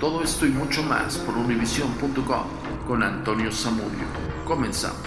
Todo 0.00 0.22
esto 0.22 0.46
y 0.46 0.48
mucho 0.48 0.82
más 0.82 1.18
por 1.18 1.36
univision.com 1.36 2.46
con 2.88 3.02
Antonio 3.02 3.52
Zamudio. 3.52 4.06
Comenzamos. 4.46 4.98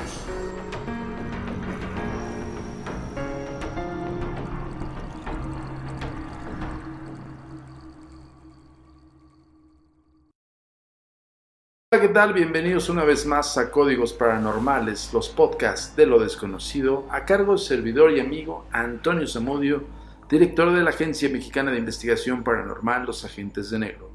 Hola, 11.91 12.01
¿qué 12.01 12.09
tal? 12.09 12.33
Bienvenidos 12.33 12.87
una 12.89 13.03
vez 13.03 13.25
más 13.25 13.57
a 13.57 13.71
Códigos 13.71 14.13
Paranormales, 14.13 15.11
los 15.11 15.27
podcasts 15.29 15.95
de 15.95 16.05
lo 16.05 16.19
desconocido, 16.19 17.07
a 17.09 17.25
cargo 17.25 17.53
del 17.53 17.61
servidor 17.61 18.11
y 18.11 18.19
amigo 18.19 18.67
Antonio 18.71 19.27
Zamudio, 19.27 19.85
director 20.29 20.71
de 20.71 20.83
la 20.83 20.91
Agencia 20.91 21.29
Mexicana 21.29 21.71
de 21.71 21.79
Investigación 21.79 22.43
Paranormal, 22.43 23.07
Los 23.07 23.25
Agentes 23.25 23.71
de 23.71 23.79
Negro. 23.79 24.12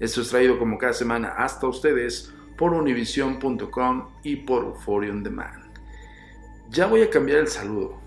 Esto 0.00 0.22
es 0.22 0.28
traído 0.28 0.58
como 0.58 0.78
cada 0.78 0.92
semana 0.92 1.28
hasta 1.36 1.66
ustedes 1.66 2.32
por 2.56 2.72
univision.com 2.72 4.08
y 4.22 4.36
por 4.36 4.64
Euphoria 4.64 5.10
On 5.10 5.22
Demand. 5.22 5.64
Ya 6.70 6.86
voy 6.86 7.02
a 7.02 7.10
cambiar 7.10 7.40
el 7.40 7.48
saludo. 7.48 7.98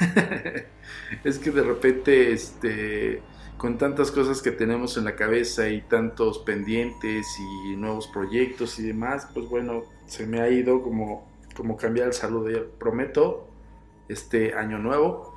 es 1.24 1.38
que 1.38 1.50
de 1.50 1.62
repente, 1.62 2.32
este, 2.32 3.22
con 3.56 3.78
tantas 3.78 4.10
cosas 4.10 4.40
que 4.40 4.50
tenemos 4.50 4.96
en 4.96 5.04
la 5.04 5.16
cabeza 5.16 5.68
y 5.68 5.82
tantos 5.82 6.38
pendientes 6.40 7.26
y 7.38 7.76
nuevos 7.76 8.08
proyectos 8.08 8.78
y 8.78 8.84
demás, 8.84 9.28
pues 9.32 9.48
bueno, 9.48 9.84
se 10.06 10.26
me 10.26 10.40
ha 10.40 10.48
ido 10.48 10.82
como, 10.82 11.26
como 11.56 11.76
cambiar 11.76 12.08
el 12.08 12.14
saludo. 12.14 12.50
Ya 12.50 12.60
prometo, 12.78 13.48
este 14.08 14.54
año 14.54 14.78
nuevo, 14.78 15.33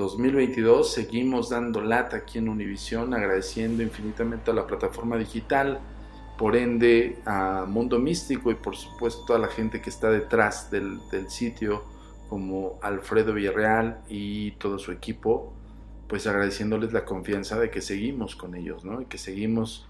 2022, 0.00 0.92
seguimos 0.92 1.50
dando 1.50 1.80
lata 1.80 2.16
aquí 2.16 2.38
en 2.38 2.48
Univision, 2.48 3.14
agradeciendo 3.14 3.82
infinitamente 3.82 4.50
a 4.50 4.54
la 4.54 4.66
plataforma 4.66 5.16
digital, 5.16 5.78
por 6.36 6.56
ende 6.56 7.18
a 7.26 7.66
Mundo 7.68 7.98
Místico 7.98 8.50
y 8.50 8.54
por 8.54 8.76
supuesto 8.76 9.34
a 9.34 9.38
la 9.38 9.48
gente 9.48 9.80
que 9.80 9.90
está 9.90 10.10
detrás 10.10 10.70
del, 10.70 10.98
del 11.10 11.30
sitio, 11.30 11.84
como 12.28 12.78
Alfredo 12.80 13.34
Villarreal 13.34 14.02
y 14.08 14.52
todo 14.52 14.78
su 14.78 14.92
equipo, 14.92 15.52
pues 16.08 16.26
agradeciéndoles 16.26 16.92
la 16.92 17.04
confianza 17.04 17.58
de 17.58 17.70
que 17.70 17.80
seguimos 17.80 18.36
con 18.36 18.54
ellos, 18.54 18.84
¿no? 18.84 19.02
Y 19.02 19.04
que 19.04 19.18
seguimos 19.18 19.86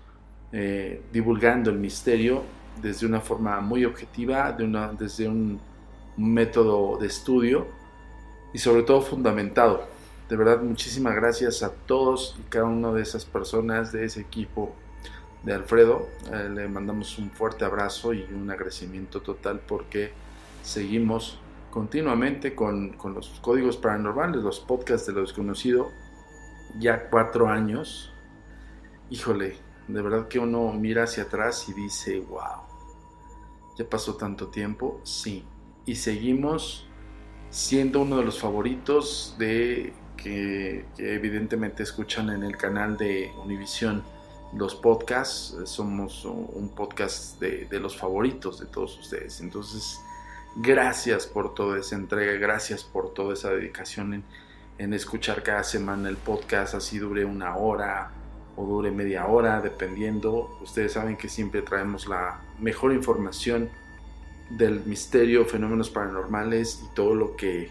eh, 0.52 1.02
divulgando 1.12 1.70
el 1.70 1.78
misterio 1.78 2.42
desde 2.82 3.06
una 3.06 3.20
forma 3.20 3.60
muy 3.60 3.84
objetiva, 3.84 4.50
de 4.52 4.64
una, 4.64 4.92
desde 4.92 5.28
un 5.28 5.60
método 6.16 6.98
de 6.98 7.06
estudio 7.06 7.68
y 8.52 8.58
sobre 8.58 8.82
todo 8.82 9.00
fundamentado. 9.00 9.99
De 10.30 10.36
verdad, 10.36 10.62
muchísimas 10.62 11.16
gracias 11.16 11.64
a 11.64 11.72
todos 11.72 12.36
y 12.38 12.42
cada 12.48 12.66
una 12.66 12.92
de 12.92 13.02
esas 13.02 13.24
personas 13.24 13.90
de 13.90 14.04
ese 14.04 14.20
equipo 14.20 14.72
de 15.42 15.54
Alfredo. 15.54 16.06
Eh, 16.32 16.48
le 16.48 16.68
mandamos 16.68 17.18
un 17.18 17.32
fuerte 17.32 17.64
abrazo 17.64 18.14
y 18.14 18.22
un 18.32 18.48
agradecimiento 18.48 19.22
total 19.22 19.58
porque 19.66 20.12
seguimos 20.62 21.40
continuamente 21.72 22.54
con, 22.54 22.90
con 22.90 23.12
los 23.12 23.40
códigos 23.40 23.76
paranormales, 23.76 24.44
los 24.44 24.60
podcasts 24.60 25.08
de 25.08 25.14
lo 25.14 25.22
desconocido, 25.22 25.90
ya 26.78 27.10
cuatro 27.10 27.48
años. 27.48 28.12
Híjole, 29.10 29.56
de 29.88 30.00
verdad 30.00 30.28
que 30.28 30.38
uno 30.38 30.72
mira 30.72 31.02
hacia 31.02 31.24
atrás 31.24 31.68
y 31.68 31.72
dice, 31.72 32.20
wow, 32.20 32.62
ya 33.76 33.84
pasó 33.84 34.14
tanto 34.14 34.46
tiempo, 34.46 35.00
sí. 35.02 35.44
Y 35.86 35.96
seguimos 35.96 36.86
siendo 37.50 38.02
uno 38.02 38.18
de 38.18 38.24
los 38.24 38.38
favoritos 38.38 39.34
de 39.36 39.92
que, 40.22 40.84
que 40.96 41.14
evidentemente 41.14 41.82
escuchan 41.82 42.30
en 42.30 42.42
el 42.42 42.56
canal 42.56 42.96
de 42.96 43.32
Univision 43.44 44.02
los 44.52 44.74
podcasts. 44.74 45.56
Somos 45.64 46.24
un 46.24 46.72
podcast 46.74 47.40
de, 47.40 47.66
de 47.66 47.80
los 47.80 47.96
favoritos 47.96 48.60
de 48.60 48.66
todos 48.66 48.98
ustedes. 48.98 49.40
Entonces, 49.40 50.00
gracias 50.56 51.26
por 51.26 51.54
toda 51.54 51.78
esa 51.78 51.96
entrega, 51.96 52.32
gracias 52.34 52.84
por 52.84 53.14
toda 53.14 53.34
esa 53.34 53.50
dedicación 53.50 54.14
en, 54.14 54.24
en, 54.78 54.94
escuchar 54.94 55.42
cada 55.42 55.64
semana 55.64 56.08
el 56.08 56.16
podcast, 56.16 56.74
así 56.74 56.98
dure 56.98 57.24
una 57.24 57.56
hora 57.56 58.10
o 58.56 58.66
dure 58.66 58.90
media 58.90 59.26
hora, 59.26 59.60
dependiendo. 59.60 60.58
Ustedes 60.62 60.92
saben 60.92 61.16
que 61.16 61.28
siempre 61.28 61.62
traemos 61.62 62.06
la 62.06 62.40
mejor 62.58 62.92
información 62.92 63.70
del 64.50 64.84
misterio, 64.84 65.44
fenómenos 65.44 65.90
paranormales 65.90 66.82
y 66.84 66.94
todo 66.94 67.14
lo 67.14 67.36
que 67.36 67.70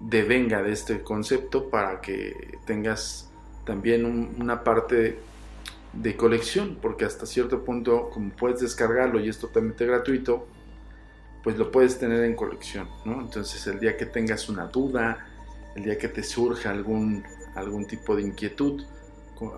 devenga 0.00 0.62
de 0.62 0.72
este 0.72 1.02
concepto 1.02 1.70
para 1.70 2.00
que 2.00 2.58
tengas 2.64 3.30
también 3.64 4.04
un, 4.04 4.36
una 4.38 4.64
parte 4.64 5.18
de 5.92 6.16
colección, 6.16 6.78
porque 6.80 7.04
hasta 7.04 7.26
cierto 7.26 7.64
punto, 7.64 8.10
como 8.10 8.30
puedes 8.30 8.60
descargarlo 8.60 9.20
y 9.20 9.28
es 9.28 9.38
totalmente 9.38 9.86
gratuito, 9.86 10.46
pues 11.42 11.56
lo 11.56 11.70
puedes 11.70 11.98
tener 11.98 12.24
en 12.24 12.34
colección, 12.34 12.88
¿no? 13.04 13.20
Entonces 13.20 13.66
el 13.66 13.80
día 13.80 13.96
que 13.96 14.06
tengas 14.06 14.48
una 14.48 14.66
duda, 14.66 15.26
el 15.76 15.84
día 15.84 15.98
que 15.98 16.08
te 16.08 16.22
surja 16.22 16.70
algún, 16.70 17.24
algún 17.54 17.86
tipo 17.86 18.16
de 18.16 18.22
inquietud 18.22 18.84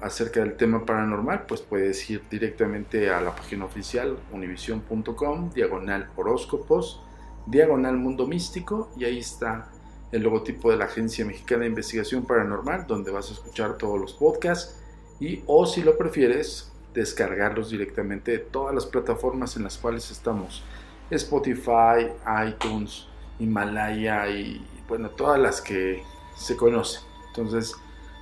acerca 0.03 0.41
del 0.41 0.57
tema 0.57 0.84
paranormal, 0.84 1.47
pues 1.47 1.62
puedes 1.62 2.09
ir 2.11 2.22
directamente 2.31 3.11
a 3.11 3.21
la 3.21 3.34
página 3.34 3.65
oficial 3.65 4.19
univision.com, 4.31 5.51
diagonal 5.53 6.11
horóscopos, 6.17 7.03
diagonal 7.47 7.97
mundo 7.97 8.27
místico, 8.27 8.91
y 8.97 9.05
ahí 9.05 9.19
está 9.19 9.71
el 10.12 10.22
logotipo 10.22 10.71
de 10.71 10.76
la 10.76 10.87
Agencia 10.87 11.25
Mexicana 11.25 11.62
de 11.62 11.69
Investigación 11.69 12.25
Paranormal, 12.25 12.87
donde 12.87 13.10
vas 13.10 13.31
a 13.31 13.34
escuchar 13.34 13.76
todos 13.76 14.00
los 14.00 14.12
podcasts, 14.12 14.76
y 15.21 15.43
o 15.47 15.66
si 15.66 15.82
lo 15.82 15.97
prefieres, 15.97 16.72
descargarlos 16.94 17.71
directamente 17.71 18.32
de 18.32 18.38
todas 18.38 18.75
las 18.75 18.87
plataformas 18.87 19.56
en 19.56 19.65
las 19.65 19.78
cuales 19.78 20.10
estamos. 20.10 20.65
Spotify, 21.10 22.09
iTunes, 22.47 23.06
Himalaya 23.38 24.28
y 24.28 24.65
bueno, 24.88 25.10
todas 25.10 25.38
las 25.38 25.60
que 25.60 26.03
se 26.37 26.56
conocen. 26.56 27.03
Entonces, 27.28 27.75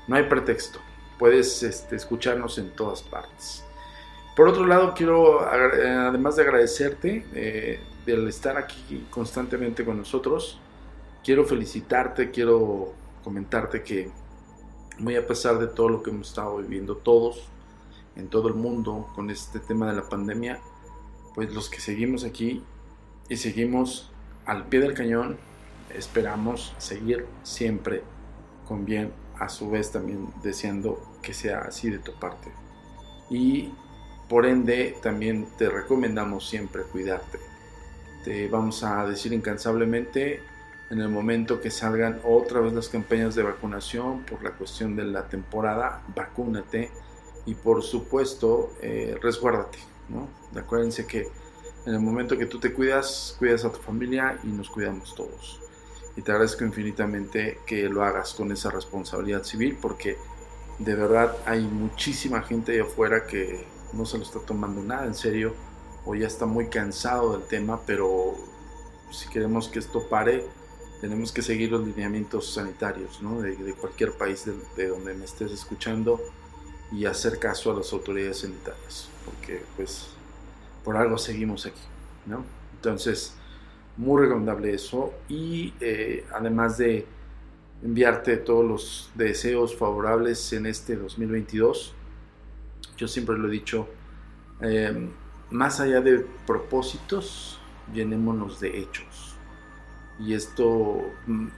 no 0.06 0.16
hay 0.16 0.24
pretexto. 0.24 0.80
Puedes 1.18 1.62
este, 1.62 1.96
escucharnos 1.96 2.58
en 2.58 2.70
todas 2.70 3.02
partes. 3.02 3.64
Por 4.36 4.48
otro 4.48 4.66
lado, 4.66 4.94
quiero, 4.94 5.40
además 5.40 6.36
de 6.36 6.42
agradecerte 6.42 7.26
eh, 7.34 7.80
del 8.06 8.28
estar 8.28 8.56
aquí 8.56 9.06
constantemente 9.10 9.84
con 9.84 9.98
nosotros, 9.98 10.60
quiero 11.24 11.44
felicitarte, 11.44 12.30
quiero 12.30 12.92
comentarte 13.22 13.82
que 13.82 14.10
muy 14.98 15.16
a 15.16 15.26
pesar 15.26 15.58
de 15.58 15.68
todo 15.68 15.88
lo 15.88 16.02
que 16.02 16.10
hemos 16.10 16.28
estado 16.28 16.56
viviendo 16.58 16.96
todos 16.96 17.48
en 18.16 18.28
todo 18.28 18.48
el 18.48 18.54
mundo 18.54 19.08
con 19.14 19.30
este 19.30 19.60
tema 19.60 19.88
de 19.88 19.96
la 19.96 20.08
pandemia, 20.08 20.60
pues 21.34 21.54
los 21.54 21.70
que 21.70 21.80
seguimos 21.80 22.24
aquí 22.24 22.62
y 23.28 23.36
seguimos 23.36 24.10
al 24.44 24.66
pie 24.66 24.80
del 24.80 24.94
cañón, 24.94 25.38
esperamos 25.94 26.74
seguir 26.78 27.26
siempre 27.42 28.02
con 28.66 28.84
bien, 28.84 29.12
a 29.38 29.48
su 29.48 29.70
vez 29.70 29.92
también 29.92 30.28
deseando 30.42 31.00
que 31.22 31.32
sea 31.32 31.60
así 31.60 31.90
de 31.90 31.98
tu 31.98 32.12
parte. 32.14 32.50
Y 33.30 33.72
por 34.28 34.46
ende 34.46 34.96
también 35.02 35.46
te 35.56 35.68
recomendamos 35.68 36.48
siempre 36.48 36.82
cuidarte. 36.82 37.38
Te 38.24 38.48
vamos 38.48 38.82
a 38.82 39.06
decir 39.06 39.32
incansablemente 39.32 40.42
en 40.90 41.00
el 41.00 41.08
momento 41.08 41.60
que 41.60 41.70
salgan 41.70 42.20
otra 42.24 42.60
vez 42.60 42.72
las 42.72 42.88
campañas 42.88 43.34
de 43.34 43.42
vacunación 43.42 44.24
por 44.24 44.42
la 44.42 44.52
cuestión 44.52 44.96
de 44.96 45.04
la 45.04 45.28
temporada, 45.28 46.02
vacúnate 46.14 46.90
y 47.44 47.54
por 47.54 47.82
supuesto 47.82 48.72
eh, 48.80 49.16
resguárdate, 49.20 49.78
¿no? 50.08 50.28
Acuérdense 50.58 51.06
que 51.06 51.28
en 51.86 51.94
el 51.94 52.00
momento 52.00 52.38
que 52.38 52.46
tú 52.46 52.58
te 52.58 52.72
cuidas, 52.72 53.36
cuidas 53.38 53.64
a 53.64 53.72
tu 53.72 53.78
familia 53.78 54.38
y 54.44 54.48
nos 54.48 54.68
cuidamos 54.70 55.14
todos. 55.14 55.60
Y 56.16 56.22
te 56.22 56.32
agradezco 56.32 56.64
infinitamente 56.64 57.60
que 57.66 57.88
lo 57.88 58.02
hagas 58.02 58.34
con 58.34 58.50
esa 58.50 58.70
responsabilidad 58.70 59.44
civil 59.44 59.78
porque 59.80 60.16
de 60.78 60.94
verdad 60.94 61.36
hay 61.44 61.62
muchísima 61.62 62.42
gente 62.42 62.72
ahí 62.72 62.80
afuera 62.80 63.26
que 63.26 63.66
no 63.92 64.04
se 64.04 64.18
lo 64.18 64.24
está 64.24 64.40
tomando 64.40 64.82
nada 64.82 65.06
en 65.06 65.14
serio 65.14 65.54
o 66.04 66.14
ya 66.14 66.26
está 66.26 66.46
muy 66.46 66.68
cansado 66.68 67.32
del 67.32 67.46
tema, 67.46 67.80
pero 67.86 68.34
si 69.10 69.28
queremos 69.28 69.68
que 69.68 69.78
esto 69.78 70.08
pare, 70.08 70.44
tenemos 71.00 71.32
que 71.32 71.42
seguir 71.42 71.70
los 71.70 71.86
lineamientos 71.86 72.52
sanitarios 72.52 73.22
¿no? 73.22 73.40
de, 73.40 73.54
cualquier 73.74 74.12
país 74.12 74.44
de, 74.76 74.88
donde 74.88 75.14
me 75.14 75.24
estés 75.24 75.52
escuchando 75.52 76.20
y 76.92 77.04
hacer 77.04 77.38
caso 77.38 77.70
a 77.70 77.76
las 77.76 77.92
autoridades 77.92 78.38
sanitarias, 78.38 79.08
porque 79.24 79.62
pues 79.76 80.08
por 80.84 80.96
algo 80.96 81.18
seguimos 81.18 81.66
aquí, 81.66 81.82
¿no? 82.26 82.44
Entonces, 82.76 83.34
muy 83.96 84.22
recomendable 84.22 84.72
eso 84.72 85.12
y 85.28 85.74
eh, 85.80 86.24
además 86.32 86.78
de 86.78 87.06
enviarte 87.82 88.36
todos 88.38 88.64
los 88.64 89.10
deseos 89.14 89.76
favorables 89.76 90.52
en 90.52 90.66
este 90.66 90.96
2022, 90.96 91.94
yo 92.96 93.06
siempre 93.06 93.36
lo 93.38 93.48
he 93.48 93.50
dicho, 93.52 93.88
eh, 94.60 95.08
más 95.50 95.80
allá 95.80 96.00
de 96.00 96.26
propósitos, 96.46 97.60
llenémonos 97.92 98.60
de 98.60 98.78
hechos. 98.78 99.37
Y 100.18 100.34
esto, 100.34 101.12
mm, 101.26 101.48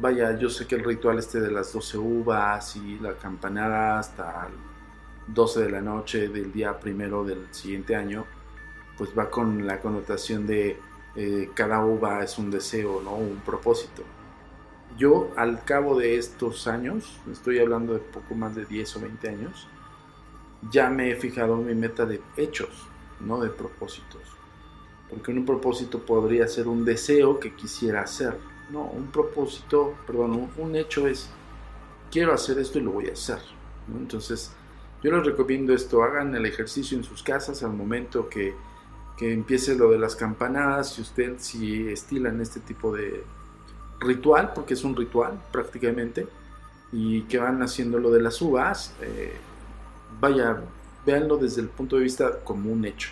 vaya, 0.00 0.38
yo 0.38 0.48
sé 0.50 0.66
que 0.66 0.76
el 0.76 0.84
ritual 0.84 1.18
este 1.18 1.40
de 1.40 1.50
las 1.50 1.72
12 1.72 1.98
uvas 1.98 2.76
y 2.76 2.98
la 2.98 3.14
campanada 3.14 3.98
hasta 3.98 4.48
12 5.28 5.62
de 5.62 5.70
la 5.70 5.80
noche 5.80 6.28
del 6.28 6.52
día 6.52 6.78
primero 6.78 7.24
del 7.24 7.46
siguiente 7.52 7.96
año, 7.96 8.26
pues 8.98 9.10
va 9.18 9.30
con 9.30 9.66
la 9.66 9.80
connotación 9.80 10.46
de 10.46 10.78
eh, 11.16 11.50
cada 11.54 11.84
uva 11.84 12.22
es 12.24 12.38
un 12.38 12.50
deseo, 12.50 13.00
¿no? 13.02 13.14
Un 13.14 13.40
propósito. 13.44 14.02
Yo 14.96 15.32
al 15.36 15.64
cabo 15.64 15.98
de 15.98 16.16
estos 16.16 16.66
años, 16.66 17.20
estoy 17.30 17.58
hablando 17.58 17.94
de 17.94 18.00
poco 18.00 18.34
más 18.34 18.54
de 18.54 18.64
10 18.64 18.96
o 18.96 19.00
20 19.00 19.28
años, 19.28 19.68
ya 20.70 20.88
me 20.90 21.10
he 21.10 21.16
fijado 21.16 21.56
mi 21.56 21.74
meta 21.74 22.06
de 22.06 22.20
hechos, 22.36 22.86
no 23.20 23.40
de 23.40 23.50
propósitos. 23.50 24.22
Porque 25.10 25.30
un 25.30 25.44
propósito 25.44 26.00
podría 26.00 26.46
ser 26.48 26.68
un 26.68 26.84
deseo 26.84 27.38
que 27.38 27.54
quisiera 27.54 28.02
hacer. 28.02 28.36
No, 28.70 28.84
un 28.84 29.08
propósito, 29.08 29.94
perdón, 30.06 30.50
un, 30.56 30.76
hecho 30.76 31.06
es, 31.06 31.28
quiero 32.10 32.32
hacer 32.32 32.58
esto 32.58 32.78
y 32.78 32.82
lo 32.82 32.92
voy 32.92 33.08
a 33.08 33.12
hacer. 33.12 33.38
Entonces, 33.94 34.52
yo 35.02 35.12
les 35.12 35.24
recomiendo 35.24 35.74
esto, 35.74 36.02
hagan 36.02 36.34
el 36.34 36.46
ejercicio 36.46 36.96
en 36.96 37.04
sus 37.04 37.22
casas 37.22 37.62
al 37.62 37.74
momento 37.74 38.28
que, 38.28 38.54
que 39.18 39.32
empiece 39.32 39.76
lo 39.76 39.90
de 39.90 39.98
las 39.98 40.16
campanadas, 40.16 40.94
si 40.94 41.02
usted 41.02 41.34
si 41.38 41.88
estilan 41.88 42.40
este 42.40 42.60
tipo 42.60 42.94
de 42.94 43.22
ritual, 44.00 44.52
porque 44.54 44.74
es 44.74 44.84
un 44.84 44.96
ritual 44.96 45.40
prácticamente, 45.52 46.26
y 46.92 47.22
que 47.22 47.38
van 47.38 47.62
haciendo 47.62 47.98
lo 47.98 48.10
de 48.10 48.22
las 48.22 48.40
uvas, 48.40 48.94
eh, 49.02 49.36
vaya, 50.20 50.62
véanlo 51.04 51.36
desde 51.36 51.60
el 51.60 51.68
punto 51.68 51.96
de 51.96 52.02
vista 52.02 52.40
como 52.44 52.70
un 52.70 52.84
hecho. 52.84 53.10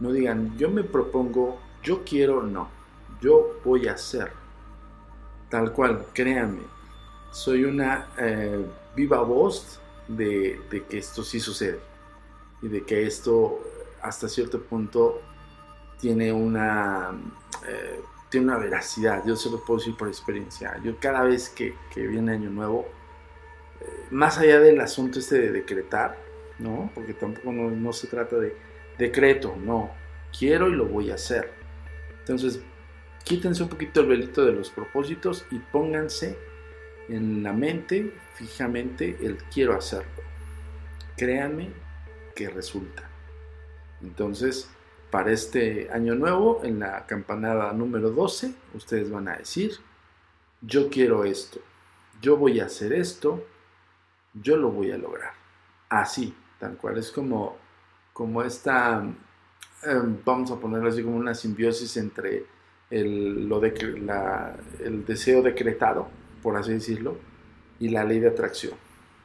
No 0.00 0.12
digan, 0.12 0.56
yo 0.58 0.70
me 0.70 0.84
propongo, 0.84 1.58
yo 1.82 2.04
quiero, 2.04 2.42
no, 2.42 2.68
yo 3.20 3.60
voy 3.64 3.88
a 3.88 3.92
hacer. 3.92 4.32
Tal 5.48 5.72
cual, 5.72 6.06
créanme, 6.12 6.62
soy 7.30 7.64
una 7.64 8.08
eh, 8.18 8.64
viva 8.94 9.22
voz 9.22 9.80
de, 10.08 10.60
que 10.88 10.98
esto 10.98 11.22
sí 11.22 11.40
sucede 11.40 11.78
y 12.62 12.68
de 12.68 12.82
que 12.84 13.06
esto 13.06 13.60
hasta 14.02 14.28
cierto 14.28 14.62
punto 14.62 15.20
tiene 16.00 16.32
una, 16.32 17.10
eh, 17.66 18.00
tiene 18.30 18.46
una 18.46 18.58
veracidad, 18.58 19.24
yo 19.26 19.36
se 19.36 19.50
lo 19.50 19.62
puedo 19.64 19.78
decir 19.78 19.96
por 19.96 20.08
experiencia. 20.08 20.80
Yo 20.82 20.98
cada 20.98 21.22
vez 21.22 21.48
que, 21.48 21.74
viene 21.94 22.32
Año 22.32 22.50
Nuevo, 22.50 22.86
eh, 23.80 24.06
más 24.10 24.38
allá 24.38 24.60
del 24.60 24.80
asunto 24.80 25.18
este 25.18 25.38
de 25.38 25.52
decretar, 25.52 26.16
¿no? 26.58 26.90
Porque 26.94 27.14
tampoco 27.14 27.52
no, 27.52 27.92
se 27.92 28.06
trata 28.06 28.36
de 28.36 28.56
decreto, 28.98 29.56
no. 29.56 29.90
Quiero 30.36 30.68
y 30.68 30.72
lo 30.72 30.86
voy 30.86 31.10
a 31.10 31.14
hacer. 31.14 31.52
Entonces, 32.20 32.60
quítense 33.24 33.62
un 33.62 33.68
poquito 33.68 34.00
el 34.00 34.08
velito 34.08 34.44
de 34.44 34.52
los 34.52 34.70
propósitos 34.70 35.46
y 35.50 35.58
pónganse 35.58 36.38
en 37.08 37.42
la 37.42 37.52
mente 37.52 38.12
fijamente 38.34 39.18
el 39.22 39.36
quiero 39.44 39.76
hacerlo. 39.76 40.22
Créanme 41.16 41.70
que 42.34 42.48
resulta. 42.48 43.08
Entonces, 44.02 44.68
para 45.10 45.32
este 45.32 45.88
año 45.90 46.14
nuevo, 46.14 46.60
en 46.64 46.80
la 46.80 47.06
campanada 47.06 47.72
número 47.72 48.10
12, 48.10 48.54
ustedes 48.74 49.10
van 49.10 49.28
a 49.28 49.36
decir, 49.36 49.72
yo 50.60 50.90
quiero 50.90 51.24
esto, 51.24 51.60
yo 52.20 52.36
voy 52.36 52.60
a 52.60 52.66
hacer 52.66 52.92
esto, 52.92 53.46
yo 54.34 54.56
lo 54.56 54.70
voy 54.70 54.90
a 54.90 54.98
lograr. 54.98 55.32
Así, 55.88 56.34
tal 56.58 56.76
cual. 56.76 56.98
Es 56.98 57.10
como, 57.10 57.56
como 58.16 58.42
esta, 58.42 59.04
em, 59.82 60.16
vamos 60.24 60.50
a 60.50 60.56
ponerlo 60.58 60.88
así 60.88 61.02
como 61.02 61.18
una 61.18 61.34
simbiosis 61.34 61.98
entre 61.98 62.46
el, 62.88 63.46
lo 63.46 63.60
de, 63.60 63.74
el 64.82 65.04
deseo 65.04 65.42
decretado, 65.42 66.08
por 66.42 66.56
así 66.56 66.72
decirlo, 66.72 67.18
y 67.78 67.90
la 67.90 68.04
ley 68.04 68.18
de 68.20 68.28
atracción. 68.28 68.72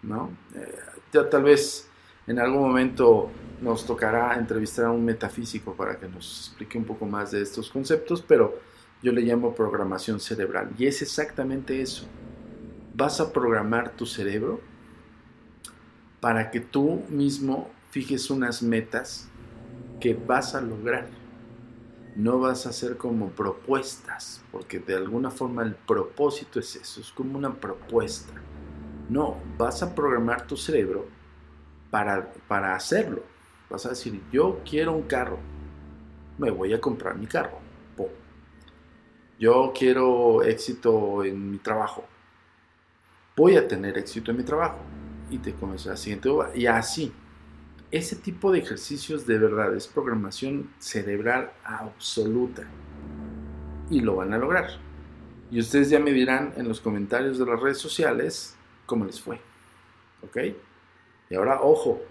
¿no? 0.04 0.32
Eh, 0.56 0.76
ya 1.14 1.30
tal 1.30 1.44
vez 1.44 1.88
en 2.28 2.38
algún 2.38 2.64
momento 2.64 3.32
nos 3.62 3.86
tocará 3.86 4.36
entrevistar 4.36 4.88
a 4.88 4.92
un 4.92 5.06
metafísico 5.06 5.74
para 5.74 5.98
que 5.98 6.10
nos 6.10 6.50
explique 6.50 6.78
un 6.78 6.84
poco 6.84 7.06
más 7.06 7.32
de 7.32 7.42
estos 7.42 7.70
conceptos, 7.70 8.22
pero 8.22 8.60
yo 9.02 9.14
le 9.14 9.22
llamo 9.22 9.56
programación 9.56 10.20
cerebral. 10.20 10.70
Y 10.78 10.86
es 10.86 11.02
exactamente 11.02 11.82
eso. 11.82 12.06
Vas 12.94 13.22
a 13.22 13.32
programar 13.32 13.92
tu 13.92 14.06
cerebro 14.06 14.60
para 16.20 16.52
que 16.52 16.60
tú 16.60 17.06
mismo 17.08 17.70
fijes 17.92 18.30
unas 18.32 18.64
metas 18.64 19.30
que 20.00 20.14
vas 20.14 20.56
a 20.56 20.62
lograr. 20.62 21.08
No 22.16 22.40
vas 22.40 22.66
a 22.66 22.70
hacer 22.70 22.98
como 22.98 23.30
propuestas, 23.30 24.44
porque 24.52 24.80
de 24.80 24.96
alguna 24.96 25.30
forma 25.30 25.64
el 25.64 25.76
propósito 25.76 26.60
es 26.60 26.76
eso, 26.76 27.00
es 27.02 27.12
como 27.12 27.38
una 27.38 27.54
propuesta. 27.54 28.34
No, 29.10 29.38
vas 29.58 29.84
a 29.84 29.94
programar 29.94 30.48
tu 30.48 30.58
cerebro 30.58 31.08
para, 31.90 32.34
para 32.48 32.76
hacerlo. 32.76 33.24
Vas 33.70 33.86
a 33.86 33.90
decir, 33.90 34.22
yo 34.32 34.62
quiero 34.70 34.94
un 34.94 35.04
carro, 35.04 35.38
me 36.38 36.50
voy 36.50 36.74
a 36.74 36.82
comprar 36.82 37.18
mi 37.18 37.28
carro. 37.28 37.60
Yo 39.40 39.74
quiero 39.76 40.44
éxito 40.44 41.24
en 41.24 41.50
mi 41.50 41.58
trabajo, 41.58 42.06
voy 43.36 43.58
a 43.58 43.68
tener 43.68 43.98
éxito 43.98 44.30
en 44.30 44.38
mi 44.38 44.44
trabajo 44.44 44.78
y 45.32 45.40
te 45.40 45.54
comes 45.56 45.86
la 45.88 45.98
siguiente. 45.98 46.30
Y 46.54 46.68
así. 46.68 47.12
Ese 47.92 48.16
tipo 48.16 48.52
de 48.52 48.60
ejercicios 48.60 49.28
de 49.28 49.38
verdad 49.38 49.76
es 49.76 49.88
programación 49.88 50.72
cerebral 50.80 51.52
absoluta. 51.64 52.64
Y 53.90 54.00
lo 54.00 54.16
van 54.16 54.34
a 54.34 54.38
lograr. 54.38 54.70
Y 55.52 55.60
ustedes 55.60 55.90
ya 55.90 56.00
me 56.00 56.14
dirán 56.14 56.54
en 56.56 56.68
los 56.68 56.80
comentarios 56.80 57.38
de 57.38 57.46
las 57.46 57.60
redes 57.60 57.78
sociales 57.78 58.56
cómo 58.86 59.06
les 59.06 59.20
fue. 59.20 59.42
¿Ok? 60.24 60.38
Y 61.30 61.36
ahora, 61.36 61.62
ojo, 61.62 62.02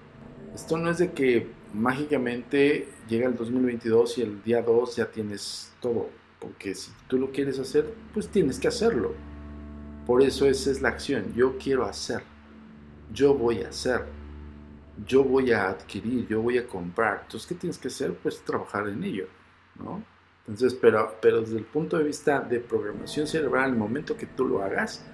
esto 0.55 0.77
no 0.77 0.91
es 0.91 0.99
de 0.99 1.13
que 1.13 1.49
mágicamente 1.73 2.89
llega 3.09 3.27
el 3.27 3.37
2022 3.37 4.19
y 4.19 4.23
el 4.23 4.43
día 4.43 4.63
2 4.63 4.97
ya 4.97 5.11
tienes 5.11 5.73
todo. 5.81 6.11
Porque 6.39 6.75
si 6.75 6.91
tú 7.09 7.17
lo 7.17 7.31
quieres 7.31 7.59
hacer, 7.59 7.95
pues 8.13 8.29
tienes 8.29 8.59
que 8.59 8.69
hacerlo. 8.69 9.15
Por 10.07 10.23
eso 10.23 10.47
esa 10.47 10.71
es 10.71 10.83
la 10.83 10.91
acción. 10.91 11.33
Yo 11.35 11.57
quiero 11.57 11.87
hacer 11.87 12.23
yo 13.13 13.35
voy 13.35 13.63
a 13.63 13.69
hacer, 13.69 14.05
yo 15.07 15.25
voy 15.25 15.53
a 15.53 15.69
adquirir, 15.69 16.27
yo 16.29 16.43
voy 16.43 16.59
a 16.59 16.67
comprar. 16.67 17.21
Entonces, 17.23 17.49
¿qué 17.49 17.55
tienes 17.55 17.79
que 17.79 17.89
hacer? 17.89 18.15
Pues 18.15 18.41
trabajar 18.45 18.89
en 18.89 19.03
ello, 19.05 19.27
¿no? 19.77 20.03
Entonces, 20.47 20.79
pero, 20.81 21.17
pero 21.21 21.41
desde 21.41 21.59
el 21.59 21.65
punto 21.65 21.97
de 21.97 22.05
vista 22.05 22.41
de 22.41 22.61
programación 22.61 23.27
cerebral, 23.27 23.71
el 23.71 23.77
momento 23.77 24.17
que 24.17 24.27
tú 24.27 24.47
lo 24.47 24.63
hagas, 24.63 25.05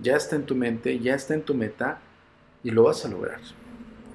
ya 0.00 0.16
está 0.16 0.36
en 0.36 0.46
tu 0.46 0.54
mente, 0.54 0.98
ya 0.98 1.14
está 1.14 1.34
en 1.34 1.42
tu 1.42 1.54
meta 1.54 2.00
y 2.64 2.70
lo 2.70 2.84
vas 2.84 3.04
a 3.04 3.08
lograr. 3.08 3.40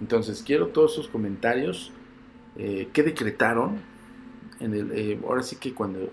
Entonces, 0.01 0.43
quiero 0.45 0.67
todos 0.67 0.93
sus 0.93 1.07
comentarios 1.07 1.91
eh, 2.55 2.89
que 2.93 3.03
decretaron. 3.03 3.81
En 4.59 4.73
el, 4.73 4.91
eh, 4.91 5.19
ahora 5.23 5.43
sí 5.43 5.57
que 5.57 5.73
cuando 5.73 6.11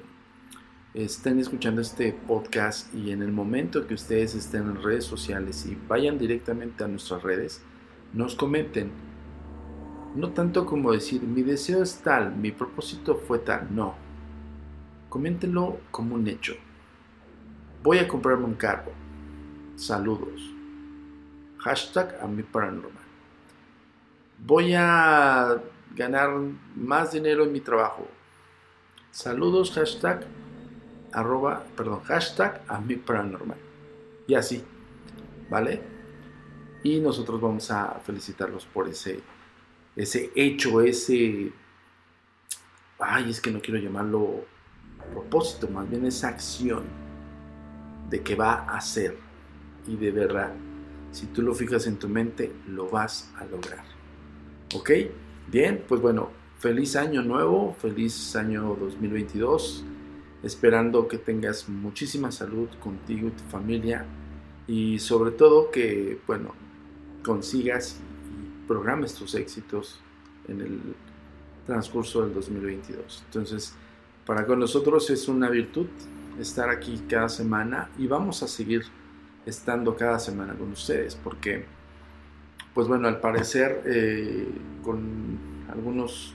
estén 0.93 1.41
escuchando 1.41 1.81
este 1.81 2.13
podcast 2.13 2.95
y 2.95 3.11
en 3.11 3.23
el 3.23 3.33
momento 3.33 3.87
que 3.87 3.95
ustedes 3.95 4.35
estén 4.35 4.63
en 4.63 4.83
redes 4.83 5.05
sociales 5.05 5.67
y 5.67 5.77
vayan 5.89 6.19
directamente 6.19 6.85
a 6.85 6.89
nuestras 6.89 7.23
redes, 7.23 7.63
nos 8.13 8.35
comenten. 8.35 8.93
No 10.15 10.31
tanto 10.31 10.65
como 10.67 10.93
decir, 10.93 11.23
mi 11.23 11.43
deseo 11.43 11.83
es 11.83 11.99
tal, 11.99 12.37
mi 12.37 12.53
propósito 12.53 13.17
fue 13.17 13.41
tal, 13.41 13.75
no. 13.75 13.95
Coméntenlo 15.09 15.81
como 15.91 16.15
un 16.15 16.27
hecho. 16.29 16.55
Voy 17.83 17.99
a 17.99 18.09
comprarme 18.09 18.45
un 18.45 18.55
carro. 18.55 18.93
Saludos. 19.77 20.55
Hashtag 21.59 22.17
a 22.23 22.27
mi 22.27 22.43
paranormal. 22.43 23.03
voy 24.39 24.75
a 24.75 25.63
ganar 25.97 26.31
más 26.77 27.13
dinero 27.13 27.45
en 27.45 27.53
mi 27.53 27.61
trabajo. 27.61 28.07
Saludos, 29.11 29.73
hashtag, 29.73 30.27
arroba, 31.13 31.65
perdón, 31.77 32.01
hashtag 32.03 32.63
a 32.69 32.81
mi 32.81 32.97
paranormal. 32.97 33.59
Y 34.27 34.35
así, 34.35 34.65
¿vale? 35.49 35.94
Y 36.85 37.01
nosotros 37.01 37.41
vamos 37.41 37.71
a 37.71 37.99
felicitarlos 38.05 38.67
por 38.67 38.89
ese, 38.89 39.21
ese 39.97 40.31
hecho, 40.37 40.83
ese, 40.83 41.51
ay, 42.99 43.31
es 43.31 43.41
que 43.41 43.51
no 43.51 43.61
quiero 43.61 43.81
llamarlo 43.81 44.45
propósito, 45.13 45.67
más 45.69 45.89
bien 45.89 46.05
esa 46.05 46.29
acción 46.29 46.85
de 48.11 48.23
que 48.23 48.35
va 48.35 48.53
a 48.53 48.77
hacer. 48.77 49.17
Y 49.87 49.97
de 49.97 50.11
verdad, 50.11 50.53
si 51.11 51.25
tú 51.27 51.41
lo 51.41 51.55
fijas 51.55 51.87
en 51.87 51.99
tu 51.99 52.07
mente, 52.07 52.53
lo 52.69 52.91
vas 52.91 53.33
a 53.39 53.47
lograr. 53.47 53.85
¿Ok? 54.75 54.91
Bien, 55.51 55.83
pues 55.89 56.03
bueno, 56.03 56.33
feliz 56.59 56.97
año 56.97 57.23
nuevo, 57.23 57.75
feliz 57.81 58.37
año 58.37 58.77
2022. 58.79 59.87
Esperando 60.43 61.09
que 61.09 61.17
tengas 61.17 61.67
muchísima 61.67 62.31
salud 62.31 62.69
contigo 62.79 63.29
y 63.29 63.31
tu 63.31 63.45
familia. 63.45 64.05
Y 64.67 64.99
sobre 64.99 65.31
todo 65.31 65.71
que, 65.71 66.21
bueno, 66.27 66.64
consigas 67.25 67.97
y 68.31 68.67
programes 68.67 69.15
tus 69.15 69.35
éxitos 69.35 70.01
en 70.49 70.61
el 70.61 70.81
transcurso 71.67 72.23
del 72.23 72.35
2022. 72.35 73.25
Entonces, 73.27 73.75
para 74.27 74.47
con 74.47 74.61
nosotros 74.61 75.11
es 75.11 75.29
una 75.29 75.49
virtud 75.49 75.87
estar 76.39 76.69
aquí 76.69 77.03
cada 77.09 77.29
semana 77.29 77.91
y 77.99 78.07
vamos 78.07 78.43
a 78.43 78.49
seguir 78.49 78.85
estando 79.47 79.97
cada 79.97 80.19
semana 80.19 80.55
con 80.55 80.73
ustedes 80.73 81.15
porque, 81.17 81.65
pues 82.73 82.89
bueno, 82.89 83.09
al 83.09 83.21
parecer 83.21 83.83
eh, 83.87 84.49
con 84.83 85.39
algunos, 85.71 86.35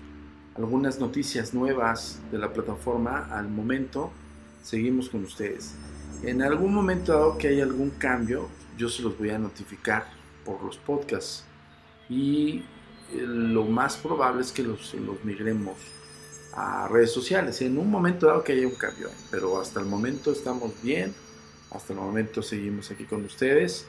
algunas 0.56 1.00
noticias 1.00 1.54
nuevas 1.54 2.22
de 2.32 2.38
la 2.38 2.52
plataforma, 2.54 3.28
al 3.32 3.50
momento 3.50 4.12
seguimos 4.62 5.10
con 5.10 5.24
ustedes. 5.24 5.76
En 6.24 6.42
algún 6.42 6.74
momento 6.74 7.14
dado 7.14 7.38
que 7.38 7.48
hay 7.48 7.62
algún 7.62 7.92
cambio, 7.92 8.50
yo 8.78 8.90
se 8.90 9.02
los 9.02 9.18
voy 9.18 9.30
a 9.30 9.40
notificar 9.40 10.19
por 10.50 10.64
los 10.64 10.78
podcasts 10.78 11.46
y 12.10 12.64
eh, 13.14 13.22
lo 13.22 13.66
más 13.66 13.98
probable 13.98 14.42
es 14.42 14.52
que 14.52 14.64
los, 14.64 14.94
los 14.96 15.24
migremos 15.24 15.78
a 16.54 16.88
redes 16.88 17.12
sociales. 17.12 17.62
En 17.62 17.78
un 17.78 17.90
momento 17.90 18.26
dado 18.26 18.44
que 18.44 18.54
haya 18.54 18.68
un 18.68 18.76
cambio, 18.76 19.10
pero 19.30 19.62
hasta 19.62 19.80
el 19.80 19.86
momento 19.86 20.32
estamos 20.32 20.72
bien, 20.82 21.14
hasta 21.72 21.94
el 21.94 22.00
momento 22.00 22.42
seguimos 22.42 22.90
aquí 22.90 23.06
con 23.06 23.24
ustedes, 23.26 23.88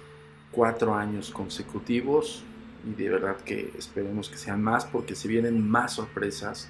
cuatro 0.51 0.95
años 0.95 1.31
consecutivos 1.31 2.45
y 2.87 2.95
de 3.03 3.09
verdad 3.09 3.39
que 3.39 3.73
esperemos 3.79 4.29
que 4.29 4.37
sean 4.37 4.63
más 4.63 4.85
porque 4.85 5.15
se 5.15 5.29
vienen 5.29 5.67
más 5.67 5.95
sorpresas, 5.95 6.69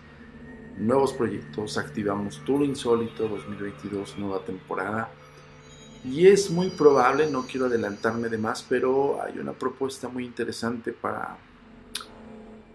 nuevos 0.79 1.13
proyectos, 1.13 1.79
activamos 1.79 2.43
Tour 2.45 2.63
Insólito 2.65 3.29
2022, 3.29 4.19
nueva 4.19 4.45
temporada. 4.45 5.11
Y 6.05 6.27
es 6.27 6.51
muy 6.51 6.71
probable, 6.71 7.31
no 7.31 7.47
quiero 7.47 7.67
adelantarme 7.67 8.29
de 8.29 8.39
más, 8.39 8.65
pero 8.67 9.23
hay 9.23 9.39
una 9.39 9.53
propuesta 9.53 10.09
muy 10.09 10.25
interesante 10.25 10.93
para 10.93 11.37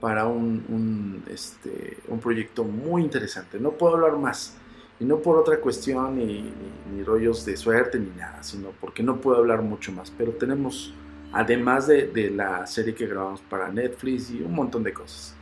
para 0.05 0.27
un, 0.27 1.23
este, 1.31 1.97
un 2.09 2.19
proyecto 2.19 2.63
muy 2.63 3.01
interesante. 3.01 3.59
No 3.59 3.71
puedo 3.71 3.95
hablar 3.95 4.17
más. 4.17 4.55
Y 4.99 5.03
no 5.03 5.17
por 5.17 5.37
otra 5.37 5.59
cuestión, 5.59 6.15
ni, 6.15 6.53
ni, 6.93 7.03
rollos 7.03 7.43
de 7.43 7.57
suerte, 7.57 7.97
ni 7.99 8.11
nada, 8.11 8.43
sino 8.43 8.69
porque 8.79 9.01
no 9.01 9.19
puedo 9.19 9.37
hablar 9.37 9.63
mucho 9.63 9.91
más. 9.91 10.11
Pero 10.11 10.33
tenemos, 10.33 10.93
además 11.33 11.87
de, 11.87 12.05
de, 12.05 12.29
la 12.29 12.67
serie 12.67 12.93
que 12.93 13.07
grabamos 13.07 13.41
para 13.41 13.71
Netflix 13.71 14.29
y 14.29 14.43
un 14.43 14.53
montón 14.53 14.83
de 14.83 14.93
cosas. 14.93 15.35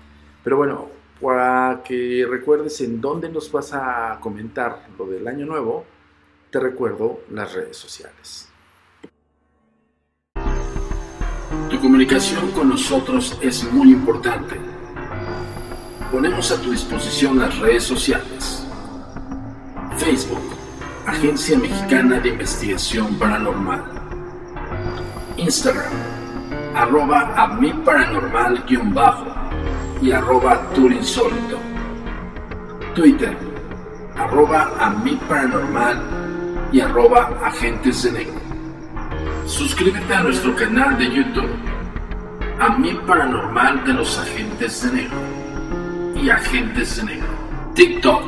Pero 0.46 0.56
bueno, 0.56 0.88
para 1.22 1.84
que 1.84 2.26
recuerdes 2.28 2.80
en 2.80 3.02
dónde 3.02 3.28
nos 3.28 3.52
vas 3.52 3.74
a 3.74 4.18
comentar 4.22 4.88
lo 4.98 5.06
del 5.08 5.28
año 5.28 5.46
nuevo, 5.46 5.84
te 6.54 6.60
recuerdo 6.60 7.22
las 7.32 7.52
redes 7.52 7.76
sociales. 7.76 8.48
Tu 11.68 11.82
comunicación 11.82 12.52
con 12.52 12.70
nosotros 12.70 13.40
es 13.42 13.64
muy 13.74 13.92
importante. 13.92 14.58
Ponemos 16.12 16.52
a 16.52 16.62
tu 16.62 16.70
disposición 16.70 17.40
las 17.40 17.58
redes 17.58 17.84
sociales. 17.84 18.68
Facebook, 19.98 20.44
Agencia 21.08 21.58
Mexicana 21.58 22.20
de 22.20 22.30
Investigación 22.30 23.18
Paranormal. 23.18 23.84
Instagram, 25.38 25.92
arroba 26.76 27.34
a 27.36 27.48
mi 27.48 27.74
paranormal 27.74 28.64
guion 28.68 28.94
bajo 28.94 29.26
y 30.04 30.12
arroba 30.12 30.70
turinsólito. 30.76 31.58
Twitter, 32.94 33.36
arroba 34.16 34.72
a 34.80 34.92
y 36.74 36.82
arroba 36.82 37.40
agentes 37.44 38.04
de 38.04 38.12
negro. 38.12 38.34
Suscríbete 39.46 40.14
a 40.14 40.24
nuestro 40.24 40.54
canal 40.56 40.98
de 40.98 41.06
YouTube, 41.06 41.52
A 42.60 42.76
Mi 42.78 42.94
Paranormal 42.96 43.86
de 43.86 43.94
los 43.94 44.18
Agentes 44.18 44.84
de 44.84 44.92
Negro 45.04 45.20
y 46.16 46.32
Agentes 46.32 46.98
de 46.98 47.04
Negro. 47.04 47.30
TikTok, 47.76 48.24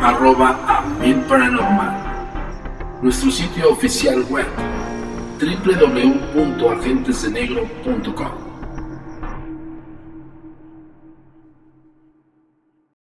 arroba 0.00 0.60
A 0.68 0.82
Mi 1.00 1.12
Paranormal. 1.28 3.00
Nuestro 3.02 3.32
sitio 3.32 3.72
oficial 3.72 4.24
web, 4.30 4.46
www.agentesdenegro.com. 5.40 8.30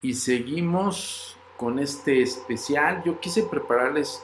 Y 0.01 0.15
seguimos 0.15 1.37
con 1.55 1.77
este 1.77 2.23
especial. 2.23 3.03
Yo 3.05 3.19
quise 3.19 3.43
prepararles 3.43 4.23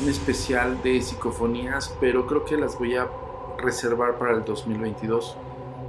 un 0.00 0.08
especial 0.08 0.82
de 0.82 1.00
psicofonías, 1.00 1.94
pero 2.00 2.26
creo 2.26 2.44
que 2.44 2.56
las 2.56 2.78
voy 2.78 2.96
a 2.96 3.08
reservar 3.58 4.18
para 4.18 4.34
el 4.34 4.44
2022. 4.44 5.36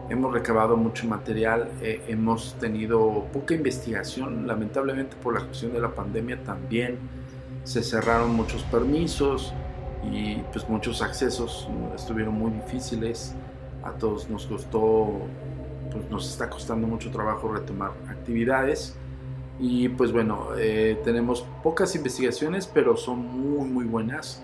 Hemos 0.10 0.34
recabado 0.34 0.76
mucho 0.76 1.08
material, 1.08 1.70
eh, 1.82 2.02
hemos 2.08 2.56
tenido 2.56 3.26
poca 3.32 3.54
investigación, 3.54 4.46
lamentablemente 4.46 5.16
por 5.16 5.34
la 5.34 5.46
cuestión 5.46 5.72
de 5.72 5.80
la 5.80 5.96
pandemia 5.96 6.44
también 6.44 6.98
se 7.64 7.84
cerraron 7.84 8.36
muchos 8.36 8.64
permisos 8.64 9.54
y 10.12 10.36
pues 10.52 10.68
muchos 10.68 11.02
accesos 11.02 11.70
estuvieron 11.96 12.34
muy 12.34 12.52
difíciles. 12.52 13.36
A 13.84 13.92
todos 13.92 14.30
nos 14.30 14.46
costó, 14.46 15.22
pues 15.92 16.10
nos 16.10 16.30
está 16.30 16.50
costando 16.50 16.88
mucho 16.88 17.10
trabajo 17.12 17.52
retomar 17.52 17.92
actividades 18.10 18.96
y 19.62 19.90
pues 19.90 20.12
bueno, 20.12 20.48
eh, 20.58 21.00
tenemos 21.04 21.46
pocas 21.62 21.96
investigaciones, 21.96 22.66
pero 22.66 22.98
son 22.98 23.20
muy, 23.20 23.70
muy 23.70 23.86
buenas. 23.86 24.42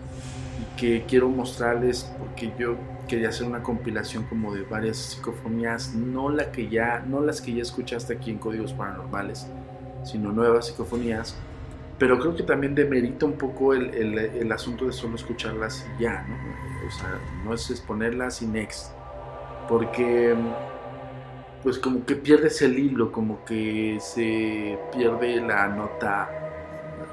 Y 0.62 0.79
que 0.79 1.05
quiero 1.07 1.27
mostrarles 1.27 2.13
porque 2.19 2.53
yo 2.59 2.75
quería 3.07 3.29
hacer 3.29 3.47
una 3.47 3.63
compilación 3.63 4.25
como 4.25 4.53
de 4.53 4.62
varias 4.62 4.97
psicofonías, 4.97 5.95
no, 5.95 6.29
la 6.29 6.51
que 6.51 6.69
ya, 6.69 7.00
no 7.00 7.21
las 7.21 7.41
que 7.41 7.51
ya 7.51 7.63
escuchaste 7.63 8.13
aquí 8.13 8.29
en 8.29 8.38
Códigos 8.38 8.74
Paranormales, 8.74 9.47
sino 10.03 10.31
nuevas 10.31 10.67
psicofonías. 10.67 11.36
Pero 11.97 12.19
creo 12.19 12.36
que 12.36 12.43
también 12.43 12.75
demerita 12.75 13.25
un 13.25 13.33
poco 13.33 13.74
el, 13.74 13.89
el, 13.95 14.51
asunto 14.51 14.86
de 14.86 14.93
solo 14.93 15.15
escucharlas 15.15 15.83
y 15.97 16.03
ya, 16.03 16.27
¿no? 16.27 16.36
O 16.88 16.91
sea, 16.91 17.19
no 17.43 17.55
es 17.55 17.71
exponerlas 17.71 18.36
sin 18.36 18.53
next. 18.53 18.91
Porque 19.67 20.36
pues 21.67 21.79
como 21.79 22.05
que 22.05 22.15
pierdes 22.15 22.62
el 22.62 22.79
hilo, 22.79 23.12
como 23.12 23.43
que 23.43 23.97
se 24.00 24.79
pierde 24.95 25.41
la 25.41 25.67
nota 25.67 26.29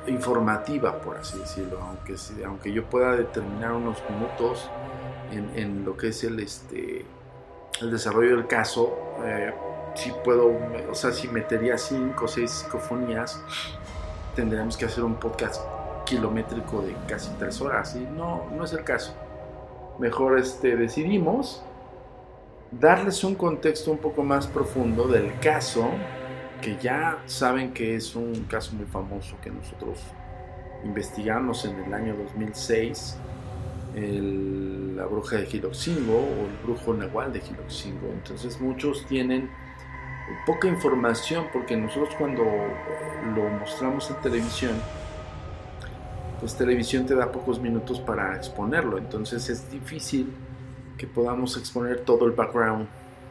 informativa, 0.06 1.00
por 1.00 1.16
así 1.16 1.40
decirlo, 1.40 1.80
aunque, 1.82 2.14
aunque 2.46 2.72
yo 2.72 2.84
pueda 2.84 3.16
determinar 3.16 3.72
unos 3.72 3.98
minutos 4.08 4.70
en, 5.32 5.84
lo 5.84 5.96
que 5.96 6.10
es 6.10 6.22
el, 6.22 6.38
este, 6.38 7.04
el 7.80 7.90
desarrollo 7.90 8.36
del 8.36 8.46
caso, 8.46 8.96
eh, 9.24 9.52
si 9.96 10.12
puedo, 10.22 10.52
o 10.88 10.94
sea, 10.94 11.10
si 11.10 11.26
metería 11.26 11.76
cinco 11.76 12.26
o 12.26 12.28
seis 12.28 12.52
psicofonías, 12.52 13.42
tendríamos 14.36 14.76
que 14.76 14.84
hacer 14.84 15.02
un 15.02 15.16
podcast 15.16 15.62
kilométrico 16.04 16.80
de 16.80 16.94
casi 17.08 17.32
tres 17.40 17.60
horas, 17.60 17.96
y 17.96 18.04
no, 18.04 18.46
no 18.52 18.62
es 18.62 18.72
el 18.72 18.84
caso. 18.84 19.16
Mejor 19.98 20.38
este, 20.38 20.76
decidimos 20.76 21.64
darles 22.80 23.24
un 23.24 23.34
contexto 23.34 23.90
un 23.90 23.98
poco 23.98 24.22
más 24.22 24.46
profundo 24.46 25.06
del 25.06 25.38
caso, 25.40 25.88
que 26.60 26.76
ya 26.78 27.18
saben 27.26 27.72
que 27.72 27.96
es 27.96 28.16
un 28.16 28.44
caso 28.44 28.74
muy 28.74 28.86
famoso 28.86 29.36
que 29.42 29.50
nosotros 29.50 29.98
investigamos 30.84 31.64
en 31.64 31.76
el 31.84 31.94
año 31.94 32.14
2006, 32.14 33.18
la 34.96 35.04
bruja 35.06 35.36
de 35.36 35.46
Giloxingo 35.46 36.16
o 36.16 36.46
el 36.46 36.56
brujo 36.64 36.94
Nahual 36.94 37.32
de 37.32 37.40
Giloxingo. 37.40 38.08
Entonces 38.12 38.60
muchos 38.60 39.06
tienen 39.06 39.50
poca 40.46 40.68
información 40.68 41.46
porque 41.52 41.76
nosotros 41.76 42.14
cuando 42.16 42.44
lo 42.44 43.48
mostramos 43.60 44.10
en 44.10 44.16
televisión, 44.16 44.72
pues 46.40 46.56
televisión 46.56 47.06
te 47.06 47.14
da 47.14 47.30
pocos 47.30 47.60
minutos 47.60 48.00
para 48.00 48.36
exponerlo, 48.36 48.98
entonces 48.98 49.48
es 49.48 49.70
difícil 49.70 50.32
que 50.96 51.06
podamos 51.06 51.56
exponer 51.56 52.00
todo 52.00 52.26
el 52.26 52.32
background, 52.32 52.88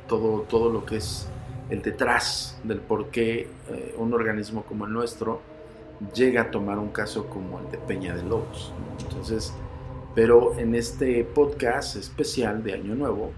todo, 0.08 0.42
todo 0.42 0.72
lo 0.72 0.86
que 0.86 0.98
es 0.98 1.28
el 1.70 1.82
detrás 1.82 2.60
del 2.64 2.80
por 2.80 3.10
qué 3.10 3.48
eh, 3.70 3.96
un 3.98 4.14
organismo 4.14 4.64
como 4.64 4.86
el 4.86 4.94
nuestro 4.94 5.42
llega 6.14 6.44
a 6.44 6.52
tomar 6.52 6.78
un 6.78 6.90
caso 6.90 7.28
como 7.28 7.60
el 7.60 7.72
de 7.72 7.78
Peña 7.78 8.16
de 8.16 8.24
Lobos. 8.24 8.74
Entonces, 9.00 9.54
pero 10.16 10.58
en 10.60 10.76
este 10.76 11.24
podcast 11.24 11.96
especial 11.96 12.64
de 12.64 12.74
Año 12.74 12.96
Nuevo, 12.96 13.32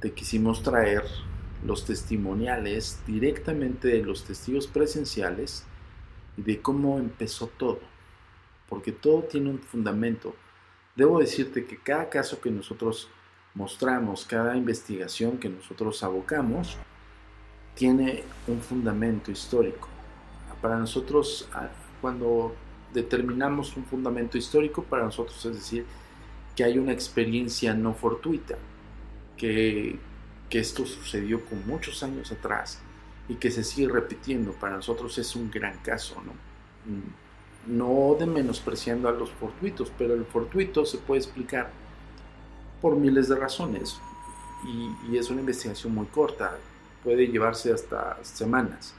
te 0.00 0.12
quisimos 0.12 0.62
traer 0.62 1.04
los 1.64 1.84
testimoniales 1.84 3.00
directamente 3.06 3.88
de 3.88 4.02
los 4.02 4.24
testigos 4.24 4.66
presenciales 4.66 5.64
y 6.36 6.42
de 6.42 6.60
cómo 6.60 6.98
empezó 6.98 7.46
todo. 7.46 7.80
Porque 8.68 8.92
todo 8.92 9.22
tiene 9.22 9.50
un 9.50 9.58
fundamento. 9.60 10.34
Debo 10.96 11.18
decirte 11.18 11.64
que 11.66 11.78
cada 11.78 12.08
caso 12.08 12.40
que 12.40 12.50
nosotros 12.50 13.08
mostramos, 13.54 14.24
cada 14.24 14.56
investigación 14.56 15.38
que 15.38 15.48
nosotros 15.48 16.02
abocamos, 16.02 16.76
tiene 17.74 18.24
un 18.46 18.60
fundamento 18.60 19.30
histórico. 19.30 19.88
Para 20.60 20.78
nosotros, 20.78 21.48
cuando 22.00 22.54
determinamos 22.92 23.76
un 23.76 23.84
fundamento 23.84 24.38
histórico, 24.38 24.82
para 24.82 25.04
nosotros 25.04 25.44
es 25.46 25.54
decir 25.54 25.86
que 26.54 26.64
hay 26.64 26.78
una 26.78 26.92
experiencia 26.92 27.74
no 27.74 27.94
fortuita, 27.94 28.56
que, 29.36 29.98
que 30.48 30.58
esto 30.58 30.84
sucedió 30.86 31.44
con 31.44 31.66
muchos 31.66 32.02
años 32.02 32.30
atrás 32.30 32.80
y 33.28 33.36
que 33.36 33.50
se 33.50 33.64
sigue 33.64 33.88
repitiendo. 33.88 34.52
Para 34.52 34.76
nosotros 34.76 35.16
es 35.18 35.34
un 35.34 35.50
gran 35.50 35.78
caso, 35.78 36.22
¿no? 36.24 36.32
Mm, 36.92 37.22
no 37.64 38.16
de 38.18 38.26
menospreciando 38.26 39.08
a 39.08 39.12
los 39.12 39.30
fortuitos, 39.30 39.92
pero 39.96 40.14
el 40.14 40.24
fortuito 40.24 40.84
se 40.84 40.98
puede 40.98 41.20
explicar 41.20 41.70
por 42.82 42.96
miles 42.96 43.28
de 43.28 43.36
razones 43.36 43.98
y, 44.64 44.90
y 45.10 45.16
es 45.16 45.30
una 45.30 45.40
investigación 45.40 45.94
muy 45.94 46.06
corta, 46.06 46.58
puede 47.02 47.28
llevarse 47.28 47.72
hasta 47.72 48.18
semanas. 48.22 48.94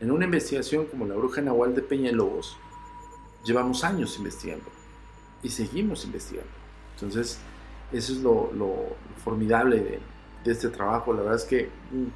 En 0.00 0.10
una 0.10 0.26
investigación 0.26 0.86
como 0.86 1.06
la 1.06 1.14
bruja 1.14 1.40
Nahual 1.40 1.74
de 1.74 1.82
Peñalobos, 1.82 2.56
llevamos 3.44 3.84
años 3.84 4.18
investigando 4.18 4.66
y 5.42 5.48
seguimos 5.48 6.04
investigando. 6.04 6.50
Entonces, 6.94 7.38
eso 7.92 8.12
es 8.12 8.18
lo, 8.20 8.96
formidable 9.24 9.76
de, 9.80 10.00
de, 10.44 10.52
este 10.52 10.68
trabajo. 10.68 11.12
La 11.12 11.20
verdad 11.22 11.36
es 11.36 11.44
que 11.44 11.68
mm, 11.92 12.06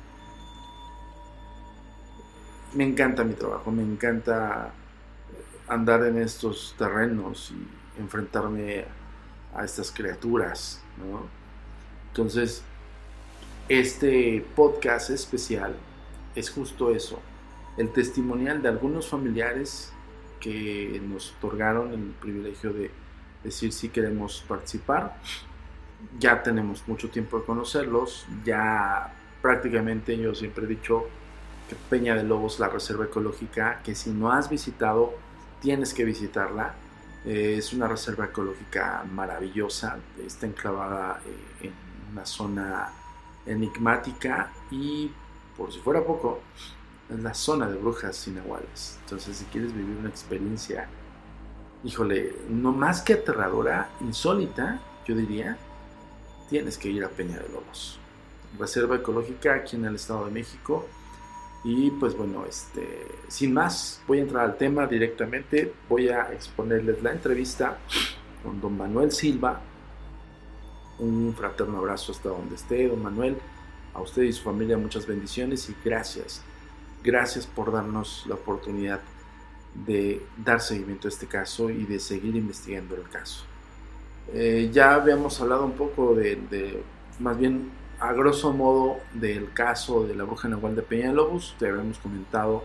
me 2.76 2.84
encanta 2.84 3.24
mi 3.24 3.34
trabajo, 3.34 3.70
me 3.70 3.82
encanta 3.82 4.72
andar 5.68 6.04
en 6.04 6.18
estos 6.18 6.74
terrenos 6.78 7.52
y 7.52 8.00
enfrentarme 8.00 8.80
a 8.80 8.86
estas 9.62 9.92
criaturas. 9.92 10.80
Entonces, 12.08 12.62
este 13.68 14.44
podcast 14.56 15.10
especial 15.10 15.76
es 16.34 16.50
justo 16.50 16.90
eso, 16.90 17.20
el 17.76 17.92
testimonial 17.92 18.62
de 18.62 18.68
algunos 18.68 19.08
familiares 19.08 19.92
que 20.40 21.00
nos 21.08 21.34
otorgaron 21.38 21.92
el 21.92 22.00
privilegio 22.20 22.72
de 22.72 22.90
decir 23.42 23.72
si 23.72 23.88
queremos 23.88 24.44
participar. 24.46 25.16
Ya 26.18 26.42
tenemos 26.42 26.86
mucho 26.86 27.08
tiempo 27.08 27.38
de 27.38 27.44
conocerlos, 27.44 28.26
ya 28.44 29.14
prácticamente 29.40 30.16
yo 30.18 30.34
siempre 30.34 30.64
he 30.64 30.68
dicho 30.68 31.06
que 31.68 31.76
Peña 31.88 32.14
de 32.14 32.24
Lobos, 32.24 32.60
la 32.60 32.68
reserva 32.68 33.06
ecológica, 33.06 33.80
que 33.82 33.94
si 33.94 34.10
no 34.10 34.30
has 34.30 34.50
visitado, 34.50 35.14
tienes 35.62 35.94
que 35.94 36.04
visitarla. 36.04 36.74
Eh, 37.24 37.56
es 37.58 37.72
una 37.72 37.88
reserva 37.88 38.26
ecológica 38.26 39.04
maravillosa, 39.10 39.96
está 40.24 40.46
enclavada 40.46 41.20
eh, 41.24 41.66
en 41.66 42.12
una 42.12 42.26
zona 42.26 42.92
enigmática 43.46 44.52
y, 44.70 45.10
por 45.56 45.72
si 45.72 45.80
fuera 45.80 46.04
poco, 46.04 46.40
es 47.08 47.18
la 47.20 47.32
zona 47.32 47.66
de 47.68 47.76
brujas 47.76 48.16
sin 48.16 48.36
iguales. 48.36 48.98
Entonces, 49.04 49.38
si 49.38 49.44
quieres 49.46 49.74
vivir 49.74 49.96
una 49.96 50.10
experiencia, 50.10 50.86
híjole, 51.82 52.34
no 52.48 52.72
más 52.72 53.00
que 53.00 53.14
aterradora, 53.14 53.88
insólita, 54.00 54.80
yo 55.06 55.14
diría, 55.14 55.56
tienes 56.50 56.76
que 56.76 56.88
ir 56.88 57.04
a 57.04 57.08
Peña 57.08 57.38
de 57.38 57.48
Lobos. 57.48 57.98
Reserva 58.58 58.96
ecológica 58.96 59.54
aquí 59.54 59.76
en 59.76 59.86
el 59.86 59.96
Estado 59.96 60.26
de 60.26 60.30
México. 60.30 60.86
Y 61.64 61.90
pues 61.92 62.16
bueno, 62.16 62.44
este, 62.46 63.08
sin 63.28 63.54
más, 63.54 64.02
voy 64.06 64.18
a 64.18 64.22
entrar 64.22 64.44
al 64.44 64.58
tema 64.58 64.86
directamente. 64.86 65.72
Voy 65.88 66.08
a 66.08 66.32
exponerles 66.32 67.02
la 67.02 67.12
entrevista 67.12 67.78
con 68.42 68.60
don 68.60 68.76
Manuel 68.76 69.10
Silva. 69.10 69.60
Un 70.98 71.34
fraterno 71.34 71.78
abrazo 71.78 72.12
hasta 72.12 72.28
donde 72.28 72.54
esté, 72.54 72.86
don 72.88 73.02
Manuel. 73.02 73.38
A 73.94 74.02
usted 74.02 74.22
y 74.22 74.32
su 74.32 74.42
familia 74.42 74.76
muchas 74.76 75.06
bendiciones 75.06 75.68
y 75.70 75.76
gracias 75.84 76.42
Gracias 77.04 77.46
por 77.46 77.70
darnos 77.70 78.24
la 78.26 78.34
oportunidad 78.34 79.00
de 79.86 80.24
dar 80.42 80.62
seguimiento 80.62 81.06
a 81.06 81.10
este 81.10 81.26
caso 81.26 81.68
y 81.68 81.84
de 81.84 82.00
seguir 82.00 82.34
investigando 82.34 82.96
el 82.96 83.02
caso. 83.10 83.44
Eh, 84.32 84.70
ya 84.72 84.94
habíamos 84.94 85.38
hablado 85.38 85.66
un 85.66 85.72
poco 85.72 86.14
de, 86.14 86.82
más 87.18 87.38
bien 87.38 87.70
a 88.00 88.12
grosso 88.12 88.52
modo, 88.52 88.98
del 89.12 89.52
caso 89.52 90.06
de 90.06 90.14
la 90.14 90.24
bruja 90.24 90.48
Nahual 90.48 90.76
de 90.76 90.82
Peñalobos. 90.82 91.54
Te 91.58 91.68
habíamos 91.68 91.98
comentado 91.98 92.64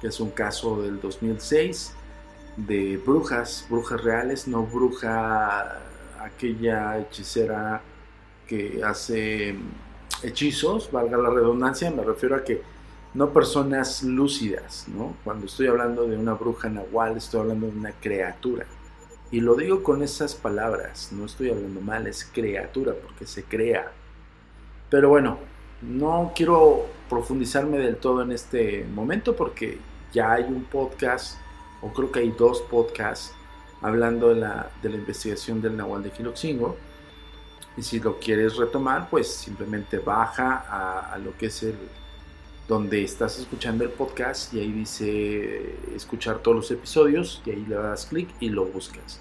que 0.00 0.08
es 0.08 0.20
un 0.20 0.30
caso 0.30 0.82
del 0.82 1.00
2006 1.00 1.94
de 2.56 2.96
brujas, 3.04 3.66
brujas 3.68 4.02
reales, 4.02 4.46
no 4.46 4.64
bruja 4.64 5.80
aquella 6.20 6.98
hechicera 6.98 7.82
que 8.46 8.82
hace 8.84 9.56
hechizos, 10.22 10.90
valga 10.92 11.16
la 11.16 11.30
redundancia, 11.30 11.90
me 11.90 12.04
refiero 12.04 12.36
a 12.36 12.44
que 12.44 12.62
no 13.14 13.32
personas 13.32 14.02
lúcidas, 14.02 14.86
¿no? 14.88 15.14
Cuando 15.24 15.46
estoy 15.46 15.68
hablando 15.68 16.06
de 16.06 16.16
una 16.16 16.34
bruja 16.34 16.68
nahual, 16.68 17.16
estoy 17.16 17.40
hablando 17.40 17.66
de 17.66 17.78
una 17.78 17.92
criatura. 17.92 18.66
Y 19.30 19.40
lo 19.40 19.54
digo 19.54 19.82
con 19.82 20.02
esas 20.02 20.34
palabras, 20.34 21.10
no 21.12 21.26
estoy 21.26 21.50
hablando 21.50 21.80
mal, 21.80 22.06
es 22.06 22.24
criatura, 22.24 22.92
porque 22.94 23.26
se 23.26 23.44
crea. 23.44 23.90
Pero 24.94 25.08
bueno, 25.08 25.38
no 25.82 26.30
quiero 26.36 26.86
profundizarme 27.10 27.78
del 27.78 27.96
todo 27.96 28.22
en 28.22 28.30
este 28.30 28.84
momento 28.94 29.34
porque 29.34 29.76
ya 30.12 30.34
hay 30.34 30.44
un 30.44 30.62
podcast, 30.66 31.36
o 31.82 31.92
creo 31.92 32.12
que 32.12 32.20
hay 32.20 32.30
dos 32.30 32.62
podcasts, 32.62 33.34
hablando 33.82 34.28
de 34.28 34.36
la, 34.36 34.70
de 34.80 34.90
la 34.90 34.94
investigación 34.94 35.60
del 35.60 35.76
Nahual 35.76 36.04
de 36.04 36.12
Quiloxingo. 36.12 36.76
Y 37.76 37.82
si 37.82 37.98
lo 37.98 38.20
quieres 38.20 38.54
retomar, 38.56 39.10
pues 39.10 39.34
simplemente 39.34 39.98
baja 39.98 40.64
a, 41.12 41.18
lo 41.18 41.36
que 41.36 41.46
es 41.46 41.64
el, 41.64 41.74
donde 42.68 43.02
estás 43.02 43.36
escuchando 43.40 43.82
el 43.82 43.90
podcast 43.90 44.54
y 44.54 44.60
ahí 44.60 44.70
dice 44.70 45.74
escuchar 45.96 46.38
todos 46.38 46.56
los 46.56 46.70
episodios 46.70 47.42
y 47.44 47.50
ahí 47.50 47.66
le 47.66 47.74
das 47.74 48.06
clic 48.06 48.28
y 48.38 48.48
lo 48.48 48.64
buscas. 48.66 49.20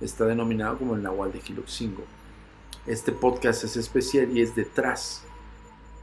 Está 0.00 0.24
denominado 0.24 0.76
como 0.78 0.96
el 0.96 1.02
Nahual 1.04 1.30
de 1.30 1.38
Giloxingo. 1.42 2.02
Este 2.86 3.10
podcast 3.10 3.64
es 3.64 3.76
especial 3.76 4.36
y 4.36 4.42
es 4.42 4.54
detrás, 4.54 5.24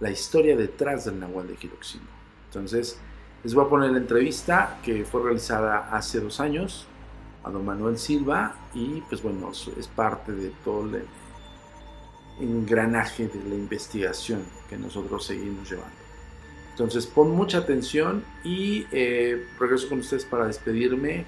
la 0.02 0.12
historia 0.12 0.58
detrás 0.58 1.06
del 1.06 1.18
Nahual 1.18 1.48
de 1.48 1.56
Giloxingo. 1.56 2.04
Entonces, 2.48 2.98
les 3.42 3.54
voy 3.54 3.66
a 3.66 3.70
poner 3.70 3.92
la 3.92 4.00
entrevista 4.00 4.80
que 4.84 5.06
fue 5.06 5.24
realizada 5.24 5.90
hace 5.96 6.20
dos 6.20 6.42
años 6.42 6.86
a 7.46 7.52
don 7.52 7.66
Manuel 7.66 7.98
Silva 7.98 8.56
y 8.74 9.00
pues 9.08 9.24
bueno, 9.24 9.52
es 9.52 9.88
parte 9.88 10.34
de 10.34 10.50
todo 10.66 10.98
el 10.98 11.06
engranaje 12.42 13.30
de 13.30 13.50
la 13.50 13.56
investigación 13.56 14.44
que 14.70 14.76
nosotros 14.76 15.26
seguimos 15.26 15.70
llevando. 15.70 15.96
Entonces 16.72 17.06
pon 17.06 17.32
mucha 17.32 17.60
atención 17.60 18.26
y 18.44 18.88
eh, 18.92 19.48
regreso 19.58 19.88
con 19.88 20.00
ustedes 20.00 20.26
para 20.26 20.48
despedirme. 20.48 21.26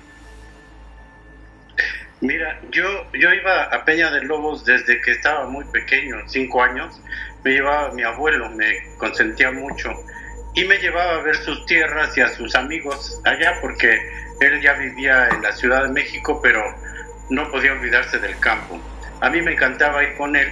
Mira, 2.21 2.59
yo, 2.71 3.11
yo 3.13 3.33
iba 3.33 3.63
a 3.63 3.85
Peña 3.85 4.09
de 4.11 4.23
Lobos 4.23 4.65
desde 4.65 5.01
que 5.01 5.11
estaba 5.11 5.47
muy 5.47 5.65
pequeño, 5.65 6.17
cinco 6.27 6.63
años. 6.63 7.01
Me 7.43 7.51
llevaba 7.51 7.91
mi 7.91 8.03
abuelo, 8.03 8.49
me 8.49 8.95
consentía 8.97 9.51
mucho 9.51 9.91
y 10.53 10.63
me 10.65 10.77
llevaba 10.77 11.15
a 11.15 11.21
ver 11.21 11.35
sus 11.35 11.65
tierras 11.65 12.17
y 12.17 12.21
a 12.21 12.29
sus 12.29 12.55
amigos 12.55 13.21
allá 13.25 13.59
porque 13.61 13.99
él 14.39 14.61
ya 14.61 14.73
vivía 14.73 15.27
en 15.29 15.41
la 15.41 15.51
Ciudad 15.51 15.83
de 15.83 15.91
México, 15.91 16.39
pero 16.41 16.63
no 17.29 17.51
podía 17.51 17.73
olvidarse 17.73 18.19
del 18.19 18.39
campo. 18.39 18.79
A 19.19 19.29
mí 19.29 19.41
me 19.41 19.53
encantaba 19.53 20.03
ir 20.03 20.15
con 20.15 20.35
él, 20.35 20.49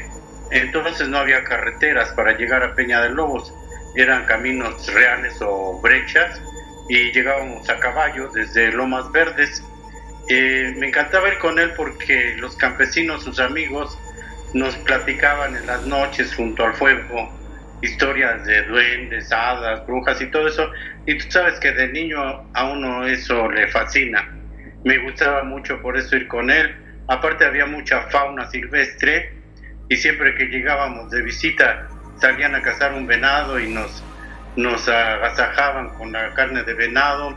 entonces 0.52 1.08
no 1.08 1.18
había 1.18 1.44
carreteras 1.44 2.10
para 2.12 2.38
llegar 2.38 2.64
a 2.64 2.76
Peña 2.76 3.02
de 3.02 3.10
Lobos 3.10 3.54
eran 3.96 4.26
caminos 4.26 4.92
reales 4.92 5.36
o 5.42 5.80
brechas 5.80 6.42
y 6.90 7.12
llegábamos 7.12 7.70
a 7.70 7.80
caballo 7.80 8.30
desde 8.30 8.72
Lomas 8.72 9.12
Verdes. 9.12 9.64
Eh, 10.30 10.74
me 10.78 10.88
encantaba 10.88 11.28
ir 11.30 11.38
con 11.40 11.60
él 11.60 11.72
porque 11.76 12.36
los 12.38 12.56
campesinos, 12.56 13.24
sus 13.24 13.40
amigos, 13.40 13.98
nos 14.54 14.76
platicaban 14.78 15.56
en 15.56 15.66
las 15.66 15.86
noches 15.86 16.34
junto 16.36 16.66
al 16.66 16.74
fuego 16.76 17.30
historias 17.84 18.46
de 18.46 18.64
duendes, 18.64 19.32
hadas, 19.32 19.86
brujas 19.86 20.20
y 20.22 20.28
todo 20.28 20.48
eso. 20.48 20.72
Y 21.06 21.18
tú 21.18 21.26
sabes 21.30 21.60
que 21.60 21.72
de 21.74 21.90
niño 21.90 22.20
a 22.54 22.72
uno 22.72 23.06
eso 23.06 23.52
le 23.52 23.68
fascina. 23.68 24.26
Me 24.86 24.98
gustaba 25.00 25.44
mucho 25.44 25.82
por 25.82 25.98
eso 25.98 26.16
ir 26.16 26.28
con 26.28 26.50
él. 26.50 26.74
Aparte 27.08 27.46
había 27.46 27.66
mucha 27.66 28.04
fauna 28.04 28.50
silvestre 28.50 29.34
y 29.90 29.98
siempre 29.98 30.34
que 30.36 30.46
llegábamos 30.46 31.12
de 31.12 31.22
visita 31.22 31.90
salían 32.22 32.56
a 32.56 32.62
cazar 32.62 32.94
un 32.94 33.06
venado 33.06 33.60
y 33.60 33.68
nos 33.68 34.02
nos 34.56 34.88
agasajaban 34.88 35.90
con 35.98 36.12
la 36.12 36.32
carne 36.36 36.64
de 36.64 36.76
venado, 36.76 37.36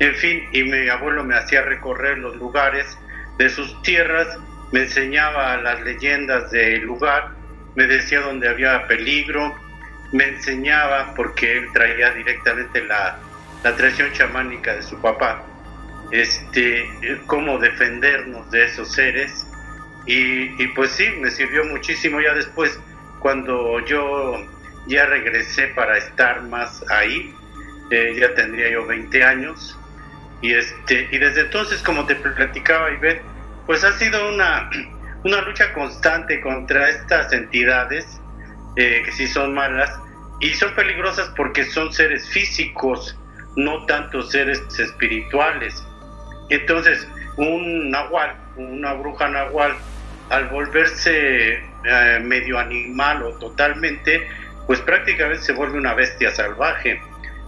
en 0.00 0.14
fin, 0.14 0.48
y 0.52 0.62
mi 0.62 0.88
abuelo 0.88 1.24
me 1.24 1.36
hacía 1.36 1.62
recorrer 1.62 2.18
los 2.18 2.36
lugares 2.36 2.98
de 3.38 3.48
sus 3.48 3.80
tierras, 3.82 4.28
me 4.72 4.80
enseñaba 4.80 5.56
las 5.58 5.80
leyendas 5.82 6.50
del 6.50 6.82
lugar, 6.82 7.30
me 7.74 7.86
decía 7.86 8.20
dónde 8.20 8.48
había 8.48 8.86
peligro, 8.86 9.54
me 10.12 10.24
enseñaba, 10.24 11.14
porque 11.14 11.58
él 11.58 11.68
traía 11.72 12.10
directamente 12.12 12.82
la, 12.84 13.18
la 13.62 13.76
tradición 13.76 14.12
chamánica 14.12 14.74
de 14.74 14.82
su 14.82 15.00
papá, 15.00 15.44
este, 16.10 16.88
cómo 17.26 17.58
defendernos 17.58 18.50
de 18.50 18.64
esos 18.64 18.92
seres. 18.92 19.46
Y, 20.06 20.66
pues 20.68 20.92
sí, 20.92 21.06
me 21.20 21.30
sirvió 21.30 21.64
muchísimo 21.64 22.20
ya 22.20 22.32
después, 22.32 22.80
cuando 23.18 23.84
yo 23.84 24.36
ya 24.86 25.04
regresé 25.04 25.68
para 25.68 25.98
estar 25.98 26.42
más 26.44 26.82
ahí, 26.88 27.34
eh, 27.90 28.16
ya 28.18 28.34
tendría 28.34 28.70
yo 28.70 28.86
20 28.86 29.22
años, 29.22 29.77
y, 30.40 30.54
este, 30.54 31.08
y 31.10 31.18
desde 31.18 31.42
entonces, 31.42 31.82
como 31.82 32.06
te 32.06 32.14
platicaba, 32.14 32.90
Ivette, 32.92 33.22
pues 33.66 33.84
ha 33.84 33.92
sido 33.92 34.28
una, 34.28 34.70
una 35.24 35.40
lucha 35.42 35.72
constante 35.72 36.40
contra 36.40 36.88
estas 36.88 37.32
entidades 37.32 38.20
eh, 38.76 39.02
que 39.04 39.12
sí 39.12 39.26
son 39.26 39.54
malas, 39.54 39.90
y 40.40 40.50
son 40.54 40.74
peligrosas 40.74 41.32
porque 41.36 41.64
son 41.64 41.92
seres 41.92 42.28
físicos, 42.28 43.18
no 43.56 43.86
tanto 43.86 44.22
seres 44.22 44.62
espirituales. 44.78 45.82
Entonces, 46.48 47.08
un 47.36 47.90
nahual, 47.90 48.36
una 48.56 48.92
bruja 48.94 49.28
nahual, 49.28 49.74
al 50.30 50.48
volverse 50.48 51.54
eh, 51.54 52.20
medio 52.22 52.58
animal 52.58 53.22
o 53.22 53.30
totalmente, 53.32 54.28
pues 54.66 54.80
prácticamente 54.80 55.42
se 55.42 55.52
vuelve 55.52 55.78
una 55.78 55.94
bestia 55.94 56.30
salvaje. 56.30 57.00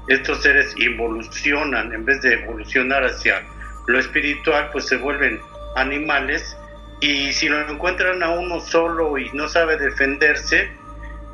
Estos 0.09 0.43
seres 0.43 0.75
involucionan, 0.77 1.93
en 1.93 2.05
vez 2.05 2.23
de 2.23 2.35
evolucionar 2.35 3.05
hacia 3.05 3.43
lo 3.87 3.99
espiritual, 3.99 4.71
pues 4.73 4.87
se 4.87 4.97
vuelven 4.97 5.41
animales 5.77 6.57
y 7.01 7.33
si 7.33 7.49
lo 7.49 7.69
encuentran 7.69 8.23
a 8.23 8.31
uno 8.31 8.61
solo 8.61 9.17
y 9.19 9.31
no 9.33 9.49
sabe 9.49 9.77
defenderse, 9.79 10.71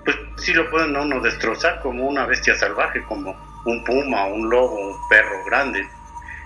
pues 0.04 0.16
sí 0.36 0.52
lo 0.52 0.70
pueden 0.70 0.94
a 0.94 1.02
uno 1.02 1.20
destrozar 1.20 1.80
como 1.80 2.06
una 2.06 2.26
bestia 2.26 2.54
salvaje, 2.54 3.02
como 3.02 3.36
un 3.64 3.82
puma, 3.84 4.26
un 4.26 4.48
lobo, 4.48 4.90
un 4.90 5.08
perro 5.08 5.44
grande. 5.46 5.84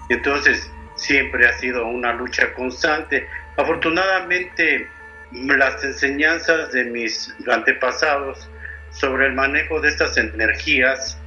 Entonces, 0.09 0.71
siempre 0.97 1.47
ha 1.47 1.53
sido 1.59 1.87
una 1.87 2.13
lucha 2.15 2.53
constante. 2.55 3.29
Afortunadamente, 3.57 4.89
las 5.33 5.85
enseñanzas 5.85 6.73
de 6.73 6.85
mis 6.85 7.35
antepasados 7.51 8.49
sobre 8.91 9.27
el 9.27 9.35
manejo 9.35 9.81
de 9.81 9.89
estas 9.89 10.17
energías 10.17 11.20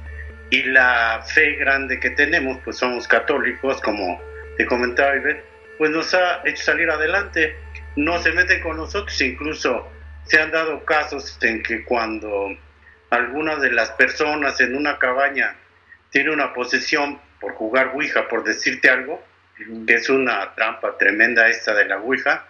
y 0.50 0.62
la 0.64 1.22
fe 1.26 1.56
grande 1.56 1.98
que 1.98 2.10
tenemos, 2.10 2.58
pues 2.64 2.76
somos 2.76 3.08
católicos, 3.08 3.80
como 3.80 4.20
te 4.56 4.66
comentaba 4.66 5.16
Ivette, 5.16 5.44
pues 5.78 5.90
nos 5.90 6.14
ha 6.14 6.42
hecho 6.44 6.62
salir 6.62 6.90
adelante. 6.90 7.56
No 7.96 8.20
se 8.20 8.32
meten 8.32 8.60
con 8.62 8.76
nosotros, 8.76 9.20
incluso 9.20 9.88
se 10.24 10.40
han 10.40 10.50
dado 10.50 10.84
casos 10.84 11.38
en 11.42 11.62
que 11.62 11.84
cuando 11.84 12.56
alguna 13.10 13.56
de 13.56 13.70
las 13.70 13.90
personas 13.92 14.60
en 14.60 14.76
una 14.76 14.98
cabaña 14.98 15.56
tiene 16.10 16.30
una 16.30 16.52
posesión 16.52 17.20
por 17.40 17.54
jugar 17.54 17.92
Ouija, 17.94 18.28
por 18.28 18.44
decirte 18.44 18.88
algo, 18.88 19.22
que 19.86 19.94
es 19.94 20.08
una 20.08 20.54
trampa 20.54 20.96
tremenda 20.98 21.48
esta 21.48 21.74
de 21.74 21.86
la 21.86 21.98
Ouija, 21.98 22.46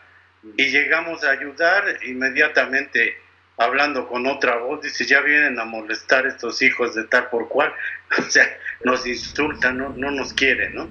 y 0.57 0.66
llegamos 0.66 1.24
a 1.24 1.30
ayudar 1.30 1.85
inmediatamente 2.02 3.16
hablando 3.56 4.08
con 4.08 4.26
otra 4.26 4.58
voz, 4.58 4.82
dice, 4.82 5.04
ya 5.04 5.20
vienen 5.20 5.58
a 5.58 5.64
molestar 5.64 6.26
estos 6.26 6.60
hijos 6.62 6.94
de 6.94 7.04
tal 7.04 7.28
por 7.28 7.48
cual, 7.48 7.72
o 8.18 8.22
sea, 8.22 8.46
nos 8.84 9.06
insultan, 9.06 9.78
no, 9.78 9.90
no 9.90 10.10
nos 10.10 10.32
quieren, 10.32 10.74
¿no? 10.74 10.88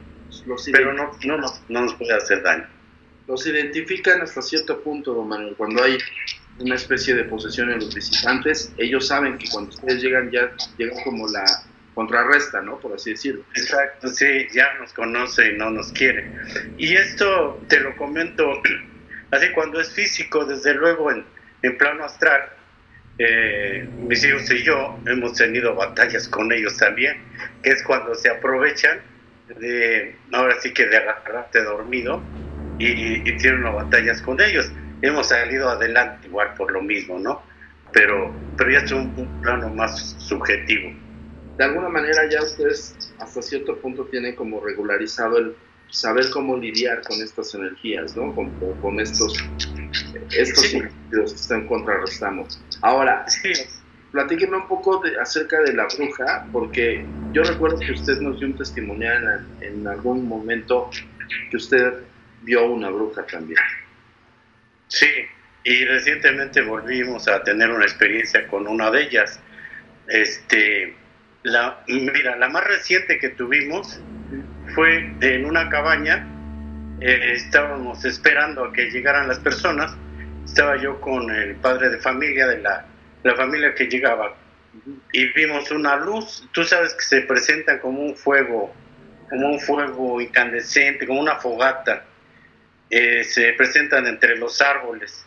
Pero 0.72 0.94
no, 0.94 1.12
no, 1.24 1.38
nos, 1.38 1.62
no 1.70 1.82
nos 1.82 1.94
puede 1.96 2.14
hacer 2.14 2.42
daño. 2.42 2.68
Los 3.28 3.46
identifican 3.48 4.22
hasta 4.22 4.42
cierto 4.42 4.82
punto, 4.82 5.14
don 5.14 5.28
Manuel, 5.28 5.56
cuando 5.56 5.84
hay 5.84 5.98
una 6.60 6.76
especie 6.76 7.14
de 7.14 7.24
posesión 7.26 7.72
en 7.72 7.80
los 7.80 7.94
visitantes, 7.94 8.74
ellos 8.78 9.08
saben 9.08 9.38
que 9.38 9.48
cuando 9.50 9.70
ustedes 9.70 10.02
llegan 10.02 10.30
ya 10.32 10.52
llegan 10.78 11.02
como 11.04 11.28
la 11.28 11.46
contrarresta, 11.94 12.62
¿no? 12.62 12.80
Por 12.80 12.94
así 12.94 13.12
decirlo. 13.12 13.44
Exacto, 13.56 14.10
sí, 14.10 14.48
ya 14.54 14.74
nos 14.80 14.94
conoce 14.94 15.54
y 15.54 15.58
no 15.58 15.70
nos 15.70 15.92
quiere. 15.92 16.32
Y 16.78 16.96
esto 16.96 17.62
te 17.70 17.80
lo 17.80 17.96
comento 17.96 18.62
así 19.32 19.52
cuando 19.54 19.80
es 19.80 19.92
físico, 19.92 20.46
desde 20.46 20.74
luego 20.74 21.12
en, 21.12 21.26
en 21.64 21.78
plano 21.78 22.06
astral, 22.06 22.42
eh, 23.18 23.88
mis 23.98 24.24
hijos 24.24 24.50
y 24.52 24.64
yo 24.64 25.00
hemos 25.08 25.34
tenido 25.34 25.74
batallas 25.76 26.28
con 26.28 26.52
ellos 26.52 26.78
también, 26.78 27.18
que 27.64 27.72
es 27.72 27.84
cuando 27.84 28.14
se 28.16 28.30
aprovechan 28.30 29.02
de, 29.60 30.16
ahora 30.32 30.56
sí 30.62 30.74
que 30.74 30.86
de 30.86 30.98
agarrarte 30.98 31.64
dormido 31.64 32.22
y, 32.80 33.22
tienen 33.38 33.64
batallas 33.64 34.22
con 34.22 34.40
ellos. 34.42 34.72
Hemos 35.02 35.30
salido 35.30 35.70
adelante 35.70 36.28
igual 36.28 36.54
por 36.56 36.72
lo 36.72 36.82
mismo, 36.82 37.18
¿no? 37.20 37.42
Pero, 37.92 38.34
pero 38.58 38.72
ya 38.72 38.80
es 38.80 38.92
un, 38.92 39.14
un 39.18 39.42
plano 39.42 39.70
más 39.70 40.16
subjetivo. 40.18 40.92
De 41.58 41.64
alguna 41.64 41.90
manera 41.90 42.28
ya 42.30 42.42
ustedes 42.42 43.14
hasta 43.20 43.42
cierto 43.42 43.78
punto 43.78 44.06
tienen 44.06 44.36
como 44.36 44.60
regularizado 44.60 45.38
el 45.38 45.56
saber 45.94 46.26
cómo 46.32 46.58
lidiar 46.58 47.02
con 47.04 47.22
estas 47.22 47.54
energías, 47.54 48.16
¿no? 48.16 48.34
Con, 48.34 48.50
con 48.82 49.00
estos, 49.00 49.38
estos 50.32 50.66
sí. 50.66 50.82
que 51.12 51.24
están 51.24 51.68
contrarrestando. 51.68 52.48
Ahora, 52.82 53.26
sí. 53.28 53.52
platíqueme 54.12 54.58
un 54.58 54.68
poco 54.68 55.00
de, 55.00 55.20
acerca 55.20 55.62
de 55.62 55.74
la 55.74 55.88
bruja, 55.88 56.48
porque 56.52 57.06
yo 57.32 57.44
recuerdo 57.44 57.80
que 57.80 57.92
usted 57.92 58.20
nos 58.20 58.40
dio 58.40 58.48
un 58.48 58.58
testimonial 58.58 59.46
en, 59.62 59.68
en 59.68 59.88
algún 59.88 60.28
momento 60.28 60.90
que 61.50 61.58
usted 61.58 61.94
vio 62.44 62.66
una 62.66 62.90
bruja 62.90 63.26
también. 63.26 63.60
Sí, 64.88 65.08
y 65.64 65.86
recientemente 65.86 66.62
volvimos 66.62 67.28
a 67.28 67.44
tener 67.44 67.72
una 67.72 67.86
experiencia 67.86 68.48
con 68.48 68.68
una 68.68 68.92
de 68.92 69.04
ellas. 69.04 69.40
Este, 70.08 70.94
la, 71.44 71.84
mira, 71.88 72.36
la 72.36 72.50
más 72.50 72.64
reciente 72.66 73.18
que 73.20 73.30
tuvimos 73.30 74.00
fue 74.76 75.14
en 75.22 75.46
una 75.46 75.70
cabaña, 75.70 76.28
eh, 77.04 77.34
estábamos 77.34 78.06
esperando 78.06 78.64
a 78.64 78.72
que 78.72 78.90
llegaran 78.90 79.28
las 79.28 79.40
personas, 79.40 79.94
estaba 80.46 80.78
yo 80.78 81.02
con 81.02 81.30
el 81.30 81.56
padre 81.56 81.90
de 81.90 81.98
familia 81.98 82.48
de 82.48 82.60
la, 82.60 82.86
la 83.24 83.36
familia 83.36 83.76
que 83.76 83.88
llegaba. 83.88 84.38
Y 85.12 85.26
vimos 85.34 85.70
una 85.72 85.98
luz, 85.98 86.48
tú 86.54 86.64
sabes 86.64 86.94
que 86.94 87.04
se 87.04 87.22
presentan 87.22 87.80
como 87.80 88.02
un 88.02 88.16
fuego, 88.16 88.74
como 89.30 89.50
un 89.50 89.60
fuego 89.60 90.22
incandescente, 90.22 91.06
como 91.06 91.20
una 91.20 91.36
fogata, 91.36 92.06
eh, 92.90 93.24
se 93.26 93.52
presentan 93.54 94.08
entre 94.08 94.38
los 94.38 94.62
árboles. 94.62 95.26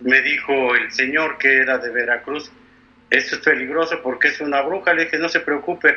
Me 0.00 0.22
dijo 0.22 0.74
el 0.74 0.90
señor 0.92 1.36
que 1.36 1.58
era 1.58 1.76
de 1.76 1.90
Veracruz, 1.90 2.50
esto 3.10 3.36
es 3.36 3.42
peligroso 3.42 4.00
porque 4.02 4.28
es 4.28 4.40
una 4.40 4.62
bruja, 4.62 4.94
le 4.94 5.04
dije, 5.04 5.18
no 5.18 5.28
se 5.28 5.40
preocupe. 5.40 5.94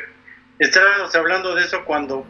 Estábamos 0.58 1.14
hablando 1.14 1.54
de 1.54 1.64
eso 1.64 1.84
cuando 1.86 2.26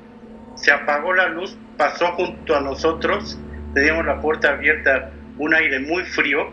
se 0.55 0.73
apagó 0.73 1.12
la 1.12 1.29
luz, 1.29 1.57
pasó 1.77 2.12
junto 2.12 2.57
a 2.57 2.61
nosotros, 2.61 3.38
teníamos 3.75 4.07
la 4.07 4.21
puerta 4.21 4.51
abierta, 4.51 5.11
un 5.38 5.55
aire 5.55 5.81
muy 5.81 6.05
frío, 6.05 6.51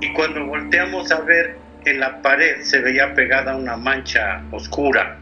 y 0.00 0.12
cuando 0.14 0.44
volteamos 0.46 1.10
a 1.12 1.20
ver 1.20 1.58
en 1.84 2.00
la 2.00 2.20
pared 2.22 2.60
se 2.62 2.80
veía 2.80 3.14
pegada 3.14 3.56
una 3.56 3.76
mancha 3.76 4.42
oscura, 4.50 5.18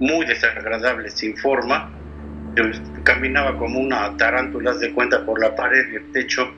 muy 0.00 0.26
desagradable, 0.26 1.10
sin 1.10 1.36
forma, 1.36 1.90
caminaba 3.04 3.56
como 3.56 3.80
una 3.80 4.16
tarántula 4.16 4.74
de 4.74 4.92
cuenta 4.92 5.24
por 5.24 5.40
la 5.40 5.54
pared 5.54 5.92
y 5.92 5.96
el 5.96 6.12
techo. 6.12 6.52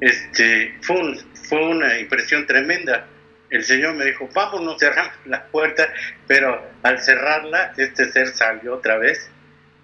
Este, 0.00 0.74
fue 0.80 1.64
una 1.64 1.98
impresión 1.98 2.46
tremenda. 2.46 3.06
El 3.52 3.62
Señor 3.64 3.94
me 3.96 4.06
dijo, 4.06 4.30
vámonos, 4.34 4.78
cerramos 4.80 5.12
la 5.26 5.44
puerta, 5.44 5.86
pero 6.26 6.58
al 6.82 6.98
cerrarla, 6.98 7.74
este 7.76 8.10
ser 8.10 8.28
salió 8.28 8.76
otra 8.76 8.96
vez 8.96 9.30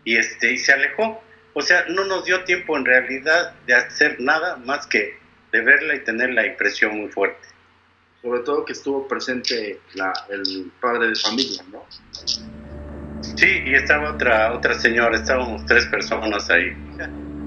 y, 0.04 0.16
este, 0.16 0.52
y 0.52 0.56
se 0.56 0.72
alejó. 0.72 1.22
O 1.52 1.60
sea, 1.60 1.84
no 1.90 2.06
nos 2.06 2.24
dio 2.24 2.44
tiempo 2.44 2.78
en 2.78 2.86
realidad 2.86 3.52
de 3.66 3.74
hacer 3.74 4.16
nada 4.20 4.56
más 4.56 4.86
que 4.86 5.18
de 5.52 5.60
verla 5.60 5.96
y 5.96 6.00
tener 6.00 6.30
la 6.30 6.46
impresión 6.46 6.98
muy 6.98 7.08
fuerte. 7.10 7.46
Sobre 8.22 8.40
todo 8.40 8.64
que 8.64 8.72
estuvo 8.72 9.06
presente 9.06 9.78
la, 9.92 10.14
el 10.30 10.72
padre 10.80 11.08
de 11.08 11.14
familia, 11.16 11.62
¿no? 11.70 11.84
Sí, 13.20 13.62
y 13.66 13.74
estaba 13.74 14.12
otra, 14.12 14.54
otra 14.54 14.78
señora, 14.78 15.14
estábamos 15.14 15.66
tres 15.66 15.84
personas 15.86 16.48
ahí. 16.48 16.74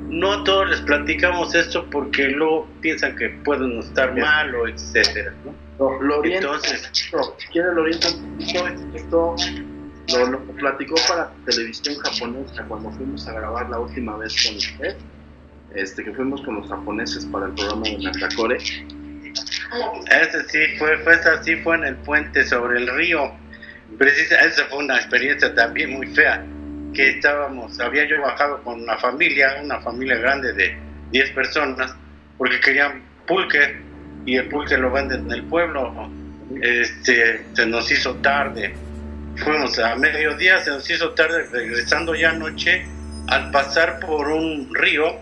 No 0.08 0.34
a 0.34 0.44
todos 0.44 0.70
les 0.70 0.82
platicamos 0.82 1.56
esto 1.56 1.90
porque 1.90 2.28
luego 2.28 2.70
piensan 2.80 3.16
que 3.16 3.30
pueden 3.30 3.80
estar 3.80 4.16
mal 4.16 4.54
o 4.54 4.68
etcétera, 4.68 5.34
¿no? 5.44 5.71
Lo, 5.82 6.24
Entonces, 6.24 6.90
si 6.94 7.48
quiere 7.48 7.74
lo 7.74 7.88
esto 7.88 9.36
lo, 10.14 10.26
lo, 10.28 10.40
platicó 10.54 10.94
para 11.08 11.32
televisión 11.46 11.96
japonesa 11.98 12.64
cuando 12.68 12.92
fuimos 12.92 13.28
a 13.28 13.34
grabar 13.34 13.68
la 13.68 13.80
última 13.80 14.16
vez 14.18 14.36
con 14.46 14.58
usted, 14.58 14.96
este, 15.74 16.04
que 16.04 16.14
fuimos 16.14 16.42
con 16.44 16.58
los 16.58 16.70
japoneses 16.70 17.26
para 17.26 17.48
el 17.48 17.54
programa 17.54 17.82
de 17.82 17.98
Nakakore. 17.98 18.58
Ese 18.58 20.50
sí 20.50 20.78
fue, 20.78 21.00
fue 21.00 21.14
así, 21.14 21.56
fue 21.58 21.78
en 21.78 21.86
el 21.86 21.96
puente 21.96 22.46
sobre 22.46 22.78
el 22.78 22.88
río. 22.96 23.32
Precisa, 23.98 24.40
esa 24.42 24.66
fue 24.66 24.80
una 24.80 24.98
experiencia 24.98 25.56
también 25.56 25.94
muy 25.94 26.06
fea, 26.08 26.46
que 26.94 27.10
estábamos, 27.10 27.80
había 27.80 28.08
yo 28.08 28.22
bajado 28.22 28.62
con 28.62 28.84
una 28.84 28.98
familia, 28.98 29.60
una 29.64 29.80
familia 29.82 30.18
grande 30.18 30.54
de 30.54 30.78
10 31.10 31.32
personas, 31.32 31.96
porque 32.38 32.60
querían 32.60 33.02
pulque, 33.26 33.91
y 34.26 34.36
el 34.36 34.48
pulque 34.48 34.78
lo 34.78 34.92
venden 34.92 35.26
en 35.26 35.32
el 35.32 35.44
pueblo, 35.44 36.10
este, 36.62 37.46
se 37.54 37.66
nos 37.66 37.92
hizo 37.92 38.16
tarde, 38.16 38.74
fuimos 39.38 39.78
a 39.80 39.96
mediodía, 39.96 40.60
se 40.60 40.72
nos 40.72 40.90
hizo 40.90 41.12
tarde, 41.12 41.48
regresando 41.52 42.16
ya 42.16 42.32
anoche, 42.32 42.86
al 43.28 43.52
pasar 43.52 44.00
por 44.00 44.28
un 44.28 44.74
río, 44.74 45.20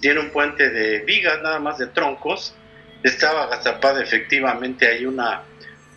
tiene 0.00 0.20
un 0.20 0.30
puente 0.30 0.70
de 0.70 1.00
vigas, 1.00 1.42
nada 1.42 1.58
más 1.58 1.78
de 1.78 1.88
troncos, 1.88 2.54
estaba 3.02 3.44
agazapada 3.44 4.02
efectivamente 4.02 4.86
hay 4.86 5.06
una, 5.06 5.42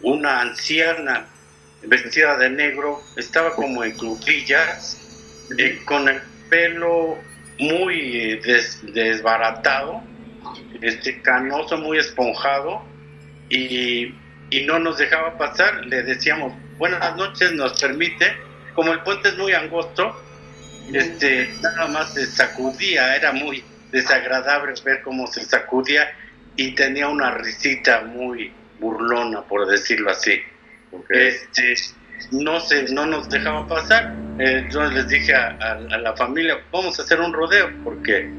una 0.02 0.42
anciana 0.42 1.28
vestida 1.84 2.38
de 2.38 2.50
negro, 2.50 3.02
estaba 3.18 3.56
como 3.56 3.84
en 3.84 3.92
cuclillas, 3.98 4.98
eh, 5.58 5.82
con 5.86 6.08
el 6.08 6.22
pelo 6.50 7.18
muy 7.60 8.34
eh, 8.34 8.42
desbaratado, 8.94 10.04
este 10.82 11.22
canoso, 11.22 11.78
muy 11.78 11.98
esponjado, 11.98 12.84
y, 13.50 14.14
y 14.50 14.66
no 14.66 14.80
nos 14.80 14.98
dejaba 14.98 15.38
pasar, 15.38 15.86
le 15.86 16.04
decíamos, 16.04 16.54
buenas 16.78 17.16
noches, 17.16 17.52
nos 17.54 17.80
permite, 17.80 18.36
como 18.74 18.92
el 18.92 19.02
puente 19.02 19.30
es 19.30 19.38
muy 19.38 19.54
angosto, 19.54 20.16
este, 20.94 21.50
nada 21.62 21.88
más 21.88 22.14
se 22.14 22.26
sacudía, 22.26 23.16
era 23.16 23.32
muy 23.32 23.64
desagradable 23.92 24.74
ver 24.84 25.02
cómo 25.02 25.28
se 25.28 25.44
sacudía 25.46 26.12
y 26.56 26.72
tenía 26.76 27.08
una 27.08 27.32
risita 27.32 28.02
muy 28.02 28.52
burlona, 28.80 29.42
por 29.44 29.68
decirlo 29.68 30.12
así. 30.12 30.42
Este, 31.10 31.76
no 32.32 32.60
se, 32.60 32.92
no 32.94 33.06
nos 33.06 33.30
dejaba 33.30 33.68
pasar. 33.68 34.14
entonces 34.38 34.94
les 34.96 35.08
dije 35.08 35.34
a, 35.34 35.76
la 35.76 36.16
familia, 36.16 36.60
vamos 36.72 37.00
a 37.00 37.04
hacer 37.04 37.20
un 37.22 37.34
rodeo, 37.34 37.70
porque 37.84 38.30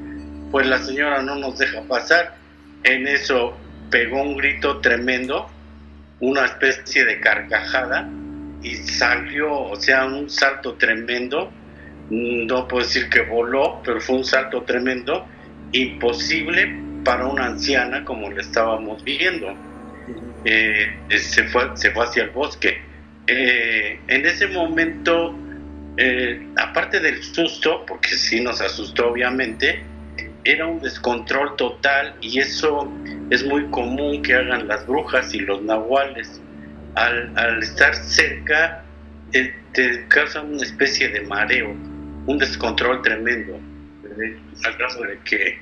pues 0.52 0.66
la 0.66 0.78
señora 0.78 1.22
no 1.22 1.34
nos 1.34 1.58
deja 1.58 1.82
pasar. 1.82 2.36
En 2.84 3.08
eso 3.08 3.56
pegó 3.90 4.22
un 4.22 4.36
grito 4.36 4.80
tremendo, 4.80 5.50
una 6.20 6.44
especie 6.44 7.04
de 7.06 7.18
carcajada, 7.20 8.08
y 8.62 8.76
salió, 8.76 9.50
o 9.52 9.76
sea, 9.76 10.04
un 10.04 10.30
salto 10.30 10.74
tremendo. 10.74 11.50
No 12.10 12.68
puedo 12.68 12.84
decir 12.84 13.08
que 13.08 13.22
voló, 13.22 13.80
pero 13.82 14.00
fue 14.00 14.16
un 14.16 14.24
salto 14.24 14.62
tremendo, 14.62 15.26
imposible 15.72 16.78
para 17.02 17.26
una 17.26 17.46
anciana 17.46 18.04
como 18.04 18.30
le 18.30 18.42
estábamos 18.42 19.02
viendo. 19.02 19.54
Eh, 20.44 20.98
se, 21.18 21.44
fue, 21.44 21.74
se 21.76 21.92
fue 21.92 22.04
hacia 22.04 22.24
el 22.24 22.30
bosque. 22.30 22.82
Eh, 23.26 23.98
en 24.06 24.26
ese 24.26 24.48
momento, 24.48 25.34
eh, 25.96 26.46
aparte 26.56 27.00
del 27.00 27.22
susto, 27.22 27.86
porque 27.86 28.10
sí 28.10 28.40
nos 28.40 28.60
asustó 28.60 29.08
obviamente, 29.08 29.82
era 30.44 30.66
un 30.66 30.80
descontrol 30.80 31.56
total 31.56 32.16
y 32.20 32.38
eso 32.38 32.90
es 33.30 33.44
muy 33.44 33.64
común 33.70 34.22
que 34.22 34.34
hagan 34.34 34.68
las 34.68 34.86
brujas 34.86 35.32
y 35.34 35.40
los 35.40 35.62
nahuales. 35.62 36.40
Al, 36.94 37.32
al 37.38 37.62
estar 37.62 37.94
cerca, 37.94 38.84
te 39.72 40.06
causa 40.08 40.42
una 40.42 40.62
especie 40.62 41.08
de 41.08 41.22
mareo, 41.22 41.70
un 42.26 42.38
descontrol 42.38 43.00
tremendo, 43.02 43.58
al 44.64 44.76
caso 44.76 45.02
de 45.02 45.18
que 45.20 45.58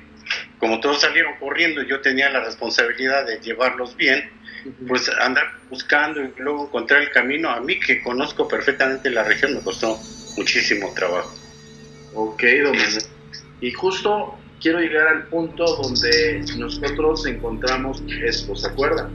como 0.59 0.79
todos 0.79 1.01
salieron 1.01 1.33
corriendo, 1.39 1.81
yo 1.83 2.01
tenía 2.01 2.29
la 2.29 2.41
responsabilidad 2.41 3.25
de 3.25 3.39
llevarlos 3.39 3.95
bien, 3.97 4.29
pues 4.87 5.09
andar 5.09 5.45
buscando 5.69 6.21
y 6.21 6.31
luego 6.37 6.67
encontrar 6.67 7.01
el 7.01 7.09
camino, 7.11 7.49
a 7.49 7.59
mí 7.61 7.79
que 7.79 8.01
conozco 8.03 8.47
perfectamente 8.47 9.09
la 9.09 9.23
región, 9.23 9.55
me 9.55 9.61
costó 9.61 9.97
muchísimo 10.37 10.93
trabajo. 10.93 11.33
Ok, 12.13 12.43
Domingo. 12.63 12.85
Y 13.61 13.71
justo 13.71 14.37
quiero 14.61 14.79
llegar 14.79 15.07
al 15.07 15.23
punto 15.27 15.65
donde 15.77 16.45
nosotros 16.57 17.25
encontramos 17.25 18.01
esto, 18.23 18.55
¿se 18.55 18.67
acuerdan? 18.67 19.11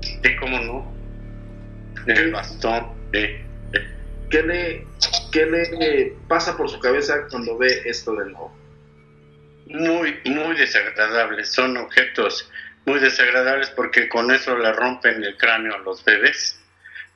Sí, 0.00 0.36
cómo 0.38 0.58
no. 0.60 0.94
El 2.06 2.32
bastón. 2.32 2.86
¿Qué, 3.12 4.42
le, 4.42 4.86
¿Qué 5.32 5.46
le 5.46 6.16
pasa 6.28 6.56
por 6.56 6.68
su 6.68 6.78
cabeza 6.78 7.26
cuando 7.30 7.58
ve 7.58 7.82
esto 7.84 8.14
del 8.14 8.32
nuevo? 8.32 8.60
muy, 9.70 10.18
muy 10.24 10.56
desagradables. 10.56 11.48
Son 11.48 11.76
objetos 11.76 12.50
muy 12.84 12.98
desagradables 12.98 13.70
porque 13.70 14.08
con 14.08 14.30
eso 14.30 14.56
le 14.56 14.72
rompen 14.72 15.22
el 15.22 15.36
cráneo 15.36 15.74
a 15.74 15.78
los 15.78 16.04
bebés 16.04 16.60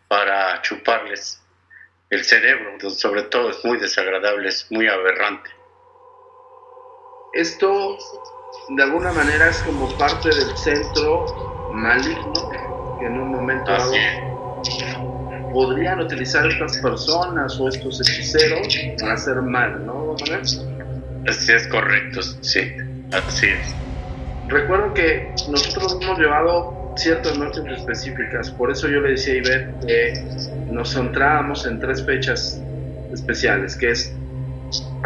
para 0.09 0.61
chuparles 0.62 1.42
el 2.11 2.24
cerebro. 2.24 2.78
Sobre 2.90 3.22
todo 3.24 3.50
es 3.50 3.64
muy 3.64 3.78
desagradable, 3.78 4.48
es 4.48 4.70
muy 4.70 4.87
aberrante. 4.87 5.50
Esto 7.35 7.99
de 8.68 8.83
alguna 8.83 9.12
manera 9.12 9.49
es 9.49 9.59
como 9.64 9.88
parte 9.99 10.29
del 10.29 10.57
centro 10.57 11.27
maligno 11.73 12.33
que 13.01 13.07
en 13.07 13.18
un 13.20 13.29
momento 13.29 13.73
dado 13.73 14.62
podrían 15.53 16.01
utilizar 16.01 16.47
estas 16.47 16.79
personas 16.79 17.59
o 17.59 17.68
estos 17.68 18.01
hechiceros 18.01 18.68
para 19.01 19.14
hacer 19.14 19.42
mal, 19.42 19.85
¿no, 19.85 20.14
Así 21.27 21.53
es 21.53 21.66
correcto, 21.68 22.23
sí, 22.23 22.73
así 23.12 23.47
es. 23.47 23.75
Recuerdo 24.47 24.94
que 24.94 25.35
nosotros 25.49 25.99
hemos 26.01 26.18
llevado 26.18 26.92
ciertas 26.97 27.37
noches 27.37 27.64
específicas, 27.66 28.51
por 28.53 28.70
eso 28.70 28.88
yo 28.88 29.01
le 29.01 29.11
decía 29.12 29.35
a 29.35 29.37
Ivette 29.38 29.87
que 29.87 30.25
nos 30.70 30.94
centrábamos 30.94 31.66
en 31.66 31.81
tres 31.81 32.05
fechas 32.05 32.62
especiales, 33.12 33.75
que 33.75 33.90
es 33.90 34.12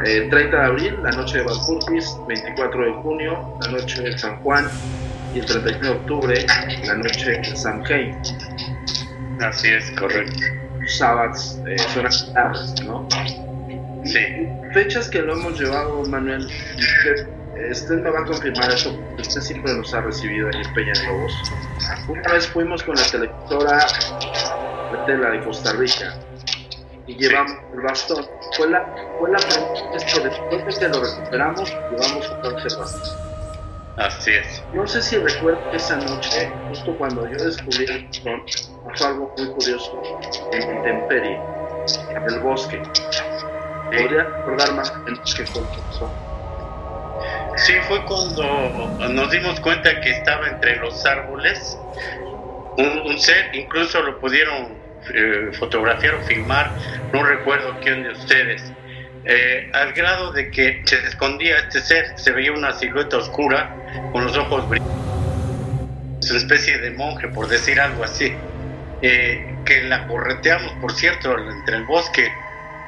eh, 0.04 0.28
30 0.30 0.56
de 0.56 0.64
abril, 0.64 0.96
la 1.02 1.10
noche 1.10 1.38
de 1.38 1.44
Valpurgis, 1.44 2.16
24 2.28 2.84
de 2.84 2.92
junio, 3.02 3.58
la 3.62 3.72
noche 3.72 4.02
de 4.02 4.18
San 4.18 4.36
Juan, 4.42 4.68
y 5.34 5.40
el 5.40 5.46
31 5.46 5.80
de 5.80 5.90
octubre, 5.90 6.46
la 6.84 6.94
noche 6.94 7.30
de 7.30 7.56
San 7.56 7.82
Jaime. 7.84 8.16
Así 9.40 9.68
es, 9.68 9.90
correcto. 9.92 10.40
Sábados 10.86 11.58
eh, 11.66 11.76
son 11.78 12.86
¿no? 12.86 13.08
Sí. 14.04 14.48
Fechas 14.72 15.08
que 15.08 15.20
lo 15.20 15.34
hemos 15.34 15.60
llevado, 15.60 16.02
Manuel. 16.06 16.46
Usted, 16.46 17.28
usted 17.70 18.02
me 18.02 18.10
va 18.10 18.20
a 18.20 18.24
confirmar 18.24 18.70
eso. 18.70 18.98
Usted 19.18 19.40
siempre 19.40 19.74
nos 19.74 19.92
ha 19.92 20.00
recibido 20.00 20.48
ahí 20.48 20.62
en 20.64 20.74
Peña 20.74 20.92
de 20.92 21.06
Lobos. 21.06 21.32
Una 22.08 22.32
vez 22.32 22.46
fuimos 22.48 22.82
con 22.82 22.94
la 22.96 23.04
televisora 23.04 23.86
de 24.92 24.98
tela 25.06 25.30
de 25.30 25.40
Costa 25.44 25.72
Rica 25.72 26.14
y 27.08 27.16
llevamos 27.16 27.56
el 27.74 27.80
bastón. 27.80 28.24
Fue 28.56 28.68
la, 28.68 28.86
fue 29.18 29.30
la 29.30 29.38
pregunta 29.38 30.06
que 30.06 30.20
después 30.20 30.78
de 30.78 30.86
que 30.86 30.88
lo 30.88 31.02
recuperamos, 31.02 31.70
llevamos 31.90 32.30
un 32.30 32.42
bastón. 32.42 33.28
Así 33.96 34.30
es. 34.30 34.62
No 34.72 34.86
sé 34.86 35.02
si 35.02 35.16
recuerdo 35.16 35.60
esa 35.72 35.96
noche, 35.96 36.52
justo 36.68 36.96
cuando 36.98 37.26
yo 37.26 37.44
descubrí 37.44 37.84
el 37.86 38.06
bastón, 38.06 38.42
pasó 38.88 39.06
algo 39.08 39.34
muy 39.36 39.48
curioso 39.48 40.02
en 40.52 40.76
Intemperie, 40.76 41.40
en 42.10 42.22
el 42.22 42.40
bosque. 42.40 42.80
¿Podría 43.86 44.24
recordar 44.24 44.74
más 44.74 44.92
qué 45.34 45.46
fue 45.46 45.62
Sí, 47.56 47.72
fue 47.88 48.04
cuando 48.04 49.08
nos 49.08 49.30
dimos 49.32 49.58
cuenta 49.60 50.00
que 50.00 50.10
estaba 50.10 50.46
entre 50.46 50.76
los 50.76 51.04
árboles 51.04 51.76
un, 52.78 53.18
ser, 53.18 53.54
incluso 53.54 54.00
lo 54.02 54.20
pudieron 54.20 54.77
eh, 55.14 55.50
fotografiar 55.52 56.14
o 56.14 56.22
filmar, 56.22 56.76
no 57.12 57.22
recuerdo 57.24 57.78
quién 57.80 58.02
de 58.02 58.10
ustedes, 58.10 58.72
eh, 59.24 59.70
al 59.72 59.92
grado 59.92 60.32
de 60.32 60.50
que 60.50 60.82
se 60.84 60.96
escondía 61.06 61.58
este 61.58 61.80
ser, 61.80 62.18
se 62.18 62.32
veía 62.32 62.52
una 62.52 62.72
silueta 62.72 63.18
oscura 63.18 63.76
con 64.12 64.24
los 64.24 64.36
ojos 64.36 64.68
brillantes, 64.68 66.30
una 66.30 66.38
especie 66.38 66.78
de 66.78 66.90
monje, 66.92 67.28
por 67.28 67.48
decir 67.48 67.80
algo 67.80 68.04
así, 68.04 68.34
eh, 69.00 69.58
que 69.64 69.82
la 69.82 70.06
correteamos, 70.06 70.72
por 70.80 70.92
cierto, 70.92 71.36
entre 71.38 71.76
el 71.76 71.84
bosque 71.84 72.32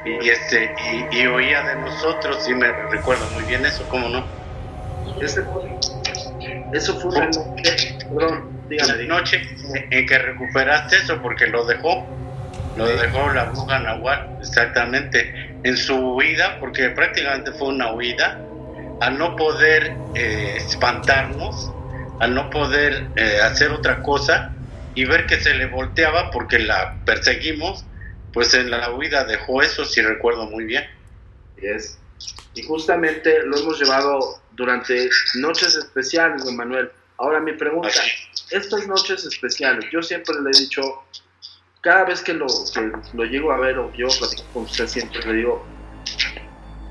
y 0.05 0.29
este 0.29 0.75
y, 1.11 1.27
oía 1.27 1.63
de 1.63 1.77
nosotros 1.77 2.49
y 2.49 2.55
me 2.55 2.73
recuerdo 2.91 3.29
muy 3.31 3.45
bien 3.45 3.65
eso, 3.67 3.87
¿cómo 3.89 4.09
no? 4.09 4.27
Ese 5.21 5.45
eso 6.73 6.99
fue 7.01 7.11
una 7.11 7.27
noche, 7.27 7.99
perdón, 8.09 8.60
dígame, 8.71 9.05
noche 9.05 9.43
en 9.91 10.07
que 10.07 10.19
recuperaste 10.19 10.97
eso 10.97 11.21
porque 11.21 11.47
lo 11.49 11.67
dejó, 11.67 12.07
lo 12.77 12.87
dejó 12.87 13.29
la 13.31 13.45
bruja 13.47 13.81
Nahual, 13.81 14.39
exactamente, 14.41 15.53
en 15.65 15.77
su 15.77 15.97
huida, 15.97 16.59
porque 16.61 16.89
prácticamente 16.91 17.53
fue 17.53 17.69
una 17.69 17.93
huida, 17.93 18.41
al 19.01 19.19
no 19.19 19.35
poder 19.35 19.97
eh, 20.15 20.55
espantarnos, 20.57 21.73
al 22.21 22.35
no 22.35 22.49
poder 22.51 23.09
eh, 23.17 23.41
hacer 23.43 23.71
otra 23.71 24.03
cosa 24.03 24.53
y 24.95 25.05
ver 25.05 25.27
que 25.27 25.41
se 25.41 25.55
le 25.55 25.67
volteaba 25.67 26.31
porque 26.31 26.59
la 26.59 26.95
perseguimos, 27.05 27.85
pues 28.33 28.55
en 28.55 28.71
la 28.71 28.93
huida 28.93 29.25
dejó 29.25 29.63
eso, 29.63 29.85
si 29.85 30.01
recuerdo 30.01 30.47
muy 30.47 30.65
bien. 30.65 30.85
es 31.57 31.99
Y 32.55 32.63
justamente 32.63 33.43
lo 33.45 33.59
hemos 33.59 33.81
llevado 33.81 34.41
durante 34.53 35.09
noches 35.37 35.75
especiales, 35.75 36.45
don 36.45 36.57
Manuel. 36.57 36.91
Ahora 37.19 37.41
mi 37.41 37.53
pregunta, 37.53 37.91
estas 38.51 38.87
noches 38.87 39.25
especiales, 39.25 39.85
yo 39.93 40.03
siempre 40.03 40.35
le 40.43 40.51
he 40.51 40.61
dicho 40.61 40.83
cada 41.81 42.05
vez 42.05 42.21
que 42.23 42.35
lo, 42.35 42.47
que 42.47 42.93
lo 43.15 43.25
llego 43.25 43.53
a 43.53 43.59
ver 43.59 43.79
o 43.79 43.93
yo 43.95 44.09
platico 44.19 44.45
con 44.53 44.63
usted 44.65 44.87
siempre 44.87 45.21
le 45.25 45.33
digo, 45.35 45.65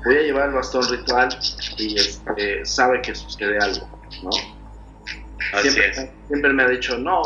voy 0.04 0.16
a 0.16 0.22
llevar 0.22 0.48
el 0.48 0.54
bastón 0.54 0.88
ritual 0.88 1.28
y 1.76 1.96
este, 1.96 2.64
sabe 2.66 3.00
que 3.02 3.14
sucede 3.14 3.58
algo, 3.58 3.88
¿no? 4.22 4.30
Así 5.52 5.70
siempre, 5.70 5.90
es. 5.90 6.10
siempre 6.28 6.52
me 6.52 6.62
ha 6.62 6.68
dicho, 6.68 6.98
no, 6.98 7.22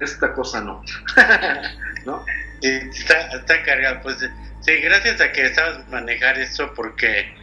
esta 0.00 0.32
cosa 0.32 0.60
no, 0.60 0.82
¿no? 2.04 2.24
Está, 2.62 3.28
está 3.28 3.62
cargado, 3.62 4.00
pues 4.02 4.18
sí, 4.60 4.72
gracias 4.82 5.20
a 5.20 5.32
que 5.32 5.54
sabes 5.54 5.88
manejar 5.88 6.38
eso 6.38 6.72
porque 6.74 7.34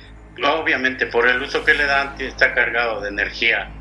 obviamente 0.44 1.08
por 1.08 1.28
el 1.28 1.42
uso 1.42 1.64
que 1.66 1.74
le 1.74 1.86
dan 1.86 2.16
está 2.20 2.54
cargado 2.54 3.02
de 3.02 3.10
energía 3.10 3.72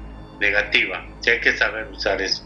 negativa, 0.40 1.04
hay 1.30 1.40
que 1.40 1.56
saber 1.56 1.88
usar 1.90 2.20
eso. 2.20 2.42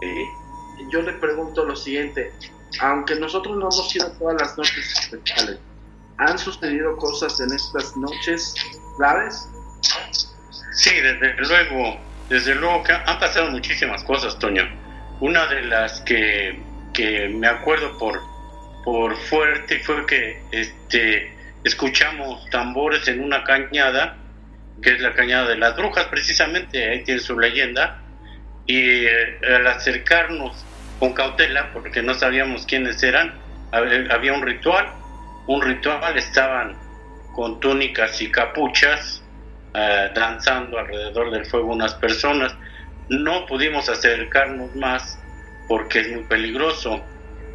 Sí. 0.00 0.88
Yo 0.90 1.02
le 1.02 1.12
pregunto 1.14 1.64
lo 1.64 1.76
siguiente, 1.76 2.32
aunque 2.80 3.14
nosotros 3.14 3.56
no 3.56 3.68
hemos 3.70 3.94
ido 3.94 4.10
todas 4.12 4.40
las 4.40 4.58
noches 4.58 4.98
especiales, 4.98 5.58
¿han 6.18 6.38
sucedido 6.38 6.96
cosas 6.96 7.40
en 7.40 7.52
estas 7.52 7.96
noches 7.96 8.54
graves? 8.98 9.48
Sí, 10.72 10.90
desde 11.00 11.34
luego, 11.36 11.96
desde 12.28 12.54
luego 12.56 12.82
que 12.82 12.92
han 12.92 13.18
pasado 13.18 13.50
muchísimas 13.50 14.02
cosas, 14.04 14.38
Toño. 14.38 14.62
Una 15.20 15.46
de 15.46 15.62
las 15.62 16.00
que, 16.00 16.60
que 16.92 17.28
me 17.28 17.46
acuerdo 17.46 17.96
por, 17.98 18.20
por 18.84 19.16
fuerte 19.16 19.78
fue 19.80 20.04
que 20.06 20.42
este, 20.50 21.32
escuchamos 21.62 22.48
tambores 22.50 23.06
en 23.08 23.22
una 23.22 23.44
cañada, 23.44 24.16
que 24.82 24.90
es 24.90 25.00
la 25.00 25.14
cañada 25.14 25.48
de 25.48 25.56
las 25.56 25.76
brujas, 25.76 26.06
precisamente, 26.06 26.88
ahí 26.90 27.04
tiene 27.04 27.20
su 27.20 27.38
leyenda, 27.38 28.00
y 28.66 29.06
eh, 29.06 29.38
al 29.54 29.66
acercarnos 29.66 30.64
con 30.98 31.12
cautela, 31.12 31.70
porque 31.72 32.02
no 32.02 32.14
sabíamos 32.14 32.66
quiénes 32.66 33.02
eran, 33.02 33.34
hab- 33.72 34.12
había 34.12 34.32
un 34.32 34.42
ritual, 34.42 34.86
un 35.46 35.62
ritual, 35.62 36.16
estaban 36.16 36.76
con 37.34 37.60
túnicas 37.60 38.20
y 38.22 38.30
capuchas, 38.30 39.22
eh, 39.74 40.10
danzando 40.14 40.78
alrededor 40.78 41.30
del 41.30 41.44
fuego 41.46 41.72
unas 41.72 41.94
personas. 41.94 42.54
No 43.08 43.44
pudimos 43.44 43.88
acercarnos 43.88 44.74
más 44.76 45.18
porque 45.68 46.00
es 46.00 46.12
muy 46.12 46.22
peligroso. 46.24 47.04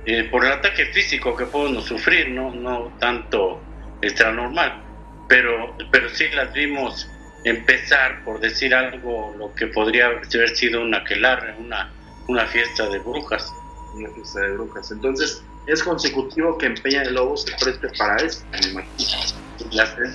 Eh, 0.05 0.25
por 0.25 0.45
el 0.45 0.51
ataque 0.51 0.85
físico 0.87 1.35
que 1.35 1.45
podemos 1.45 1.85
sufrir, 1.85 2.29
no, 2.29 2.51
no 2.53 2.91
tanto 2.99 3.61
extranormal, 4.01 4.81
pero, 5.29 5.77
pero 5.91 6.09
sí 6.09 6.27
las 6.33 6.51
vimos 6.51 7.09
empezar, 7.45 8.23
por 8.25 8.39
decir 8.41 8.75
algo, 8.75 9.33
lo 9.37 9.53
que 9.55 9.67
podría 9.67 10.07
haber 10.07 10.49
sido 10.55 10.81
una 10.81 10.97
aquelarre, 10.97 11.55
una, 11.57 11.93
una 12.27 12.45
fiesta 12.47 12.89
de 12.89 12.99
brujas. 12.99 13.49
Una 13.93 14.09
fiesta 14.09 14.41
de 14.41 14.51
brujas. 14.53 14.91
Entonces, 14.91 15.41
es 15.67 15.83
consecutivo 15.83 16.57
que 16.57 16.65
en 16.65 16.75
Peña 16.75 17.03
de 17.03 17.11
Lobos 17.11 17.43
se 17.43 17.55
preste 17.63 17.87
para 17.97 18.17
esto, 18.17 18.43
me 18.73 18.85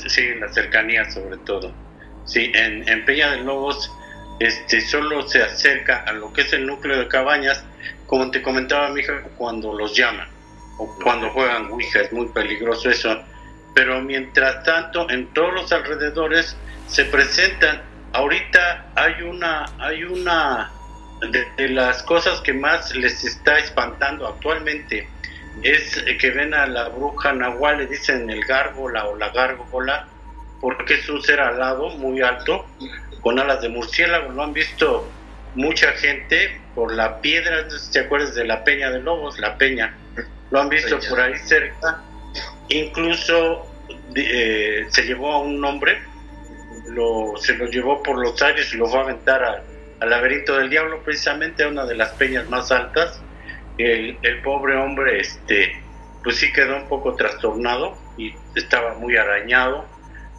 sí, 0.09 0.35
la 0.35 0.53
cercanía 0.53 1.11
sobre 1.11 1.39
todo. 1.39 1.73
Sí, 2.27 2.51
en, 2.55 2.87
en 2.89 3.05
Peña 3.05 3.31
de 3.31 3.39
Lobos 3.39 3.91
este, 4.41 4.81
solo 4.81 5.27
se 5.29 5.43
acerca 5.43 6.03
a 6.07 6.13
lo 6.13 6.33
que 6.33 6.43
es 6.43 6.53
el 6.53 6.67
núcleo 6.67 6.99
de 6.99 7.09
cabañas, 7.09 7.65
como 8.07 8.31
te 8.31 8.43
comentaba 8.43 8.89
mi 8.91 9.01
hija, 9.01 9.23
cuando 9.37 9.73
los 9.73 9.97
llaman 9.97 10.29
o 10.79 10.93
cuando 11.03 11.31
juegan 11.31 11.71
Ouija, 11.71 12.01
es 12.01 12.13
muy 12.13 12.27
peligroso 12.29 12.91
eso. 12.91 13.23
Pero 13.75 14.01
mientras 14.01 14.63
tanto, 14.65 15.09
en 15.11 15.27
todos 15.35 15.53
los 15.53 15.73
alrededores 15.73 16.57
se 16.87 17.05
presentan. 17.07 17.83
Ahorita 18.13 18.87
hay 18.95 19.23
una, 19.23 19.67
hay 19.79 20.05
una 20.05 20.71
de, 21.33 21.45
de 21.57 21.69
las 21.71 22.03
cosas 22.05 22.41
que 22.41 22.53
más 22.53 22.95
les 22.95 23.25
está 23.25 23.59
espantando 23.59 24.29
actualmente 24.29 25.09
es 25.63 26.05
que 26.21 26.31
ven 26.31 26.55
a 26.55 26.67
la 26.67 26.89
bruja 26.89 27.33
Nahual, 27.33 27.79
le 27.79 27.87
dicen 27.87 28.29
el 28.29 28.45
gárgola 28.45 29.07
o 29.07 29.17
la 29.17 29.31
gárgola, 29.31 30.09
porque 30.61 30.95
es 30.95 31.09
un 31.09 31.23
ser 31.23 31.41
alado, 31.41 31.91
muy 31.91 32.21
alto, 32.23 32.67
con 33.21 33.39
alas 33.39 33.63
de 33.63 33.69
murciélago. 33.69 34.33
Lo 34.33 34.43
han 34.43 34.53
visto 34.53 35.09
mucha 35.55 35.93
gente 35.93 36.61
por 36.75 36.93
la 36.93 37.21
piedra, 37.21 37.67
te 37.93 38.01
acuerdas 38.01 38.35
de 38.35 38.45
la 38.45 38.65
Peña 38.65 38.91
de 38.91 39.01
Lobos, 39.01 39.39
la 39.39 39.57
Peña. 39.57 39.95
Lo 40.51 40.61
han 40.61 40.69
visto 40.69 40.99
Peña. 40.99 41.11
por 41.11 41.21
ahí 41.21 41.39
cerca. 41.39 42.01
Incluso 42.69 43.67
eh, 44.15 44.87
se 44.89 45.03
llevó 45.03 45.33
a 45.33 45.39
un 45.41 45.65
hombre, 45.65 46.03
lo, 46.89 47.35
se 47.37 47.55
lo 47.55 47.67
llevó 47.67 48.03
por 48.03 48.19
los 48.19 48.41
aires 48.43 48.73
y 48.73 48.77
lo 48.77 48.87
fue 48.87 49.01
a 49.01 49.03
aventar 49.03 49.43
al, 49.43 49.63
al 50.01 50.11
laberinto 50.11 50.57
del 50.57 50.71
diablo, 50.71 51.03
precisamente 51.03 51.65
a 51.65 51.69
una 51.69 51.85
de 51.85 51.95
las 51.95 52.11
peñas 52.13 52.49
más 52.49 52.71
altas. 52.73 53.21
El, 53.77 54.19
el 54.23 54.41
pobre 54.43 54.77
hombre 54.77 55.21
este 55.21 55.83
pues 56.23 56.37
sí 56.37 56.53
quedó 56.53 56.77
un 56.77 56.89
poco 56.89 57.15
trastornado 57.17 57.99
y 58.17 58.35
estaba 58.55 58.95
muy 58.95 59.17
arañado. 59.17 59.85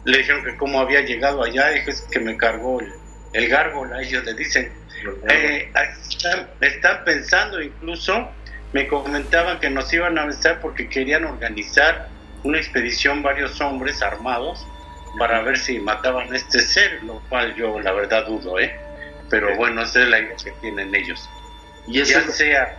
Le 0.04 0.18
dijeron 0.18 0.44
que 0.44 0.56
cómo 0.56 0.80
había 0.80 1.02
llegado 1.02 1.42
allá 1.42 1.68
dijo 1.70 1.90
es 1.90 2.02
que 2.02 2.18
me 2.18 2.36
cargó 2.36 2.80
el, 2.80 2.92
el 3.32 3.48
gárgola 3.48 4.02
ellos 4.02 4.24
le 4.24 4.34
dicen. 4.34 4.72
Eh, 5.30 5.70
están, 6.10 6.48
están 6.60 7.04
pensando 7.04 7.60
incluso 7.62 8.28
me 8.76 8.88
comentaban 8.88 9.58
que 9.58 9.70
nos 9.70 9.90
iban 9.94 10.18
a 10.18 10.24
avisar 10.24 10.60
porque 10.60 10.86
querían 10.86 11.24
organizar 11.24 12.10
una 12.42 12.58
expedición 12.58 13.22
varios 13.22 13.58
hombres 13.62 14.02
armados 14.02 14.66
para 15.18 15.40
ver 15.40 15.56
si 15.56 15.78
mataban 15.78 16.30
a 16.30 16.36
este 16.36 16.60
ser 16.60 17.02
lo 17.02 17.20
cual 17.30 17.54
yo 17.54 17.80
la 17.80 17.92
verdad 17.92 18.26
dudo 18.26 18.58
eh 18.58 18.78
pero 19.30 19.56
bueno 19.56 19.80
esa 19.80 20.02
es 20.02 20.08
la 20.10 20.18
idea 20.18 20.36
que 20.36 20.50
tienen 20.60 20.94
ellos 20.94 21.26
Y 21.86 22.00
eso 22.00 22.20
ya 22.20 22.26
es 22.26 22.36
sea 22.36 22.76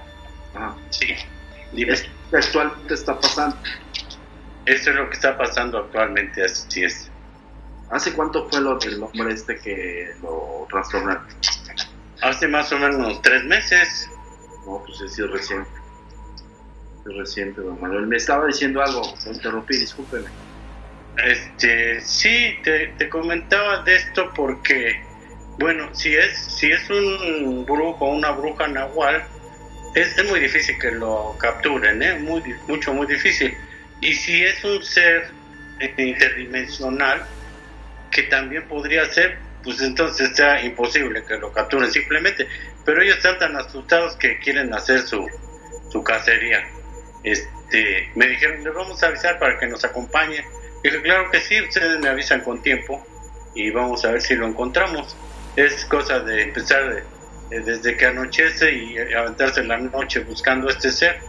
Ajá. 0.53 0.75
Sí, 0.91 1.15
es 1.75 2.05
actualmente 2.31 2.93
está 2.93 3.19
pasando. 3.19 3.57
Eso 4.65 4.89
es 4.91 4.95
lo 4.95 5.09
que 5.09 5.15
está 5.15 5.35
pasando 5.35 5.79
actualmente, 5.79 6.43
así 6.43 6.83
es. 6.83 7.09
¿Hace 7.89 8.13
cuánto 8.13 8.47
fue 8.49 8.61
lo 8.61 8.77
del 8.77 9.01
hombre 9.01 9.33
este 9.33 9.57
que 9.57 10.13
lo 10.21 10.67
trastornaron? 10.69 11.25
Hace 12.21 12.47
más 12.47 12.71
o 12.71 12.77
menos 12.77 13.21
tres 13.21 13.43
meses. 13.45 14.09
No, 14.65 14.83
pues 14.85 15.01
es 15.01 15.31
reciente. 15.31 15.76
Reciente, 17.15 17.61
don 17.61 17.79
Manuel. 17.79 18.07
Me 18.07 18.17
estaba 18.17 18.47
diciendo 18.47 18.81
algo, 18.81 19.01
interrumpí, 19.25 19.77
discúlpeme. 19.77 20.27
Este, 21.23 21.99
sí, 22.01 22.55
te, 22.63 22.87
te 22.97 23.09
comentaba 23.09 23.83
de 23.83 23.95
esto 23.95 24.31
porque, 24.35 25.01
bueno, 25.57 25.93
si 25.93 26.15
es, 26.15 26.37
si 26.37 26.71
es 26.71 26.89
un 26.89 27.65
brujo, 27.65 28.05
una 28.05 28.31
bruja 28.31 28.67
nahual, 28.67 29.23
es, 29.95 30.17
es 30.17 30.29
muy 30.29 30.39
difícil 30.39 30.77
que 30.79 30.91
lo 30.91 31.35
capturen, 31.39 32.01
¿eh? 32.03 32.19
Muy, 32.19 32.43
mucho, 32.67 32.93
muy 32.93 33.07
difícil. 33.07 33.55
Y 34.01 34.13
si 34.13 34.43
es 34.43 34.63
un 34.63 34.83
ser 34.83 35.31
eh, 35.79 35.93
interdimensional, 35.97 37.25
que 38.11 38.23
también 38.23 38.67
podría 38.67 39.05
ser, 39.05 39.37
pues 39.63 39.81
entonces 39.81 40.35
sea 40.35 40.63
imposible 40.63 41.23
que 41.25 41.37
lo 41.37 41.51
capturen 41.51 41.91
simplemente. 41.91 42.47
Pero 42.85 43.01
ellos 43.01 43.17
están 43.17 43.39
tan 43.39 43.55
asustados 43.55 44.15
que 44.15 44.39
quieren 44.39 44.73
hacer 44.73 45.01
su, 45.01 45.27
su 45.89 46.03
cacería. 46.03 46.67
Este, 47.31 48.09
me 48.15 48.27
dijeron, 48.27 48.63
le 48.63 48.69
vamos 48.69 49.01
a 49.03 49.07
avisar 49.07 49.37
para 49.39 49.59
que 49.59 49.67
nos 49.67 49.83
acompañe. 49.83 50.45
Dije, 50.83 51.01
claro 51.01 51.29
que 51.31 51.39
sí, 51.41 51.59
ustedes 51.61 51.99
me 51.99 52.09
avisan 52.09 52.41
con 52.41 52.61
tiempo 52.61 53.05
y 53.55 53.71
vamos 53.71 54.05
a 54.05 54.11
ver 54.11 54.21
si 54.21 54.35
lo 54.35 54.47
encontramos. 54.47 55.15
Es 55.55 55.85
cosa 55.85 56.19
de 56.19 56.43
empezar 56.43 56.87
de- 56.93 57.03
de- 57.49 57.61
desde 57.63 57.97
que 57.97 58.05
anochece 58.05 58.71
y 58.73 58.97
aventarse 59.13 59.61
en 59.61 59.67
la 59.69 59.77
noche 59.77 60.19
buscando 60.21 60.69
este 60.69 60.91
ser. 60.91 61.19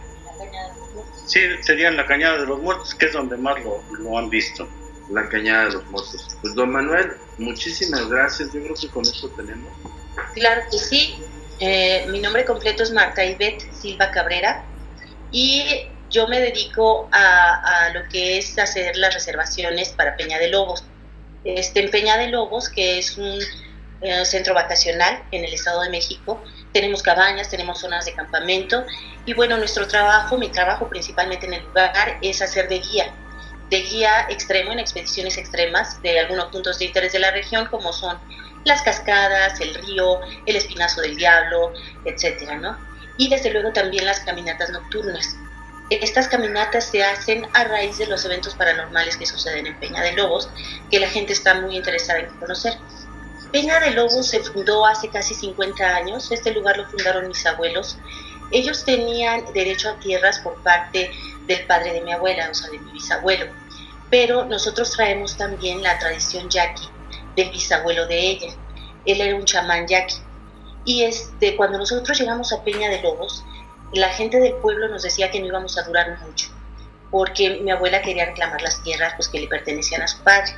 Sí, 1.25 1.41
sería 1.61 1.89
en 1.89 1.97
la 1.97 2.05
Cañada 2.05 2.39
de 2.39 2.45
los 2.47 2.59
Muertos, 2.61 2.95
que 2.95 3.07
es 3.07 3.13
donde 3.13 3.37
más 3.37 3.61
lo, 3.63 3.81
lo 3.99 4.17
han 4.17 4.29
visto. 4.29 4.67
La 5.11 5.27
cañada 5.27 5.65
de 5.65 5.71
los 5.71 5.85
muertos. 5.87 6.27
Pues 6.39 6.53
don 6.53 6.71
Manuel, 6.71 7.13
muchísimas 7.39 8.07
gracias. 8.09 8.53
Yo 8.53 8.61
creo 8.61 8.75
que 8.75 8.87
con 8.89 9.01
esto 9.01 9.27
tenemos. 9.31 9.71
Claro 10.35 10.61
que 10.69 10.77
sí. 10.77 11.17
Eh, 11.59 12.05
mi 12.09 12.19
nombre 12.21 12.45
completo 12.45 12.83
es 12.83 12.91
Marta 12.91 13.25
Ivette 13.25 13.73
Silva 13.73 14.11
Cabrera 14.11 14.63
y 15.31 15.87
yo 16.09 16.27
me 16.27 16.39
dedico 16.39 17.07
a, 17.11 17.85
a 17.85 17.89
lo 17.93 18.07
que 18.09 18.39
es 18.39 18.57
hacer 18.57 18.95
las 18.97 19.13
reservaciones 19.13 19.89
para 19.89 20.17
Peña 20.17 20.39
de 20.39 20.49
Lobos. 20.49 20.83
Este, 21.43 21.81
en 21.81 21.91
Peña 21.91 22.17
de 22.17 22.27
Lobos, 22.27 22.69
que 22.69 22.99
es 22.99 23.17
un 23.17 23.39
eh, 24.01 24.25
centro 24.25 24.53
vacacional 24.53 25.23
en 25.31 25.45
el 25.45 25.53
Estado 25.53 25.81
de 25.81 25.89
México, 25.89 26.41
tenemos 26.73 27.01
cabañas, 27.01 27.49
tenemos 27.49 27.79
zonas 27.79 28.05
de 28.05 28.13
campamento 28.13 28.85
y 29.25 29.33
bueno, 29.33 29.57
nuestro 29.57 29.87
trabajo, 29.87 30.37
mi 30.37 30.49
trabajo 30.49 30.87
principalmente 30.87 31.45
en 31.45 31.53
el 31.53 31.63
lugar 31.63 32.17
es 32.21 32.41
hacer 32.41 32.67
de 32.69 32.79
guía, 32.79 33.13
de 33.69 33.81
guía 33.81 34.25
extremo 34.29 34.71
en 34.71 34.79
expediciones 34.79 35.37
extremas 35.37 36.01
de 36.01 36.19
algunos 36.19 36.45
puntos 36.45 36.79
de 36.79 36.85
interés 36.85 37.13
de 37.13 37.19
la 37.19 37.31
región 37.31 37.67
como 37.67 37.93
son 37.93 38.17
las 38.65 38.81
cascadas, 38.81 39.59
el 39.61 39.73
río, 39.75 40.19
el 40.45 40.55
espinazo 40.55 41.01
del 41.01 41.15
diablo, 41.15 41.73
etcétera, 42.05 42.55
¿no? 42.55 42.88
Y 43.19 43.29
desde 43.29 43.51
luego 43.51 43.71
también 43.71 44.05
las 44.05 44.21
caminatas 44.21 44.71
nocturnas. 44.71 45.35
Estas 45.89 46.27
caminatas 46.27 46.85
se 46.85 47.03
hacen 47.03 47.45
a 47.53 47.65
raíz 47.65 47.97
de 47.97 48.07
los 48.07 48.23
eventos 48.23 48.55
paranormales 48.55 49.17
que 49.17 49.25
suceden 49.25 49.67
en 49.67 49.77
Peña 49.79 50.01
de 50.01 50.13
Lobos, 50.13 50.49
que 50.89 50.99
la 50.99 51.09
gente 51.09 51.33
está 51.33 51.55
muy 51.61 51.75
interesada 51.75 52.19
en 52.19 52.29
conocer. 52.37 52.73
Peña 53.51 53.79
de 53.81 53.91
Lobos 53.91 54.27
se 54.27 54.39
fundó 54.39 54.85
hace 54.85 55.09
casi 55.09 55.33
50 55.33 55.83
años, 55.83 56.31
este 56.31 56.51
lugar 56.51 56.77
lo 56.77 56.87
fundaron 56.87 57.27
mis 57.27 57.45
abuelos 57.45 57.97
Ellos 58.51 58.85
tenían 58.85 59.51
derecho 59.53 59.89
a 59.89 59.99
tierras 59.99 60.39
por 60.39 60.61
parte 60.63 61.11
del 61.45 61.65
padre 61.65 61.93
de 61.93 62.01
mi 62.01 62.13
abuela, 62.13 62.47
o 62.49 62.53
sea, 62.53 62.69
de 62.69 62.79
mi 62.79 62.91
bisabuelo, 62.91 63.47
pero 64.09 64.45
nosotros 64.45 64.91
traemos 64.91 65.35
también 65.35 65.83
la 65.83 65.99
tradición 65.99 66.49
yaqui 66.49 66.87
del 67.35 67.49
bisabuelo 67.49 68.07
de 68.07 68.19
ella. 68.19 68.53
Él 69.05 69.19
era 69.21 69.35
un 69.35 69.45
chamán 69.45 69.87
yaqui. 69.87 70.15
Y 70.89 71.03
este, 71.03 71.55
cuando 71.55 71.77
nosotros 71.77 72.17
llegamos 72.17 72.51
a 72.51 72.63
Peña 72.63 72.89
de 72.89 72.99
Lobos, 73.03 73.45
la 73.93 74.09
gente 74.09 74.39
del 74.39 74.53
pueblo 74.53 74.87
nos 74.87 75.03
decía 75.03 75.29
que 75.29 75.39
no 75.39 75.45
íbamos 75.45 75.77
a 75.77 75.83
durar 75.83 76.17
mucho, 76.25 76.47
porque 77.11 77.59
mi 77.61 77.69
abuela 77.69 78.01
quería 78.01 78.25
reclamar 78.25 78.59
las 78.63 78.81
tierras 78.81 79.13
pues, 79.15 79.27
que 79.27 79.39
le 79.39 79.47
pertenecían 79.47 80.01
a 80.01 80.07
su 80.07 80.17
padre. 80.23 80.51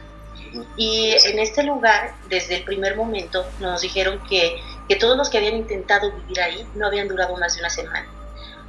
Y 0.78 1.14
en 1.26 1.38
este 1.38 1.64
lugar, 1.64 2.14
desde 2.30 2.56
el 2.56 2.64
primer 2.64 2.96
momento, 2.96 3.46
nos 3.60 3.82
dijeron 3.82 4.24
que, 4.30 4.56
que 4.88 4.96
todos 4.96 5.18
los 5.18 5.30
que 5.30 5.38
habían 5.40 5.58
intentado 5.58 6.10
vivir 6.14 6.40
ahí 6.40 6.66
no 6.76 6.88
habían 6.88 7.10
durado 7.10 7.36
más 7.36 7.56
de 7.56 7.60
una 7.60 7.70
semana, 7.70 8.08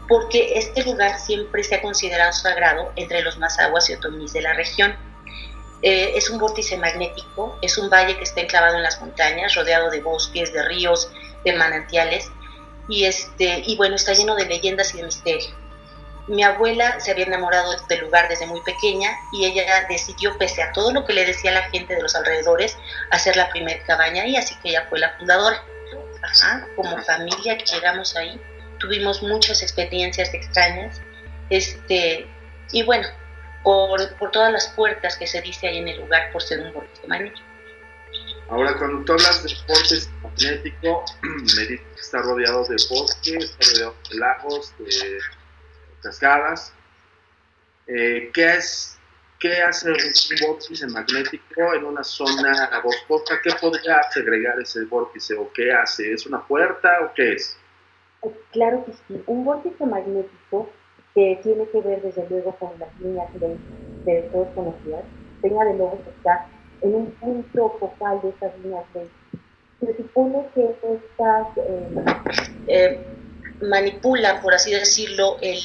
porque 0.09 0.59
este 0.59 0.83
lugar 0.83 1.17
siempre 1.21 1.63
se 1.63 1.77
ha 1.77 1.81
considerado 1.81 2.33
sagrado 2.33 2.91
entre 2.97 3.23
los 3.23 3.39
mazaguas 3.39 3.89
y 3.89 3.95
otomís 3.95 4.33
de 4.33 4.43
la 4.43 4.55
región. 4.55 4.97
Eh, 5.83 6.13
es 6.15 6.31
un 6.31 6.39
vórtice 6.39 6.77
magnético, 6.77 7.59
es 7.61 7.77
un 7.77 7.91
valle 7.91 8.17
que 8.17 8.23
está 8.23 8.41
enclavado 8.41 8.77
en 8.77 8.85
las 8.85 9.01
montañas, 9.01 9.55
rodeado 9.55 9.91
de 9.91 10.01
bosques, 10.01 10.53
de 10.53 10.63
ríos, 10.63 11.11
de 11.45 11.53
manantiales, 11.55 12.31
y, 12.89 13.05
este, 13.05 13.63
y 13.67 13.77
bueno, 13.77 13.97
está 13.97 14.13
lleno 14.13 14.37
de 14.37 14.47
leyendas 14.47 14.95
y 14.95 14.99
de 14.99 15.05
misterio. 15.05 15.51
Mi 16.29 16.45
abuela 16.45 17.01
se 17.01 17.11
había 17.11 17.25
enamorado 17.25 17.75
del 17.89 18.01
lugar 18.01 18.29
desde 18.29 18.47
muy 18.47 18.61
pequeña 18.63 19.11
y 19.33 19.45
ella 19.45 19.87
decidió, 19.89 20.39
pese 20.39 20.63
a 20.63 20.73
todo 20.73 20.93
lo 20.93 21.05
que 21.05 21.15
le 21.15 21.27
decía 21.27 21.51
la 21.51 21.69
gente 21.71 21.97
de 21.97 22.03
los 22.03 22.15
alrededores, 22.15 22.79
hacer 23.11 23.37
la 23.37 23.49
primera 23.51 23.83
cabaña 23.85 24.25
y 24.25 24.37
así 24.37 24.55
que 24.63 24.71
ella 24.71 24.87
fue 24.89 25.01
la 25.01 25.11
fundadora. 25.19 25.63
como 26.77 26.97
familia 26.99 27.59
que 27.59 27.65
llegamos 27.65 28.15
ahí, 28.15 28.41
tuvimos 28.79 29.21
muchas 29.23 29.63
experiencias 29.63 30.33
extrañas, 30.33 31.01
este, 31.51 32.29
y 32.71 32.85
bueno, 32.85 33.09
por, 33.63 34.17
por 34.17 34.31
todas 34.31 34.53
las 34.53 34.69
puertas 34.69 35.17
que 35.17 35.27
se 35.27 35.41
dice 35.41 35.69
ahí 35.69 35.79
en 35.79 35.89
el 35.89 36.01
lugar 36.01 36.33
por 36.33 36.43
ser 36.43 36.61
un 36.61 36.73
vórtice 36.73 37.07
magnético. 37.07 37.47
Ahora, 38.49 38.77
cuando 38.77 39.05
tú 39.05 39.13
hablas 39.13 39.43
de 39.43 39.55
vórtice 39.67 40.11
magnético, 40.23 41.05
me 41.23 41.63
dices 41.67 41.87
que 41.95 42.01
está 42.01 42.19
rodeado 42.19 42.65
de 42.65 42.77
bosques, 42.91 43.45
está 43.45 43.71
rodeado 43.73 43.95
de 44.11 44.19
lagos, 44.19 44.75
de 44.79 45.19
cascadas. 46.03 46.75
Eh, 47.87 48.31
¿qué, 48.35 48.55
es, 48.55 48.99
¿Qué 49.39 49.63
hace 49.63 49.91
un 49.91 49.97
vórtice 50.47 50.87
magnético 50.89 51.75
en 51.75 51.85
una 51.85 52.05
zona 52.05 52.81
boscosa? 52.83 53.41
¿Qué 53.43 53.51
podría 53.61 54.03
segregar 54.11 54.61
ese 54.61 54.85
vórtice 54.85 55.35
o 55.35 55.51
qué 55.53 55.73
hace? 55.73 56.13
¿Es 56.13 56.27
una 56.27 56.47
puerta 56.47 57.01
o 57.03 57.15
qué 57.15 57.33
es? 57.35 57.57
Eh, 58.23 58.31
claro 58.53 58.85
que 58.85 58.93
sí. 58.93 59.23
Un 59.27 59.45
vórtice 59.45 59.87
magnético 59.87 60.71
que 61.15 61.41
tiene 61.43 61.67
que 61.69 61.81
ver 61.81 62.03
desde 62.03 62.27
luego 62.29 62.57
con 62.59 62.71
las 62.79 63.01
líneas 63.01 63.29
de, 63.35 63.57
de 64.05 64.23
todos 64.33 64.49
conocidas. 64.55 65.05
Peña 65.41 65.65
de 65.65 65.75
Lobos 65.75 66.01
está 66.17 66.47
en 66.81 66.95
un 66.95 67.11
punto 67.13 67.77
focal 67.79 68.21
de 68.23 68.31
estas 68.31 68.59
líneas 68.59 68.85
de 68.95 69.09
se 69.85 69.97
supone 69.97 70.47
que 70.55 70.65
estas 70.65 71.47
eh, 71.57 72.05
eh, 72.69 73.07
manipulan, 73.61 74.41
por 74.41 74.55
así 74.55 74.71
decirlo, 74.71 75.39
el, 75.41 75.59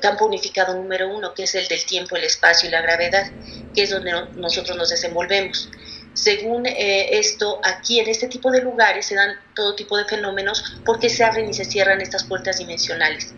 campo 0.00 0.26
unificado 0.26 0.74
número 0.74 1.08
uno, 1.08 1.34
que 1.34 1.44
es 1.44 1.54
el 1.54 1.66
del 1.68 1.84
tiempo, 1.86 2.16
el 2.16 2.24
espacio 2.24 2.68
y 2.68 2.72
la 2.72 2.82
gravedad, 2.82 3.30
que 3.74 3.82
es 3.82 3.90
donde 3.90 4.12
nosotros 4.34 4.76
nos 4.76 4.90
desenvolvemos. 4.90 5.70
Según 6.16 6.64
eh, 6.64 7.18
esto, 7.18 7.60
aquí 7.62 8.00
en 8.00 8.08
este 8.08 8.26
tipo 8.26 8.50
de 8.50 8.62
lugares 8.62 9.04
se 9.04 9.14
dan 9.14 9.36
todo 9.54 9.74
tipo 9.74 9.98
de 9.98 10.06
fenómenos 10.06 10.78
porque 10.84 11.10
se 11.10 11.22
abren 11.22 11.48
y 11.50 11.52
se 11.52 11.66
cierran 11.66 12.00
estas 12.00 12.24
puertas 12.24 12.56
dimensionales. 12.56 13.34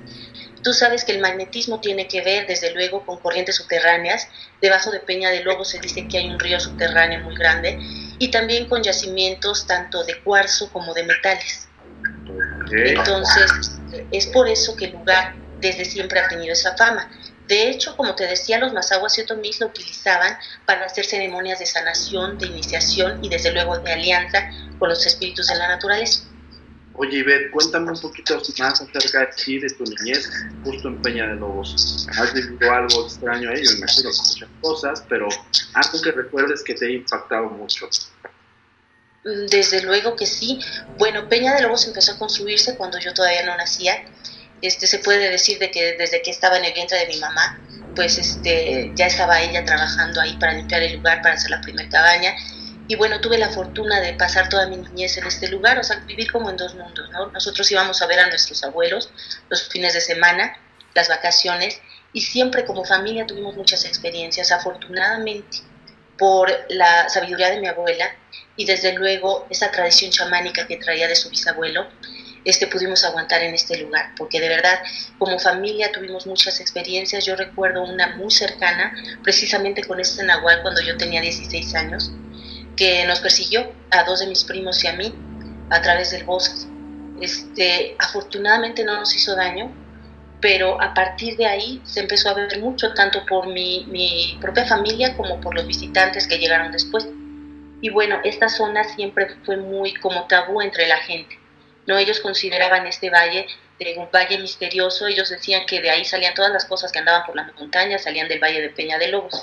Tú 0.63 0.73
sabes 0.73 1.05
que 1.05 1.11
el 1.13 1.21
magnetismo 1.21 1.81
tiene 1.81 2.07
que 2.07 2.23
ver, 2.23 2.47
desde 2.47 2.73
luego, 2.73 3.05
con 3.05 3.19
corrientes 3.19 3.57
subterráneas. 3.57 4.29
Debajo 4.61 4.93
de 4.93 5.01
Peña 5.01 5.31
de 5.31 5.43
Lobo 5.43 5.65
se 5.65 5.81
dice 5.81 6.07
que 6.07 6.19
hay 6.19 6.29
un 6.29 6.39
río 6.39 6.61
subterráneo 6.61 7.21
muy 7.21 7.35
grande 7.35 7.79
y 8.19 8.31
también 8.31 8.69
con 8.69 8.83
yacimientos 8.83 9.67
tanto 9.67 10.05
de 10.05 10.21
cuarzo 10.23 10.71
como 10.73 10.95
de 10.95 11.03
metales. 11.03 11.69
Entonces, 12.71 13.51
es 14.13 14.27
por 14.29 14.49
eso 14.49 14.77
que 14.77 14.85
el 14.85 14.93
lugar 14.93 15.35
desde 15.61 15.85
siempre 15.85 16.21
ha 16.21 16.29
tenido 16.29 16.53
esa 16.53 16.77
fama. 16.77 17.11
De 17.49 17.71
hecho, 17.71 17.97
como 17.97 18.15
te 18.15 18.27
decía, 18.27 18.59
los 18.59 18.75
mazaguas 18.75 19.17
y 19.17 19.23
otomís 19.23 19.59
lo 19.59 19.69
utilizaban 19.69 20.37
para 20.67 20.85
hacer 20.85 21.07
ceremonias 21.07 21.59
de 21.59 21.65
sanación, 21.65 22.37
de 22.37 22.47
iniciación 22.47 23.25
y 23.25 23.31
desde 23.31 23.53
luego 23.53 23.79
de 23.79 23.91
alianza 23.91 24.51
con 24.79 24.91
los 24.91 25.07
espíritus 25.07 25.47
de 25.49 25.57
la 25.57 25.69
naturaleza. 25.69 26.25
Oye, 26.93 27.19
Ivette, 27.19 27.51
cuéntame 27.51 27.93
un 27.93 28.01
poquito 28.01 28.39
más 28.59 28.83
acerca 28.83 29.21
de 29.21 29.27
ti, 29.29 29.59
de 29.61 29.71
tu 29.71 29.85
niñez, 29.85 30.29
justo 30.63 30.89
en 30.89 31.01
Peña 31.01 31.27
de 31.29 31.37
Lobos. 31.37 32.07
¿Has 32.19 32.35
vivido 32.35 32.71
algo 32.71 33.07
extraño 33.07 33.49
ahí? 33.51 33.63
Me 33.63 33.79
imagino 33.79 34.11
muchas 34.11 34.49
cosas, 34.61 35.05
pero 35.09 35.29
algo 35.73 36.03
que 36.03 36.13
recuerdes 36.13 36.63
que 36.63 36.75
te 36.75 36.87
ha 36.87 36.91
impactado 36.91 37.49
mucho. 37.49 37.89
Mm, 39.25 39.47
desde 39.47 39.83
luego 39.83 40.17
que 40.17 40.27
sí. 40.27 40.61
Bueno, 40.99 41.29
Peña 41.31 41.55
de 41.55 41.63
Lobos 41.63 41.87
empezó 41.87 42.13
a 42.13 42.19
construirse 42.19 42.77
cuando 42.77 42.99
yo 42.99 43.15
todavía 43.15 43.47
no 43.47 43.57
nacía. 43.57 44.05
Este, 44.63 44.87
se 44.87 44.99
puede 44.99 45.31
decir 45.31 45.59
de 45.59 45.71
que 45.71 45.97
desde 45.97 46.23
que 46.23 46.31
estaba 46.31 46.59
en 46.59 46.65
el 46.65 46.73
vientre 46.73 46.99
de 46.99 47.07
mi 47.07 47.19
mamá, 47.19 47.61
pues 47.95 48.19
este, 48.19 48.93
ya 48.95 49.07
estaba 49.07 49.41
ella 49.41 49.65
trabajando 49.65 50.21
ahí 50.21 50.37
para 50.39 50.53
limpiar 50.53 50.83
el 50.83 50.97
lugar, 50.97 51.23
para 51.23 51.35
hacer 51.35 51.51
la 51.51 51.61
primera 51.61 51.89
cabaña 51.89 52.35
y 52.91 52.97
bueno, 52.97 53.21
tuve 53.21 53.37
la 53.37 53.51
fortuna 53.51 54.01
de 54.01 54.15
pasar 54.15 54.49
toda 54.49 54.67
mi 54.67 54.79
niñez 54.79 55.19
en 55.19 55.27
este 55.27 55.49
lugar, 55.49 55.79
o 55.79 55.85
sea, 55.85 55.99
vivir 56.07 56.33
como 56.33 56.49
en 56.49 56.57
dos 56.57 56.75
mundos, 56.75 57.11
¿no? 57.11 57.27
Nosotros 57.27 57.71
íbamos 57.71 58.01
a 58.01 58.07
ver 58.07 58.19
a 58.19 58.29
nuestros 58.29 58.65
abuelos 58.65 59.11
los 59.51 59.69
fines 59.69 59.93
de 59.93 60.01
semana, 60.01 60.57
las 60.95 61.09
vacaciones, 61.11 61.83
y 62.15 62.23
siempre 62.23 62.65
como 62.65 62.87
familia 62.87 63.27
tuvimos 63.27 63.55
muchas 63.57 63.85
experiencias, 63.85 64.51
afortunadamente, 64.53 65.59
por 66.17 66.51
la 66.71 67.11
sabiduría 67.11 67.51
de 67.51 67.61
mi 67.61 67.69
abuela 67.69 68.11
y 68.57 68.65
desde 68.65 68.95
luego 68.95 69.47
esa 69.51 69.71
tradición 69.71 70.11
chamánica 70.11 70.67
que 70.67 70.79
traía 70.79 71.07
de 71.09 71.15
su 71.15 71.29
bisabuelo, 71.29 71.87
este, 72.49 72.67
pudimos 72.67 73.05
aguantar 73.05 73.43
en 73.43 73.53
este 73.53 73.77
lugar, 73.77 74.13
porque 74.17 74.41
de 74.41 74.49
verdad 74.49 74.81
como 75.19 75.39
familia 75.39 75.93
tuvimos 75.93 76.27
muchas 76.27 76.61
experiencias. 76.61 77.27
Yo 77.27 77.37
recuerdo 77.37 77.83
una 77.85 78.17
muy 78.17 78.31
cercana, 78.31 78.95
precisamente 79.23 79.85
con 79.85 80.01
este 80.01 80.25
Nahual 80.25 80.63
cuando 80.63 80.81
yo 80.81 80.97
tenía 80.97 81.21
16 81.21 81.75
años, 81.75 82.11
que 82.75 83.05
nos 83.05 83.21
persiguió 83.21 83.71
a 83.91 84.03
dos 84.05 84.21
de 84.21 84.29
mis 84.29 84.45
primos 84.45 84.83
y 84.83 84.87
a 84.87 84.95
mí 84.95 85.15
a 85.69 85.83
través 85.83 86.11
del 86.11 86.25
bosque. 86.25 86.67
Este, 87.21 87.95
afortunadamente 87.99 88.83
no 88.83 88.97
nos 88.97 89.15
hizo 89.15 89.37
daño, 89.37 89.71
pero 90.41 90.81
a 90.81 90.95
partir 90.95 91.37
de 91.37 91.45
ahí 91.45 91.83
se 91.85 92.01
empezó 92.01 92.31
a 92.31 92.35
ver 92.35 92.59
mucho, 92.61 92.95
tanto 92.95 93.27
por 93.27 93.47
mi, 93.49 93.85
mi 93.91 94.39
propia 94.41 94.65
familia 94.65 95.15
como 95.19 95.39
por 95.43 95.55
los 95.55 95.67
visitantes 95.67 96.27
que 96.27 96.39
llegaron 96.39 96.73
después. 96.73 97.07
Y 97.83 97.91
bueno, 97.91 98.21
esta 98.25 98.49
zona 98.49 98.85
siempre 98.85 99.37
fue 99.45 99.59
muy 99.59 99.93
como 99.97 100.27
tabú 100.27 100.63
entre 100.63 100.89
la 100.89 100.97
gente. 100.97 101.38
No, 101.89 101.97
ellos 101.97 102.21
consideraban 102.21 102.87
este 102.87 103.09
valle 103.09 103.47
de 103.79 103.97
un 103.97 104.11
valle 104.15 104.39
misterioso, 104.39 105.07
ellos 105.07 105.31
decían 105.31 105.65
que 105.65 105.81
de 105.81 105.89
ahí 105.89 106.05
salían 106.05 106.35
todas 106.35 106.53
las 106.53 106.67
cosas 106.67 106.93
que 106.93 106.99
andaban 106.99 107.25
por 107.25 107.35
las 107.35 107.55
montañas, 107.55 108.03
salían 108.03 108.29
del 108.29 108.41
valle 108.41 108.61
de 108.61 108.69
Peña 108.69 108.99
de 108.99 109.09
Lobos. 109.09 109.43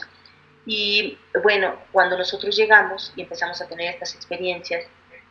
Y 0.68 1.18
bueno, 1.42 1.76
cuando 1.92 2.16
nosotros 2.16 2.56
llegamos 2.56 3.12
y 3.16 3.24
empezamos 3.24 3.60
a 3.62 3.68
tener 3.68 3.92
estas 3.92 4.14
experiencias, 4.14 4.86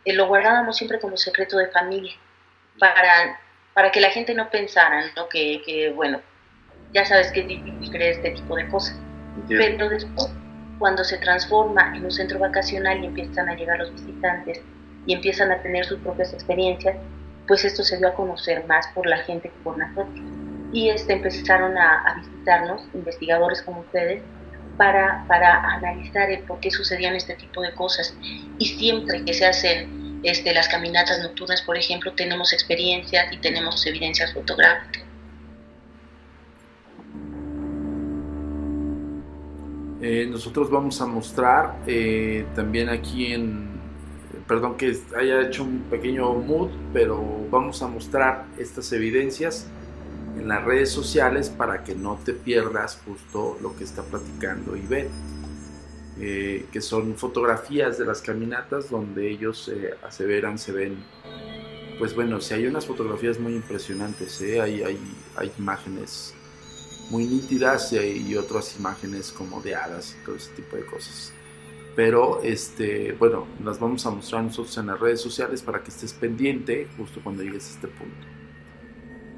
eh, 0.04 0.12
lo 0.12 0.26
guardábamos 0.26 0.76
siempre 0.76 0.98
como 0.98 1.16
secreto 1.16 1.56
de 1.56 1.68
familia, 1.68 2.14
para, 2.80 3.40
para 3.74 3.92
que 3.92 4.00
la 4.00 4.10
gente 4.10 4.34
no 4.34 4.50
pensara, 4.50 5.12
¿no? 5.14 5.28
Que, 5.28 5.62
que, 5.64 5.90
bueno, 5.90 6.20
ya 6.92 7.04
sabes 7.04 7.30
que 7.30 7.40
es 7.42 7.46
difícil 7.46 7.90
creer 7.92 8.16
este 8.16 8.30
tipo 8.30 8.56
de 8.56 8.68
cosas. 8.68 8.98
Pero 9.48 9.88
después, 9.88 10.30
cuando 10.80 11.04
se 11.04 11.18
transforma 11.18 11.96
en 11.96 12.04
un 12.04 12.10
centro 12.10 12.40
vacacional 12.40 13.04
y 13.04 13.06
empiezan 13.06 13.48
a 13.48 13.54
llegar 13.54 13.78
los 13.78 13.92
visitantes 13.92 14.60
y 15.06 15.14
empiezan 15.14 15.52
a 15.52 15.62
tener 15.62 15.84
sus 15.84 15.98
propias 16.00 16.32
experiencias, 16.32 16.96
pues 17.46 17.64
esto 17.64 17.82
se 17.82 17.98
dio 17.98 18.08
a 18.08 18.14
conocer 18.14 18.66
más 18.66 18.86
por 18.94 19.06
la 19.06 19.18
gente 19.18 19.48
que 19.48 19.58
por 19.62 19.76
nosotros. 19.76 20.20
Y 20.72 20.88
este, 20.88 21.12
empezaron 21.12 21.76
a, 21.78 22.02
a 22.02 22.14
visitarnos, 22.14 22.82
investigadores 22.94 23.62
como 23.62 23.80
ustedes, 23.80 24.22
para, 24.76 25.24
para 25.28 25.62
analizar 25.74 26.30
el 26.30 26.40
por 26.40 26.60
qué 26.60 26.70
sucedían 26.70 27.14
este 27.14 27.34
tipo 27.34 27.60
de 27.62 27.72
cosas. 27.74 28.16
Y 28.58 28.66
siempre 28.66 29.24
que 29.24 29.34
se 29.34 29.46
hacen 29.46 30.20
este, 30.22 30.52
las 30.54 30.68
caminatas 30.68 31.20
nocturnas, 31.22 31.62
por 31.62 31.76
ejemplo, 31.76 32.12
tenemos 32.14 32.52
experiencias 32.52 33.32
y 33.32 33.38
tenemos 33.38 33.86
evidencias 33.86 34.32
fotográficas. 34.32 35.04
Eh, 40.00 40.26
nosotros 40.28 40.70
vamos 40.70 41.00
a 41.00 41.06
mostrar 41.06 41.76
eh, 41.86 42.44
también 42.54 42.90
aquí 42.90 43.32
en, 43.32 43.73
perdón 44.46 44.76
que 44.76 44.98
haya 45.16 45.42
hecho 45.42 45.64
un 45.64 45.84
pequeño 45.90 46.32
mood, 46.34 46.70
pero 46.92 47.22
vamos 47.50 47.82
a 47.82 47.88
mostrar 47.88 48.46
estas 48.58 48.92
evidencias 48.92 49.66
en 50.36 50.48
las 50.48 50.64
redes 50.64 50.90
sociales 50.90 51.48
para 51.50 51.84
que 51.84 51.94
no 51.94 52.18
te 52.24 52.32
pierdas 52.32 53.00
justo 53.04 53.56
lo 53.62 53.76
que 53.76 53.84
está 53.84 54.02
platicando 54.02 54.76
Ivette. 54.76 55.10
Eh, 56.20 56.66
que 56.70 56.80
son 56.80 57.16
fotografías 57.16 57.98
de 57.98 58.04
las 58.04 58.22
caminatas 58.22 58.88
donde 58.88 59.28
ellos 59.28 59.68
eh, 59.68 59.94
aseveran 60.04 60.58
se 60.58 60.70
ven 60.70 60.96
pues 61.98 62.14
bueno, 62.14 62.40
si 62.40 62.54
hay 62.54 62.66
unas 62.66 62.86
fotografías 62.86 63.38
muy 63.38 63.54
impresionantes, 63.54 64.40
¿eh? 64.40 64.60
hay, 64.60 64.82
hay, 64.82 64.98
hay 65.36 65.52
imágenes 65.58 66.34
muy 67.10 67.24
nítidas 67.24 67.92
y, 67.92 67.98
hay 67.98 68.36
otras 68.36 68.76
imágenes 68.76 69.30
como 69.30 69.60
de 69.60 69.74
hadas 69.74 70.16
y 70.20 70.24
todo 70.24 70.36
ese 70.36 70.52
tipo 70.52 70.76
de 70.76 70.84
cosas. 70.86 71.32
Pero, 71.96 72.42
este, 72.42 73.12
bueno, 73.12 73.46
las 73.62 73.78
vamos 73.78 74.04
a 74.06 74.10
mostrar 74.10 74.42
nosotros 74.42 74.76
en 74.78 74.86
las 74.86 74.98
redes 74.98 75.20
sociales 75.20 75.62
para 75.62 75.82
que 75.82 75.90
estés 75.90 76.12
pendiente 76.12 76.88
justo 76.96 77.20
cuando 77.22 77.42
llegues 77.42 77.68
a 77.68 77.74
este 77.74 77.88
punto. 77.88 78.26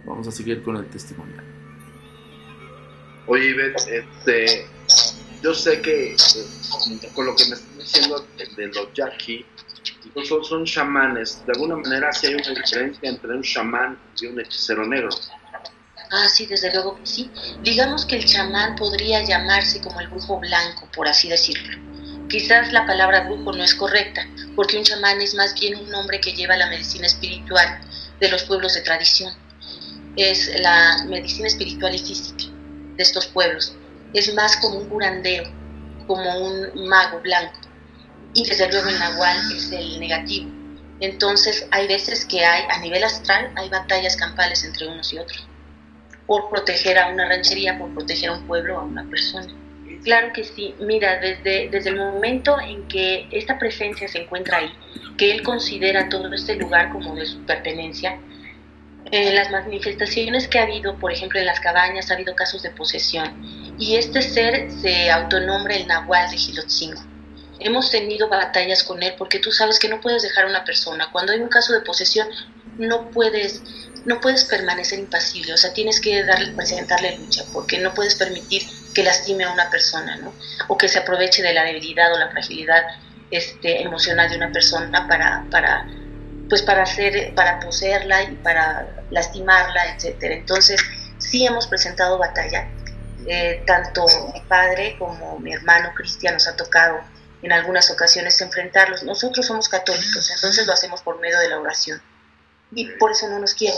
Vamos 0.06 0.26
a 0.28 0.32
seguir 0.32 0.62
con 0.62 0.76
el 0.76 0.86
testimonio. 0.86 1.42
Oye, 3.26 3.50
Ivette, 3.50 3.88
este, 3.88 4.66
yo 5.42 5.52
sé 5.52 5.82
que 5.82 6.12
eh, 6.12 6.16
con 7.14 7.26
lo 7.26 7.34
que 7.34 7.44
me 7.46 7.56
estás 7.56 7.76
diciendo 7.76 8.26
de, 8.56 8.66
los 8.68 8.92
yaqui, 8.94 9.44
son, 10.24 10.44
son 10.44 10.64
chamanes. 10.64 11.44
De 11.44 11.52
alguna 11.52 11.76
manera, 11.76 12.12
sí 12.12 12.28
hay 12.28 12.34
una 12.34 12.50
diferencia 12.50 13.08
entre 13.08 13.34
un 13.34 13.42
chamán 13.42 13.98
y 14.20 14.26
un 14.26 14.40
hechicero 14.40 14.86
negro. 14.86 15.10
Ah, 16.10 16.28
sí, 16.28 16.46
desde 16.46 16.72
luego 16.72 16.96
que 16.96 17.06
sí. 17.06 17.30
Digamos 17.62 18.06
que 18.06 18.16
el 18.16 18.24
chamán 18.24 18.76
podría 18.76 19.24
llamarse 19.24 19.80
como 19.80 20.00
el 20.00 20.08
brujo 20.08 20.38
blanco, 20.38 20.88
por 20.94 21.08
así 21.08 21.28
decirlo. 21.28 21.76
Quizás 22.28 22.72
la 22.72 22.86
palabra 22.86 23.20
brujo 23.20 23.52
no 23.52 23.62
es 23.62 23.74
correcta, 23.74 24.26
porque 24.54 24.76
un 24.76 24.84
chamán 24.84 25.20
es 25.20 25.34
más 25.34 25.58
bien 25.58 25.76
un 25.76 25.94
hombre 25.94 26.20
que 26.20 26.32
lleva 26.32 26.56
la 26.56 26.68
medicina 26.68 27.06
espiritual 27.06 27.80
de 28.20 28.28
los 28.28 28.42
pueblos 28.44 28.74
de 28.74 28.80
tradición. 28.82 29.32
Es 30.16 30.50
la 30.60 31.04
medicina 31.06 31.46
espiritual 31.46 31.94
y 31.94 31.98
física 31.98 32.44
de 32.96 33.02
estos 33.02 33.26
pueblos. 33.26 33.76
Es 34.12 34.32
más 34.34 34.56
como 34.56 34.78
un 34.78 34.88
curandero, 34.88 35.50
como 36.06 36.38
un 36.38 36.88
mago 36.88 37.20
blanco. 37.20 37.60
Y 38.34 38.44
desde 38.44 38.70
luego 38.70 38.88
el 38.88 38.98
nahual 38.98 39.52
es 39.52 39.70
el 39.70 40.00
negativo. 40.00 40.50
Entonces 41.00 41.66
hay 41.70 41.86
veces 41.86 42.24
que 42.24 42.44
hay, 42.44 42.64
a 42.70 42.78
nivel 42.80 43.04
astral, 43.04 43.52
hay 43.56 43.68
batallas 43.68 44.16
campales 44.16 44.64
entre 44.64 44.88
unos 44.88 45.12
y 45.12 45.18
otros 45.18 45.46
por 46.26 46.48
proteger 46.50 46.98
a 46.98 47.08
una 47.08 47.28
ranchería, 47.28 47.78
por 47.78 47.92
proteger 47.94 48.30
a 48.30 48.32
un 48.34 48.46
pueblo, 48.46 48.78
a 48.78 48.82
una 48.82 49.08
persona. 49.08 49.52
Claro 50.06 50.32
que 50.32 50.44
sí, 50.44 50.72
mira, 50.78 51.18
desde, 51.18 51.68
desde 51.68 51.90
el 51.90 51.96
momento 51.96 52.60
en 52.60 52.86
que 52.86 53.26
esta 53.32 53.58
presencia 53.58 54.06
se 54.06 54.18
encuentra 54.22 54.58
ahí, 54.58 54.72
que 55.18 55.32
él 55.32 55.42
considera 55.42 56.08
todo 56.08 56.32
este 56.32 56.54
lugar 56.54 56.92
como 56.92 57.16
de 57.16 57.26
su 57.26 57.44
pertenencia, 57.44 58.16
en 59.06 59.34
las 59.34 59.50
manifestaciones 59.50 60.46
que 60.46 60.60
ha 60.60 60.62
habido, 60.62 60.96
por 61.00 61.10
ejemplo, 61.10 61.40
en 61.40 61.46
las 61.46 61.58
cabañas, 61.58 62.08
ha 62.08 62.14
habido 62.14 62.36
casos 62.36 62.62
de 62.62 62.70
posesión, 62.70 63.74
y 63.80 63.96
este 63.96 64.22
ser 64.22 64.70
se 64.70 65.10
autonombra 65.10 65.74
el 65.74 65.88
Nahual 65.88 66.30
de 66.30 66.36
Gilotzingo. 66.36 67.02
Hemos 67.58 67.90
tenido 67.90 68.28
batallas 68.28 68.84
con 68.84 69.02
él 69.02 69.14
porque 69.18 69.40
tú 69.40 69.50
sabes 69.50 69.80
que 69.80 69.88
no 69.88 70.00
puedes 70.00 70.22
dejar 70.22 70.44
a 70.44 70.50
una 70.50 70.64
persona. 70.64 71.10
Cuando 71.10 71.32
hay 71.32 71.40
un 71.40 71.48
caso 71.48 71.72
de 71.72 71.80
posesión, 71.80 72.28
no 72.78 73.10
puedes 73.10 73.60
no 74.04 74.20
puedes 74.20 74.44
permanecer 74.44 75.00
impasible, 75.00 75.52
o 75.52 75.56
sea, 75.56 75.72
tienes 75.72 76.00
que 76.00 76.22
darle, 76.22 76.52
presentarle 76.52 77.18
lucha, 77.18 77.44
porque 77.52 77.80
no 77.80 77.92
puedes 77.92 78.14
permitir 78.14 78.62
que 78.96 79.02
lastime 79.02 79.44
a 79.44 79.50
una 79.50 79.68
persona, 79.68 80.16
¿no? 80.16 80.32
O 80.68 80.78
que 80.78 80.88
se 80.88 80.98
aproveche 80.98 81.42
de 81.42 81.52
la 81.52 81.64
debilidad 81.64 82.14
o 82.14 82.18
la 82.18 82.30
fragilidad 82.30 82.82
este, 83.30 83.82
emocional 83.82 84.30
de 84.30 84.36
una 84.38 84.50
persona 84.50 85.06
para, 85.06 85.44
para, 85.50 85.86
pues 86.48 86.62
para 86.62 86.84
hacer, 86.84 87.34
para 87.34 87.60
poseerla 87.60 88.22
y 88.22 88.36
para 88.36 88.88
lastimarla, 89.10 89.94
etcétera. 89.94 90.34
Entonces, 90.34 90.80
sí 91.18 91.44
hemos 91.44 91.66
presentado 91.66 92.16
batalla. 92.16 92.70
Eh, 93.26 93.62
tanto 93.66 94.06
mi 94.32 94.40
padre 94.48 94.96
como 94.98 95.38
mi 95.40 95.52
hermano 95.52 95.92
Cristian 95.94 96.32
nos 96.32 96.48
ha 96.48 96.56
tocado 96.56 96.98
en 97.42 97.52
algunas 97.52 97.90
ocasiones 97.90 98.40
enfrentarlos. 98.40 99.02
Nosotros 99.02 99.44
somos 99.44 99.68
católicos, 99.68 100.30
entonces 100.30 100.66
lo 100.66 100.72
hacemos 100.72 101.02
por 101.02 101.20
medio 101.20 101.38
de 101.40 101.50
la 101.50 101.60
oración 101.60 102.00
y 102.72 102.86
por 102.92 103.10
eso 103.10 103.28
no 103.28 103.40
nos 103.40 103.52
quiere. 103.52 103.76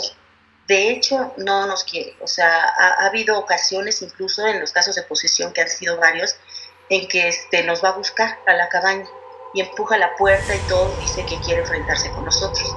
De 0.68 0.90
hecho, 0.90 1.32
no 1.38 1.66
nos 1.66 1.82
quiere. 1.82 2.14
O 2.20 2.26
sea, 2.26 2.62
ha, 2.62 3.06
habido 3.06 3.38
ocasiones, 3.38 4.02
incluso 4.02 4.46
en 4.46 4.60
los 4.60 4.70
casos 4.70 4.94
de 4.96 5.02
posesión, 5.02 5.54
que 5.54 5.62
han 5.62 5.68
sido 5.70 5.96
varios, 5.96 6.36
en 6.90 7.08
que 7.08 7.28
este, 7.28 7.64
nos 7.64 7.82
va 7.82 7.88
a 7.88 7.92
buscar 7.92 8.38
a 8.46 8.52
la 8.52 8.68
cabaña 8.68 9.06
y 9.54 9.62
empuja 9.62 9.96
la 9.96 10.14
puerta 10.16 10.54
y 10.54 10.58
todo, 10.68 10.94
dice 11.00 11.24
que 11.24 11.40
quiere 11.40 11.62
enfrentarse 11.62 12.10
con 12.10 12.26
nosotros. 12.26 12.76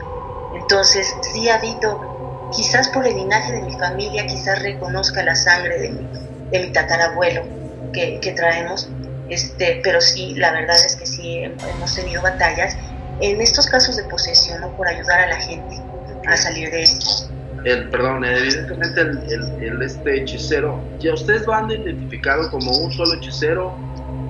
Entonces, 0.56 1.14
sí 1.34 1.50
ha 1.50 1.56
habido, 1.56 2.50
quizás 2.56 2.88
por 2.88 3.06
el 3.06 3.14
linaje 3.14 3.52
de 3.52 3.62
mi 3.62 3.74
familia, 3.78 4.26
quizás 4.26 4.62
reconozca 4.62 5.22
la 5.22 5.36
sangre 5.36 5.78
de 5.78 5.90
mi, 5.90 6.08
de 6.50 6.60
mi 6.60 6.72
tatarabuelo 6.72 7.44
que, 7.92 8.22
que 8.22 8.32
traemos, 8.32 8.88
este, 9.28 9.82
pero 9.84 10.00
sí, 10.00 10.34
la 10.36 10.54
verdad 10.54 10.78
es 10.78 10.96
que 10.96 11.06
sí 11.06 11.44
hemos 11.44 11.94
tenido 11.94 12.22
batallas 12.22 12.78
en 13.20 13.42
estos 13.42 13.68
casos 13.68 13.98
de 13.98 14.06
posesión, 14.06 14.62
¿no? 14.62 14.76
por 14.78 14.88
ayudar 14.88 15.20
a 15.20 15.28
la 15.28 15.42
gente 15.42 15.78
a 16.26 16.38
salir 16.38 16.72
de 16.72 16.84
esto. 16.84 17.32
El, 17.64 17.90
perdón, 17.90 18.26
evidentemente 18.26 19.02
el, 19.02 19.82
este 19.82 20.22
hechicero, 20.22 20.82
ya 21.00 21.14
ustedes 21.14 21.46
lo 21.46 21.54
han 21.54 21.70
identificado 21.70 22.50
como 22.50 22.72
un 22.72 22.92
solo 22.92 23.14
hechicero, 23.14 23.76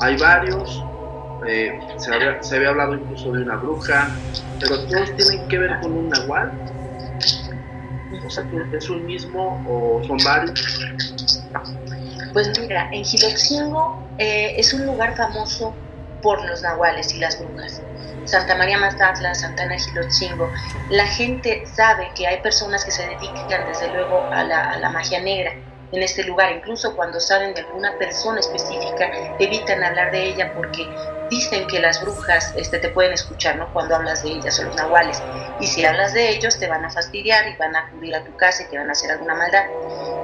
hay 0.02 0.18
varios, 0.18 0.84
eh, 1.48 1.80
se, 1.98 2.14
había, 2.14 2.44
se, 2.44 2.58
había, 2.58 2.70
hablado 2.70 2.96
incluso 2.96 3.32
de 3.32 3.44
una 3.44 3.56
bruja, 3.56 4.10
pero 4.60 4.80
todos 4.86 5.16
tienen 5.16 5.48
que 5.48 5.58
ver 5.58 5.80
con 5.82 5.94
un 5.94 6.10
nahual. 6.10 6.52
O 8.26 8.30
sea, 8.30 8.46
¿es 8.74 8.90
un 8.90 9.06
mismo 9.06 9.64
o 9.68 10.04
son 10.06 10.18
varios? 10.24 10.82
Pues 12.34 12.60
mira, 12.60 12.90
en 12.92 13.04
Gilotzingo 13.04 14.08
eh, 14.18 14.56
es 14.58 14.74
un 14.74 14.86
lugar 14.86 15.16
famoso 15.16 15.74
por 16.22 16.44
los 16.46 16.62
nahuales 16.62 17.14
y 17.14 17.20
las 17.20 17.40
brujas. 17.40 17.82
Santa 18.24 18.56
María 18.56 18.78
Mazatla, 18.78 19.34
Santana 19.36 19.78
Gilotzingo, 19.78 20.52
la 20.88 21.06
gente 21.08 21.66
sabe 21.66 22.12
que 22.16 22.28
hay 22.28 22.42
personas 22.42 22.86
que 22.86 22.92
se 22.92 23.08
dedican 23.08 23.66
desde 23.66 23.90
luego 23.90 24.28
a 24.32 24.44
la, 24.44 24.60
a 24.60 24.78
la 24.80 24.90
magia 24.90 25.22
negra 25.22 25.52
en 25.92 26.04
este 26.04 26.24
lugar, 26.24 26.52
incluso 26.52 26.96
cuando 26.96 27.20
saben 27.20 27.54
de 27.54 27.62
alguna 27.62 27.98
persona 27.98 28.40
específica, 28.40 29.12
evitan 29.40 29.84
hablar 29.84 30.12
de 30.12 30.30
ella 30.30 30.54
porque 30.54 30.88
dicen 31.30 31.66
que 31.68 31.80
las 31.80 32.02
brujas 32.02 32.54
este, 32.56 32.80
te 32.80 32.90
pueden 32.90 33.14
escuchar 33.14 33.56
¿no? 33.56 33.72
cuando 33.72 33.96
hablas 33.96 34.24
de 34.24 34.32
ellas 34.32 34.60
o 34.60 34.64
los 34.64 34.76
nahuales. 34.76 35.22
Y 35.60 35.68
si 35.68 35.86
hablas 35.86 36.14
de 36.14 36.30
ellos, 36.30 36.60
te 36.60 36.68
van 36.68 36.86
a 36.86 36.90
fastidiar 36.90 37.48
y 37.48 37.56
van 37.56 37.76
a 37.76 37.88
acudir 37.88 38.16
a 38.16 38.24
tu 38.24 38.36
casa 38.36 38.64
y 38.64 38.68
te 38.68 38.78
van 38.78 38.90
a 38.90 38.92
hacer 38.92 39.12
alguna 39.12 39.36
maldad. 39.36 39.66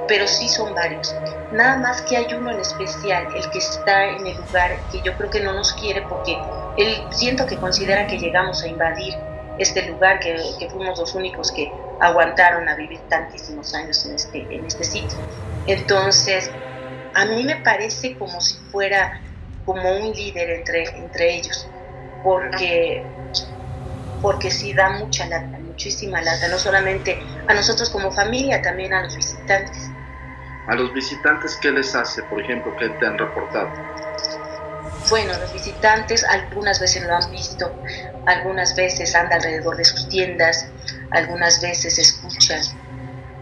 Pero 0.06 0.26
sí 0.26 0.48
son 0.48 0.74
varios. 0.74 1.14
Nada 1.52 1.76
más 1.76 2.02
que 2.02 2.16
hay 2.16 2.32
uno 2.34 2.50
en 2.50 2.60
especial, 2.60 3.26
el 3.34 3.50
que 3.50 3.58
está 3.58 4.04
en 4.04 4.26
el 4.26 4.36
lugar 4.36 4.78
que 4.92 5.00
yo 5.02 5.16
creo 5.16 5.30
que 5.30 5.40
no 5.40 5.52
nos 5.52 5.72
quiere 5.72 6.02
porque 6.02 6.38
él 6.76 7.02
siento 7.10 7.46
que 7.46 7.56
considera 7.56 8.06
que 8.06 8.18
llegamos 8.18 8.62
a 8.62 8.68
invadir 8.68 9.14
este 9.58 9.82
lugar, 9.86 10.20
que, 10.20 10.36
que 10.58 10.68
fuimos 10.70 10.98
los 10.98 11.14
únicos 11.14 11.50
que 11.52 11.72
aguantaron 11.98 12.68
a 12.68 12.76
vivir 12.76 13.06
tantísimos 13.08 13.74
años 13.74 14.04
en 14.06 14.14
este, 14.14 14.46
en 14.50 14.66
este 14.66 14.84
sitio. 14.84 15.18
Entonces, 15.66 16.50
a 17.14 17.26
mí 17.26 17.44
me 17.44 17.56
parece 17.56 18.16
como 18.16 18.40
si 18.40 18.56
fuera 18.70 19.20
como 19.64 19.90
un 19.98 20.12
líder 20.12 20.50
entre, 20.50 20.84
entre 20.98 21.34
ellos, 21.36 21.68
porque, 22.22 23.10
porque 24.20 24.50
sí 24.50 24.72
da 24.72 24.90
mucha 24.90 25.26
lata, 25.26 25.58
muchísima 25.58 26.22
lata, 26.22 26.48
no 26.48 26.58
solamente 26.58 27.18
a 27.46 27.54
nosotros 27.54 27.90
como 27.90 28.10
familia, 28.10 28.62
también 28.62 28.94
a 28.94 29.02
los 29.02 29.16
visitantes. 29.16 29.90
¿A 30.66 30.74
los 30.74 30.92
visitantes 30.92 31.58
qué 31.60 31.70
les 31.70 31.94
hace, 31.94 32.22
por 32.22 32.40
ejemplo, 32.40 32.74
qué 32.78 32.90
te 32.90 33.06
han 33.06 33.18
reportado? 33.18 33.72
Bueno, 35.08 35.32
los 35.38 35.52
visitantes 35.52 36.24
algunas 36.24 36.80
veces 36.80 37.04
lo 37.04 37.14
han 37.14 37.30
visto, 37.30 37.72
algunas 38.26 38.76
veces 38.76 39.14
anda 39.14 39.36
alrededor 39.36 39.76
de 39.76 39.84
sus 39.84 40.08
tiendas, 40.08 40.66
algunas 41.10 41.60
veces 41.60 41.98
escuchan, 41.98 42.60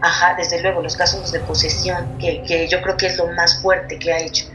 ajá, 0.01 0.35
desde 0.35 0.61
luego 0.61 0.81
los 0.81 0.95
casos 0.95 1.31
de 1.31 1.39
posesión, 1.41 2.17
que, 2.17 2.43
que 2.43 2.67
yo 2.67 2.81
creo 2.81 2.97
que 2.97 3.07
es 3.07 3.17
lo 3.17 3.27
más 3.33 3.61
fuerte 3.61 3.99
que 3.99 4.11
ha 4.13 4.19
hecho. 4.19 4.45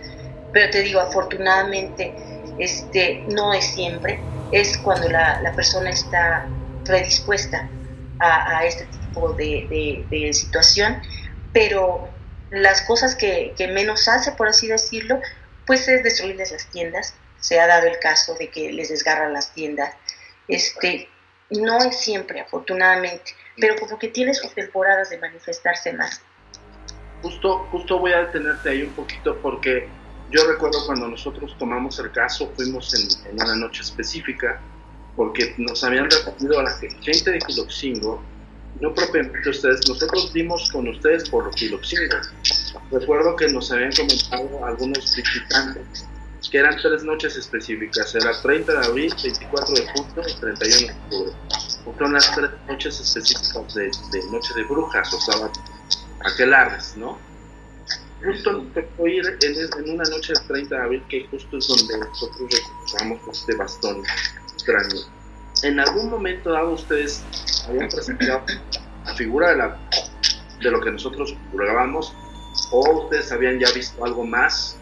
Pero 0.52 0.70
te 0.70 0.82
digo, 0.82 1.00
afortunadamente, 1.00 2.14
este, 2.58 3.24
no 3.28 3.52
es 3.52 3.64
siempre, 3.64 4.20
es 4.52 4.76
cuando 4.78 5.08
la, 5.08 5.40
la 5.40 5.52
persona 5.52 5.90
está 5.90 6.46
predispuesta 6.84 7.68
a, 8.18 8.58
a 8.58 8.64
este 8.66 8.84
tipo 8.86 9.32
de, 9.32 9.66
de, 9.68 10.06
de, 10.10 10.32
situación, 10.32 11.00
pero 11.52 12.08
las 12.50 12.82
cosas 12.82 13.14
que, 13.14 13.54
que 13.56 13.68
menos 13.68 14.08
hace, 14.08 14.32
por 14.32 14.48
así 14.48 14.68
decirlo, 14.68 15.20
pues 15.66 15.88
es 15.88 16.02
destruirles 16.02 16.52
las 16.52 16.66
tiendas. 16.66 17.14
Se 17.40 17.58
ha 17.58 17.66
dado 17.66 17.86
el 17.86 17.98
caso 17.98 18.34
de 18.34 18.50
que 18.50 18.70
les 18.72 18.90
desgarran 18.90 19.32
las 19.32 19.52
tiendas. 19.52 19.94
Este, 20.48 21.08
no 21.60 21.78
es 21.78 21.98
siempre, 21.98 22.40
afortunadamente, 22.40 23.32
pero 23.56 23.76
como 23.76 23.98
que 23.98 24.08
tiene 24.08 24.34
sus 24.34 24.52
temporadas 24.54 25.10
de 25.10 25.18
manifestarse 25.18 25.92
más. 25.92 26.20
Justo, 27.22 27.66
justo 27.70 27.98
voy 27.98 28.12
a 28.12 28.26
detenerte 28.26 28.70
ahí 28.70 28.82
un 28.82 28.92
poquito 28.92 29.38
porque 29.40 29.88
yo 30.30 30.44
recuerdo 30.48 30.84
cuando 30.86 31.08
nosotros 31.08 31.54
tomamos 31.58 31.98
el 31.98 32.10
caso, 32.10 32.50
fuimos 32.56 32.94
en, 32.94 33.34
una 33.40 33.54
noche 33.54 33.82
específica, 33.82 34.60
porque 35.14 35.54
nos 35.58 35.84
habían 35.84 36.10
referido 36.10 36.58
a 36.58 36.62
la 36.62 36.70
gente 36.70 37.30
de 37.30 37.38
Quiloxingo, 37.38 38.22
no 38.80 38.94
propiamente 38.94 39.50
ustedes, 39.50 39.86
nosotros 39.86 40.32
vimos 40.32 40.70
con 40.72 40.88
ustedes 40.88 41.28
por 41.28 41.50
Quiloxingo. 41.54 42.16
Recuerdo 42.90 43.36
que 43.36 43.48
nos 43.48 43.70
habían 43.70 43.92
comentado 43.92 44.64
algunos 44.64 45.14
visitantes 45.14 46.08
que 46.52 46.58
eran 46.58 46.76
tres 46.76 47.02
noches 47.02 47.34
específicas, 47.38 48.14
era 48.14 48.30
30 48.42 48.72
de 48.72 48.86
abril, 48.86 49.14
24 49.22 49.74
de 49.74 49.86
junio 49.86 50.22
y 50.28 50.34
31 50.38 50.86
de 50.86 50.92
octubre. 50.92 51.32
son 51.98 52.12
las 52.12 52.34
tres 52.34 52.50
noches 52.68 53.00
específicas 53.00 53.74
de, 53.74 53.90
Noche 54.30 54.52
de 54.54 54.64
Brujas 54.64 55.14
o 55.14 55.20
sábado 55.22 55.52
aquelarres, 56.26 56.94
¿no? 56.98 57.18
Justo 58.22 58.66
tocó 58.74 59.06
ir 59.08 59.24
en, 59.40 59.90
una 59.94 60.04
noche 60.04 60.34
del 60.34 60.46
30 60.46 60.76
de 60.76 60.82
abril, 60.82 61.02
que 61.08 61.26
justo 61.28 61.56
es 61.56 61.66
donde 61.66 62.06
nosotros 62.06 62.50
recuperamos 62.52 63.38
este 63.38 63.56
bastón 63.56 64.02
extraño. 64.52 65.06
¿En 65.62 65.80
algún 65.80 66.10
momento 66.10 66.52
dado 66.52 66.72
ustedes 66.72 67.24
habían 67.66 67.88
presentado 67.88 68.44
la 69.06 69.14
figura 69.14 69.50
de, 69.52 69.56
la, 69.56 69.78
de 70.60 70.70
lo 70.70 70.82
que 70.82 70.90
nosotros 70.90 71.34
grabamos 71.54 72.14
o 72.70 73.04
ustedes 73.04 73.32
habían 73.32 73.58
ya 73.58 73.72
visto 73.72 74.04
algo 74.04 74.26
más 74.26 74.76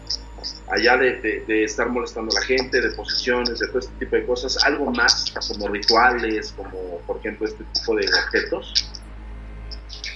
allá 0.71 0.97
de, 0.97 1.43
estar 1.63 1.89
molestando 1.89 2.35
a 2.35 2.39
la 2.39 2.45
gente, 2.45 2.81
de 2.81 2.91
posesiones, 2.91 3.59
de 3.59 3.67
todo 3.67 3.79
este 3.79 3.93
tipo 3.99 4.15
de 4.15 4.25
cosas, 4.25 4.57
algo 4.63 4.91
más 4.91 5.33
como 5.47 5.67
rituales, 5.67 6.53
como 6.55 6.97
por 7.05 7.17
ejemplo 7.17 7.47
este 7.47 7.63
tipo 7.65 7.95
de 7.95 8.07
objetos? 8.07 8.73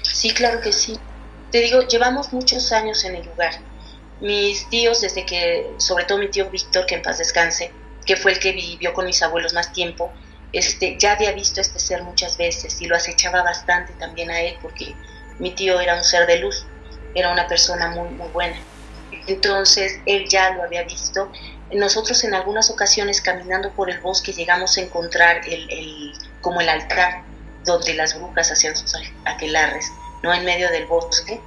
Sí, 0.02 0.34
claro 0.34 0.62
que 0.62 0.72
sí. 0.72 0.98
Te 1.52 1.60
digo, 1.60 1.82
llevamos 1.82 2.32
muchos 2.32 2.72
años 2.72 3.04
en 3.04 3.16
el 3.16 3.26
lugar. 3.26 3.54
Mis 4.22 4.68
tíos, 4.70 5.02
desde 5.02 5.26
que, 5.26 5.70
sobre 5.78 6.06
todo 6.06 6.20
mi 6.20 6.30
tío 6.30 6.50
Víctor, 6.50 6.86
que 6.86 6.96
en 6.96 7.02
paz 7.02 7.18
descanse, 7.18 7.72
que 8.06 8.16
fue 8.16 8.32
el 8.32 8.40
que 8.40 8.54
vivió 8.54 8.94
con 8.94 9.06
mis 9.06 9.22
abuelos 9.22 9.54
más 9.54 9.74
tiempo, 9.74 10.12
este, 10.54 10.96
ya 10.98 11.14
había 11.14 11.34
visto 11.34 11.60
este 11.60 11.80
ser 11.80 12.02
muchas 12.04 12.38
veces 12.38 12.82
y 12.82 12.86
lo 12.86 12.96
acechaba 12.96 13.44
bastante 13.44 13.92
también 13.94 14.32
a 14.32 14.40
él 14.40 14.58
porque 14.62 14.96
mi 15.38 15.52
tío 15.52 15.82
era 15.82 15.96
un 15.96 16.04
ser 16.04 16.26
de 16.28 16.40
luz, 16.40 16.66
era 17.14 17.34
una 17.34 17.46
persona 17.46 17.90
muy, 17.90 18.08
muy 18.10 18.30
buena. 18.30 18.56
Entonces 19.28 20.00
él 20.06 20.28
ya 20.30 20.52
lo 20.52 20.64
había 20.64 20.84
visto. 20.84 21.32
Nosotros 21.72 22.24
en 22.24 22.34
algunas 22.34 22.70
ocasiones 22.70 23.22
caminando 23.22 23.72
por 23.72 23.90
el 23.90 24.00
bosque 24.00 24.34
llegamos 24.34 24.78
a 24.78 24.82
encontrar 24.82 25.42
el, 25.48 26.14
como 26.42 26.62
el 26.62 26.70
altar 26.70 27.24
donde 27.64 27.96
las 27.96 28.18
brujas 28.20 28.52
hacían 28.52 28.76
sus 28.76 28.94
aquelarres, 29.26 29.92
no 30.22 30.34
en 30.34 30.46
medio 30.46 30.70
del 30.70 30.86
bosque. 30.86 31.42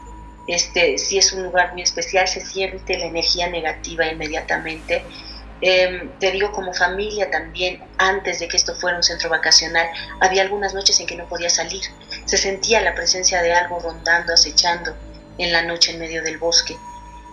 Este 0.48 0.98
sí 0.98 1.18
es 1.18 1.32
un 1.32 1.44
lugar 1.44 1.72
muy 1.72 1.82
especial, 1.82 2.26
se 2.26 2.40
siente 2.40 2.98
la 2.98 3.06
energía 3.06 3.48
negativa 3.48 4.06
inmediatamente. 4.06 5.04
Em, 5.60 6.10
te 6.18 6.30
digo, 6.30 6.52
como 6.52 6.72
familia 6.72 7.30
también, 7.30 7.82
antes 7.98 8.38
de 8.38 8.48
que 8.48 8.56
esto 8.56 8.74
fuera 8.76 8.96
un 8.96 9.02
centro 9.02 9.28
vacacional, 9.28 9.88
había 10.20 10.42
algunas 10.42 10.72
noches 10.72 10.98
en 11.00 11.06
que 11.06 11.16
no 11.16 11.28
podía 11.28 11.50
salir. 11.50 11.82
Se 12.24 12.36
sentía 12.36 12.80
la 12.80 12.94
presencia 12.94 13.42
de 13.42 13.52
algo 13.52 13.78
rondando, 13.80 14.32
acechando 14.32 14.94
en 15.36 15.52
la 15.52 15.62
noche 15.62 15.92
en 15.92 15.98
medio 15.98 16.22
del 16.22 16.38
bosque. 16.38 16.76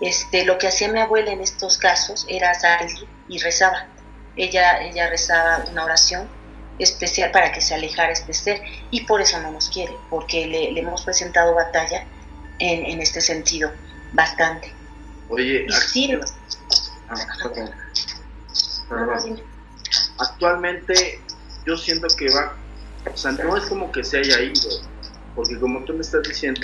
Este, 0.02 0.46
lo 0.46 0.58
que 0.58 0.68
hacía 0.68 0.92
mi 0.92 1.00
abuela 1.00 1.32
en 1.32 1.42
estos 1.42 1.78
casos 1.78 2.26
era 2.30 2.54
salir 2.54 3.08
y 3.28 3.40
rezaba. 3.40 3.88
Ella, 4.36 4.82
ella 4.84 5.10
rezaba 5.10 5.64
una 5.72 5.86
oración 5.86 6.28
especial 6.80 7.32
para 7.32 7.52
que 7.52 7.62
se 7.62 7.74
alejara 7.74 8.12
este 8.12 8.34
ser 8.34 8.62
y 8.92 9.06
por 9.06 9.22
eso 9.22 9.40
no 9.42 9.52
nos 9.52 9.70
quiere, 9.70 9.94
porque 10.10 10.46
le, 10.48 10.78
hemos 10.80 11.04
presentado 11.04 11.56
batalla 11.56 12.06
en, 12.60 13.02
este 13.02 13.22
sentido 13.22 13.72
bastante. 14.14 14.72
Oye, 15.30 15.66
actualmente 20.18 21.20
yo 21.66 21.78
siento 21.78 22.08
que 22.16 22.32
va, 22.34 22.56
o 23.12 23.18
sea, 23.18 23.32
no 23.32 23.58
es 23.58 23.66
como 23.66 23.92
que 23.92 24.04
se 24.04 24.18
haya 24.18 24.42
ido, 24.42 24.70
porque 25.36 25.60
como 25.60 25.84
tú 25.86 25.94
me 25.94 26.02
estás 26.02 26.24
diciendo, 26.24 26.62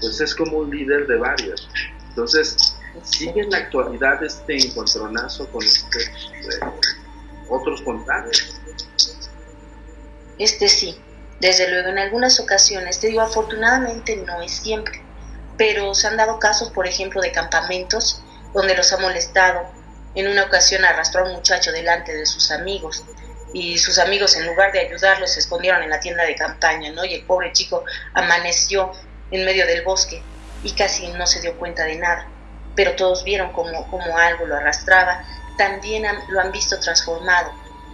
pues 0.00 0.20
es 0.20 0.34
como 0.34 0.58
un 0.58 0.70
líder 0.70 1.06
de 1.06 1.16
varios. 1.16 1.68
Entonces, 2.14 2.76
sigue 3.02 3.40
en 3.40 3.50
la 3.50 3.58
actualidad 3.58 4.22
este 4.22 4.56
encontronazo 4.56 5.50
con 5.50 5.64
estos 5.64 6.04
eh, 6.04 6.60
otros 7.48 7.82
contactos. 7.82 8.60
Este 10.38 10.68
sí, 10.68 10.96
desde 11.40 11.68
luego 11.68 11.88
en 11.88 11.98
algunas 11.98 12.38
ocasiones, 12.38 13.00
te 13.00 13.08
digo, 13.08 13.20
afortunadamente 13.20 14.14
no 14.16 14.40
es 14.42 14.52
siempre, 14.52 15.02
pero 15.58 15.92
se 15.92 16.06
han 16.06 16.16
dado 16.16 16.38
casos, 16.38 16.70
por 16.70 16.86
ejemplo, 16.86 17.20
de 17.20 17.32
campamentos 17.32 18.22
donde 18.52 18.76
los 18.76 18.92
ha 18.92 18.98
molestado. 18.98 19.66
En 20.14 20.28
una 20.28 20.44
ocasión 20.44 20.84
arrastró 20.84 21.22
a 21.22 21.24
un 21.24 21.32
muchacho 21.32 21.72
delante 21.72 22.14
de 22.14 22.26
sus 22.26 22.52
amigos 22.52 23.02
y 23.52 23.78
sus 23.78 23.98
amigos 23.98 24.36
en 24.36 24.46
lugar 24.46 24.70
de 24.70 24.86
ayudarlo 24.86 25.26
se 25.26 25.40
escondieron 25.40 25.82
en 25.82 25.90
la 25.90 25.98
tienda 25.98 26.24
de 26.24 26.36
campaña, 26.36 26.92
¿no? 26.92 27.04
Y 27.04 27.14
el 27.14 27.24
pobre 27.24 27.52
chico 27.52 27.84
amaneció 28.12 28.92
en 29.32 29.44
medio 29.44 29.66
del 29.66 29.82
bosque 29.82 30.22
y 30.64 30.72
casi 30.72 31.06
no 31.08 31.26
se 31.26 31.40
dio 31.40 31.56
cuenta 31.56 31.84
de 31.84 31.96
nada, 31.96 32.26
pero 32.74 32.96
todos 32.96 33.22
vieron 33.22 33.52
como, 33.52 33.88
como 33.90 34.18
algo 34.18 34.46
lo 34.46 34.56
arrastraba, 34.56 35.24
también 35.56 36.04
lo 36.28 36.40
han 36.40 36.50
visto 36.50 36.80
transformado 36.80 37.52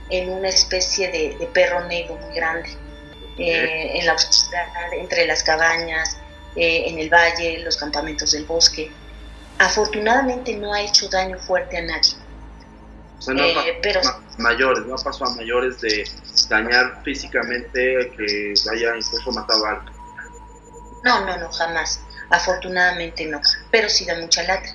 en 0.08 0.30
una 0.30 0.48
especie 0.48 1.10
de, 1.10 1.46
perro 1.52 1.84
negro 1.86 2.16
muy 2.16 2.34
grande, 2.34 2.70
eh, 3.38 3.98
en 3.98 4.06
la 4.06 4.14
oscuridad, 4.14 4.66
entre 4.92 5.26
las 5.26 5.42
cabañas, 5.42 6.16
eh, 6.56 6.84
en 6.86 6.98
el 6.98 7.10
valle, 7.10 7.58
los 7.60 7.76
campamentos 7.76 8.32
del 8.32 8.44
bosque. 8.44 8.90
Afortunadamente 9.58 10.56
no 10.56 10.72
ha 10.72 10.80
hecho 10.80 11.08
daño 11.08 11.38
fuerte 11.38 11.76
a 11.76 11.82
nadie. 11.82 12.14
O 13.18 13.22
sea, 13.22 13.34
no 13.34 13.44
eh, 13.44 13.78
pero, 13.82 14.00
mayores, 14.38 14.86
no 14.86 14.96
pasó 14.96 15.26
a 15.26 15.34
mayores 15.34 15.80
de 15.80 16.08
dañar 16.48 17.02
físicamente, 17.04 18.12
que 18.16 18.54
haya 18.72 18.96
incluso 18.96 19.30
matado 19.32 19.66
a 19.66 19.70
alguien. 19.70 19.94
No, 21.04 21.26
no, 21.26 21.36
no, 21.36 21.52
jamás. 21.52 22.00
Afortunadamente 22.30 23.26
no, 23.26 23.40
pero 23.70 23.88
sí 23.88 24.04
da 24.06 24.18
mucha 24.18 24.42
lata. 24.44 24.68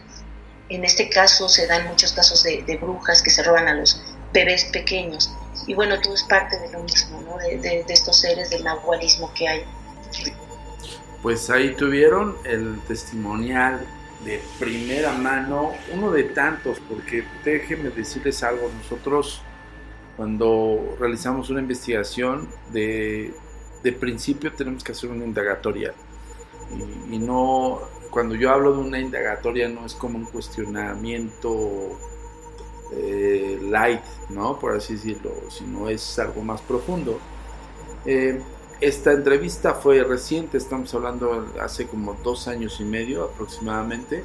En 0.68 0.84
este 0.84 1.10
caso 1.10 1.48
se 1.48 1.68
dan 1.68 1.88
muchos 1.88 2.12
casos 2.12 2.44
de, 2.44 2.78
brujas 2.82 3.22
que 3.22 3.30
se 3.30 3.44
roban 3.44 3.68
a 3.68 3.74
los 3.74 4.02
bebés 4.34 4.66
pequeños. 4.66 5.34
Y 5.66 5.74
bueno, 5.74 6.00
todo 6.02 6.14
es 6.14 6.24
parte 6.24 6.60
de 6.60 6.70
lo 6.72 6.84
mismo, 6.84 7.22
¿no? 7.22 7.38
De, 7.38 7.86
estos 7.88 8.20
seres 8.20 8.50
del 8.50 8.64
nahualismo 8.64 9.34
que 9.34 9.48
hay. 9.48 9.64
Pues 11.22 11.50
ahí 11.50 11.74
tuvieron 11.76 12.36
el 12.44 12.80
testimonial 12.88 13.86
de 14.26 14.42
primera 14.60 15.12
mano, 15.14 15.74
uno 15.94 16.12
de 16.12 16.24
tantos, 16.24 16.80
porque 16.90 17.24
déjenme 17.44 17.90
decirles 17.90 18.44
algo, 18.44 18.70
nosotros 18.82 19.42
cuando 20.18 20.98
realizamos 21.00 21.50
una 21.50 21.60
investigación 21.62 22.50
de, 22.72 23.34
de 23.84 23.92
principio 23.92 24.52
tenemos 24.54 24.84
que 24.84 24.94
hacer 24.94 25.10
una 25.10 25.26
indagatoria 25.26 25.94
y, 27.10 27.18
no, 27.20 27.80
cuando 28.10 28.36
yo 28.36 28.52
hablo 28.52 28.74
de 28.74 28.80
una 28.80 29.00
indagatoria 29.00 29.70
no 29.70 29.86
es 29.86 29.94
como 29.94 30.18
un 30.18 30.26
cuestionamiento 30.26 31.98
eh, 32.92 33.60
light, 33.62 34.04
¿no? 34.30 34.60
Por 34.60 34.76
así 34.76 34.94
decirlo, 34.94 35.32
sino 35.50 35.90
es 35.90 36.18
algo 36.20 36.42
más 36.42 36.62
profundo. 36.62 37.20
Eh, 38.06 38.42
esta 38.82 39.14
entrevista 39.14 39.74
fue 39.74 40.04
reciente, 40.04 40.58
estamos 40.58 40.94
hablando 40.94 41.48
hace 41.62 41.88
como 41.88 42.14
dos 42.24 42.48
años 42.48 42.80
y 42.80 42.84
medio 42.84 43.24
aproximadamente, 43.24 44.24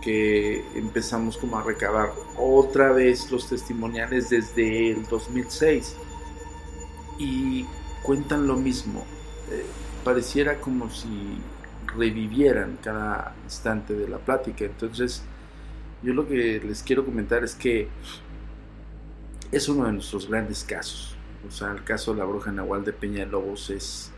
que 0.00 0.64
empezamos 0.74 1.36
como 1.36 1.58
a 1.58 1.62
recabar 1.62 2.12
otra 2.38 2.92
vez 2.92 3.30
los 3.30 3.48
testimoniales 3.48 4.30
desde 4.30 4.90
el 4.90 5.06
2006 5.06 5.96
y 7.18 7.66
cuentan 8.02 8.46
lo 8.46 8.56
mismo. 8.56 9.04
Eh, 9.50 9.64
pareciera 10.04 10.60
como 10.60 10.90
si 10.90 11.38
revivieran 11.96 12.78
cada 12.82 13.34
instante 13.44 13.94
de 13.94 14.08
la 14.08 14.18
plática. 14.18 14.64
Entonces, 14.64 15.22
yo 16.02 16.12
lo 16.12 16.26
que 16.26 16.60
les 16.60 16.82
quiero 16.82 17.04
comentar 17.04 17.44
es 17.44 17.54
que 17.54 17.88
es 19.50 19.68
uno 19.68 19.86
de 19.86 19.92
nuestros 19.92 20.28
grandes 20.28 20.64
casos. 20.64 21.16
O 21.46 21.50
sea, 21.50 21.72
el 21.72 21.84
caso 21.84 22.12
de 22.12 22.18
la 22.18 22.24
bruja 22.24 22.52
Nahual 22.52 22.84
de 22.84 22.92
Peña 22.92 23.20
de 23.20 23.26
Lobos 23.26 23.70
es 23.70 24.10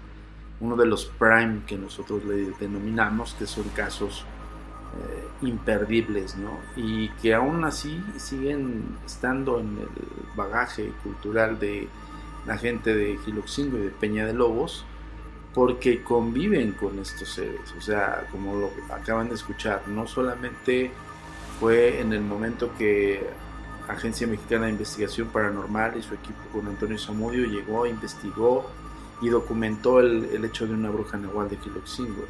uno 0.61 0.77
de 0.77 0.87
los 0.87 1.07
prime 1.07 1.63
que 1.67 1.77
nosotros 1.77 2.25
le 2.25 2.51
denominamos, 2.59 3.35
que 3.35 3.47
son 3.47 3.65
casos 3.71 4.25
eh, 4.95 5.47
imperdibles, 5.47 6.37
¿no? 6.37 6.59
Y 6.77 7.11
que 7.21 7.35
aún 7.35 7.65
así 7.65 8.03
siguen 8.17 8.97
estando 9.05 9.61
en 9.61 9.79
el 9.79 9.89
bagaje 10.37 10.93
cultural 11.03 11.59
de 11.59 11.89
la 12.47 12.57
gente 12.57 12.95
de 12.95 13.19
Giloxingo 13.25 13.77
y 13.77 13.83
de 13.83 13.91
Peña 13.91 14.25
de 14.25 14.33
Lobos 14.33 14.87
porque 15.57 16.03
conviven 16.03 16.73
con 16.73 16.99
estos 16.99 17.31
seres, 17.31 17.73
o 17.79 17.81
sea, 17.81 18.27
como 18.31 18.57
lo 18.57 18.71
acaban 18.95 19.31
de 19.31 19.37
escuchar, 19.37 19.89
no 19.89 20.07
solamente 20.07 20.91
fue 21.59 21.99
en 21.99 22.13
el 22.13 22.21
momento 22.21 22.73
que 22.77 23.27
Agencia 23.89 24.27
Mexicana 24.27 24.67
de 24.67 24.73
Investigación 24.73 25.29
Paranormal 25.29 25.97
y 25.97 26.03
su 26.03 26.13
equipo 26.13 26.39
con 26.53 26.67
Antonio 26.67 26.99
Zamudio 26.99 27.47
llegó, 27.47 27.87
investigó 27.87 28.67
y 29.23 29.31
documentó 29.31 30.01
el, 30.01 30.45
hecho 30.45 30.67
de 30.67 30.75
una 30.75 30.91
bruja 30.91 31.17
nahual 31.17 31.49
de 31.49 31.57
Quiloxingo, 31.57 32.27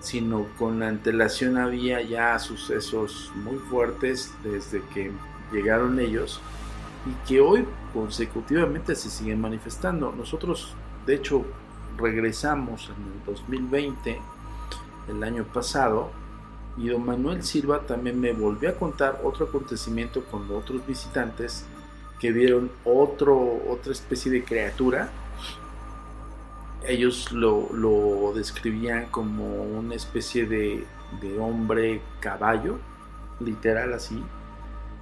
sino 0.00 0.46
con 0.58 0.82
antelación 0.82 1.58
había 1.58 2.02
ya 2.02 2.36
sucesos 2.40 3.30
muy 3.36 3.58
fuertes 3.70 4.34
desde 4.42 4.82
que 4.92 5.12
llegaron 5.52 6.00
ellos 6.00 6.40
y 7.06 7.28
que 7.28 7.40
hoy 7.40 7.64
consecutivamente 7.94 8.96
se 8.96 9.10
siguen 9.10 9.40
manifestando. 9.40 10.10
Nosotros, 10.10 10.74
de 11.06 11.14
hecho, 11.14 11.44
regresamos 11.98 12.90
en 12.96 13.12
el 13.12 13.24
2020, 13.26 14.20
el 15.08 15.22
año 15.22 15.44
pasado, 15.44 16.10
y 16.76 16.88
don 16.88 17.04
Manuel 17.04 17.42
Silva 17.42 17.80
también 17.80 18.20
me 18.20 18.32
volvió 18.32 18.70
a 18.70 18.74
contar 18.74 19.20
otro 19.24 19.46
acontecimiento 19.46 20.24
con 20.24 20.50
otros 20.52 20.86
visitantes 20.86 21.64
que 22.20 22.30
vieron 22.32 22.70
otro, 22.84 23.36
otra 23.68 23.92
especie 23.92 24.30
de 24.30 24.44
criatura. 24.44 25.10
Ellos 26.86 27.32
lo, 27.32 27.68
lo 27.72 28.32
describían 28.34 29.06
como 29.06 29.62
una 29.62 29.94
especie 29.94 30.46
de, 30.46 30.86
de 31.20 31.38
hombre 31.38 32.00
caballo, 32.20 32.78
literal 33.40 33.92
así, 33.92 34.22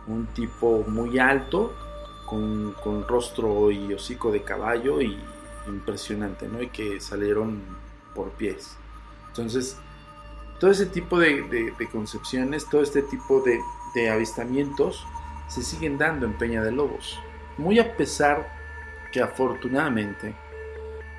un 0.06 0.26
tipo 0.28 0.84
muy 0.88 1.18
alto, 1.18 1.74
con, 2.26 2.74
con, 2.82 3.06
rostro 3.06 3.70
y 3.70 3.92
hocico 3.94 4.32
de 4.32 4.42
caballo 4.42 5.00
y 5.00 5.16
impresionante, 5.68 6.48
¿no? 6.48 6.62
Y 6.62 6.68
que 6.68 7.00
salieron 7.00 7.62
por 8.14 8.30
pies. 8.32 8.76
Entonces, 9.28 9.76
todo 10.58 10.70
ese 10.70 10.86
tipo 10.86 11.18
de, 11.18 11.72
concepciones, 11.92 12.68
todo 12.68 12.82
este 12.82 13.02
tipo 13.02 13.40
de, 13.42 13.60
de, 13.94 14.10
avistamientos 14.10 15.06
se 15.48 15.62
siguen 15.62 15.98
dando 15.98 16.26
en 16.26 16.32
Peña 16.38 16.62
de 16.62 16.72
Lobos. 16.72 17.18
Muy 17.58 17.78
a 17.78 17.96
pesar 17.96 18.48
que 19.12 19.20
afortunadamente 19.20 20.34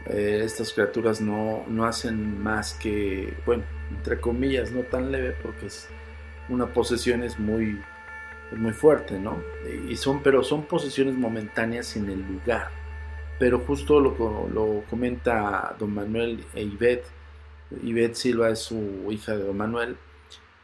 eh, 0.08 0.42
estas 0.44 0.74
criaturas 0.74 1.22
no, 1.22 1.64
no 1.68 1.86
hacen 1.86 2.42
más 2.42 2.74
que, 2.74 3.34
bueno, 3.46 3.64
entre 3.90 4.20
comillas, 4.20 4.72
no 4.72 4.82
tan 4.82 5.12
leve 5.12 5.36
porque 5.42 5.68
es 5.68 5.88
una 6.50 6.74
posesión 6.74 7.24
es 7.24 7.38
muy 7.40 7.80
muy 8.56 8.72
fuerte, 8.72 9.20
¿no? 9.20 9.42
Y 9.90 9.96
son, 9.98 10.22
pero 10.24 10.44
son 10.44 10.64
posesiones 10.64 11.16
momentáneas 11.16 11.96
en 11.98 12.10
el 12.10 12.22
lugar. 12.22 12.70
Pero 13.40 13.60
justo 13.60 14.00
lo, 14.00 14.50
lo 14.52 14.84
comenta 14.90 15.76
don 15.78 15.94
Manuel 15.94 16.44
e 16.56 16.64
Ivette, 16.64 17.08
Ivette 17.84 18.16
Silva 18.16 18.50
es 18.50 18.60
su 18.60 19.12
hija 19.12 19.36
de 19.36 19.44
don 19.44 19.58
Manuel, 19.58 19.98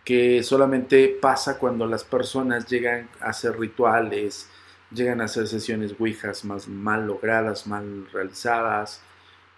que 0.04 0.44
solamente 0.44 1.08
pasa 1.22 1.58
cuando 1.58 1.86
las 1.86 2.04
personas 2.04 2.68
llegan 2.68 3.10
a 3.22 3.30
hacer 3.30 3.58
rituales, 3.60 4.50
llegan 4.92 5.22
a 5.22 5.26
hacer 5.26 5.48
sesiones 5.48 5.96
ouijas 6.00 6.46
más 6.46 6.68
mal 6.68 7.08
logradas, 7.08 7.68
mal 7.68 8.08
realizadas, 8.12 9.02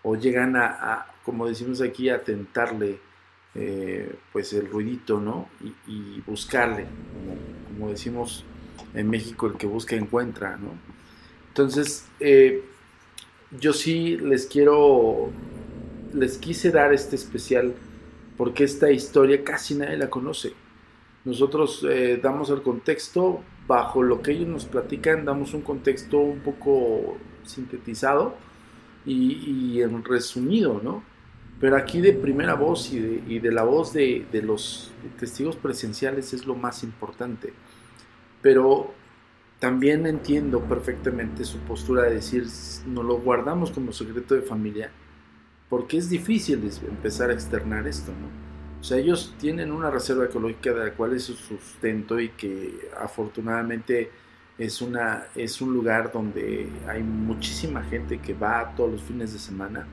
o 0.03 0.16
llegan 0.16 0.55
a, 0.55 1.07
como 1.24 1.47
decimos 1.47 1.82
aquí, 1.82 2.09
a 2.09 2.24
tentarle 2.24 2.99
eh, 3.55 4.16
pues 4.32 4.53
el 4.53 4.70
ruidito, 4.70 5.20
¿no? 5.20 5.49
Y, 5.88 6.22
buscarle, 6.22 6.86
como, 7.68 7.89
decimos 7.89 8.45
en 8.93 9.09
México, 9.09 9.47
el 9.47 9.53
que 9.53 9.66
busca 9.66 9.95
encuentra, 9.95 10.57
¿no? 10.57 10.72
Entonces, 11.47 12.07
eh, 12.20 12.63
yo 13.60 13.74
sí 13.74 14.18
les 14.18 14.45
quiero, 14.45 15.30
les 16.14 16.38
quise 16.38 16.72
dar 16.72 16.93
este 16.93 17.16
especial 17.16 17.74
porque 18.38 18.64
esta 18.64 18.91
historia 18.91 19.43
casi 19.43 19.76
nadie 19.76 19.97
la 19.97 20.10
conoce. 20.10 20.53
Nosotros 21.24 21.86
eh, 21.89 22.20
damos 22.22 22.49
el 22.49 22.62
contexto, 22.62 23.41
bajo 23.68 24.03
lo 24.03 24.22
que 24.22 24.32
ellos 24.32 24.47
nos 24.47 24.66
platican, 24.66 25.26
damos 25.26 25.53
un 25.53 25.62
contexto 25.62 26.20
un 26.20 26.39
poco 26.39 27.18
sintetizado 27.43 28.36
y, 29.06 29.74
y 29.76 29.82
en 29.82 30.03
resumido, 30.03 30.80
¿no? 30.84 31.03
Pero 31.60 31.78
aquí 31.78 32.01
de 32.01 32.12
primera 32.14 32.56
voz 32.56 32.91
y 32.91 33.39
de, 33.39 33.51
la 33.51 33.64
voz 33.64 33.93
de, 33.93 34.26
los 34.43 34.91
testigos 35.18 35.56
presenciales 35.56 36.34
es 36.34 36.45
lo 36.45 36.56
más 36.56 36.84
importante. 36.84 37.53
Pero 38.41 38.93
también 39.60 40.06
entiendo 40.06 40.62
perfectamente 40.62 41.43
su 41.43 41.60
postura 41.60 42.03
de 42.03 42.16
decir, 42.16 42.45
no 42.86 43.03
lo 43.03 43.20
guardamos 43.20 43.72
como 43.72 43.93
secreto 43.93 44.36
de 44.36 44.41
familia, 44.41 44.91
porque 45.70 45.97
es 45.97 46.10
difícil 46.10 46.70
empezar 46.88 47.30
a 47.30 47.34
externar 47.34 47.88
esto. 47.88 48.12
O 48.80 48.84
sea, 48.84 48.97
ellos 48.97 49.34
tienen 49.39 49.72
una 49.72 49.89
reserva 49.89 50.26
ecológica 50.26 50.72
de 50.74 50.86
la 50.86 50.93
cual 50.93 51.14
es 51.14 51.24
su 51.24 51.36
sustento 51.36 52.20
y 52.20 52.30
que 52.30 52.89
afortunadamente 52.99 54.12
es, 54.58 54.82
una, 54.82 55.26
es 55.36 55.60
un 55.62 55.74
lugar 55.74 56.12
donde 56.12 56.70
hay 56.88 57.01
muchísima 57.01 57.84
gente 57.84 58.20
que 58.20 58.34
va 58.34 58.74
todos 58.76 58.91
los 58.91 59.01
fines 59.01 59.34
de 59.34 59.39
semana 59.39 59.88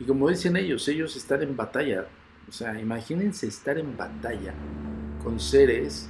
y 0.00 0.04
como 0.04 0.28
dicen 0.28 0.56
ellos, 0.56 0.86
ellos 0.88 1.16
están 1.16 1.42
en 1.42 1.56
batalla. 1.56 2.06
O 2.48 2.52
sea, 2.52 2.80
imagínense 2.80 3.46
estar 3.46 3.78
en 3.78 3.96
batalla 3.96 4.54
con 5.22 5.40
seres 5.40 6.08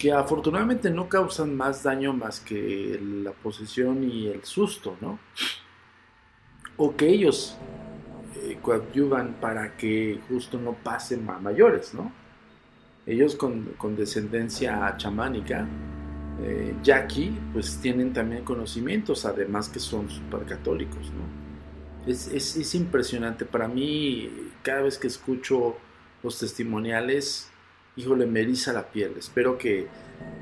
que 0.00 0.12
afortunadamente 0.12 0.90
no 0.90 1.10
causan 1.10 1.54
más 1.54 1.82
daño 1.82 2.14
más 2.14 2.40
que 2.40 2.98
la 3.22 3.32
posesión 3.32 4.02
y 4.02 4.28
el 4.28 4.42
susto, 4.44 4.96
¿no? 5.02 5.18
O 6.78 6.96
que 6.96 7.06
ellos 7.06 7.58
eh, 8.36 8.58
coadyuvan 8.62 9.34
para 9.42 9.76
que 9.76 10.18
justo 10.26 10.58
no 10.58 10.72
pasen 10.72 11.28
a 11.28 11.38
mayores, 11.38 11.92
¿no? 11.92 12.10
Ellos 13.04 13.36
con, 13.36 13.76
descendencia 13.94 14.94
chamánica, 14.96 15.68
eh, 16.40 16.74
yaqui, 16.82 17.38
pues 17.52 17.78
tienen 17.82 18.14
también 18.14 18.42
conocimientos, 18.42 19.26
además 19.26 19.68
que 19.68 19.80
son 19.80 20.08
supercatólicos, 20.08 21.10
¿no? 21.10 22.10
Es, 22.10 22.74
impresionante. 22.74 23.44
Para 23.44 23.68
mí, 23.68 24.50
cada 24.62 24.80
vez 24.80 24.96
que 24.96 25.08
escucho 25.08 25.76
los 26.22 26.38
testimoniales, 26.38 27.49
híjole, 28.00 28.26
me 28.26 28.44
la 28.44 28.90
piel. 28.90 29.12
Espero 29.18 29.58
que, 29.58 29.86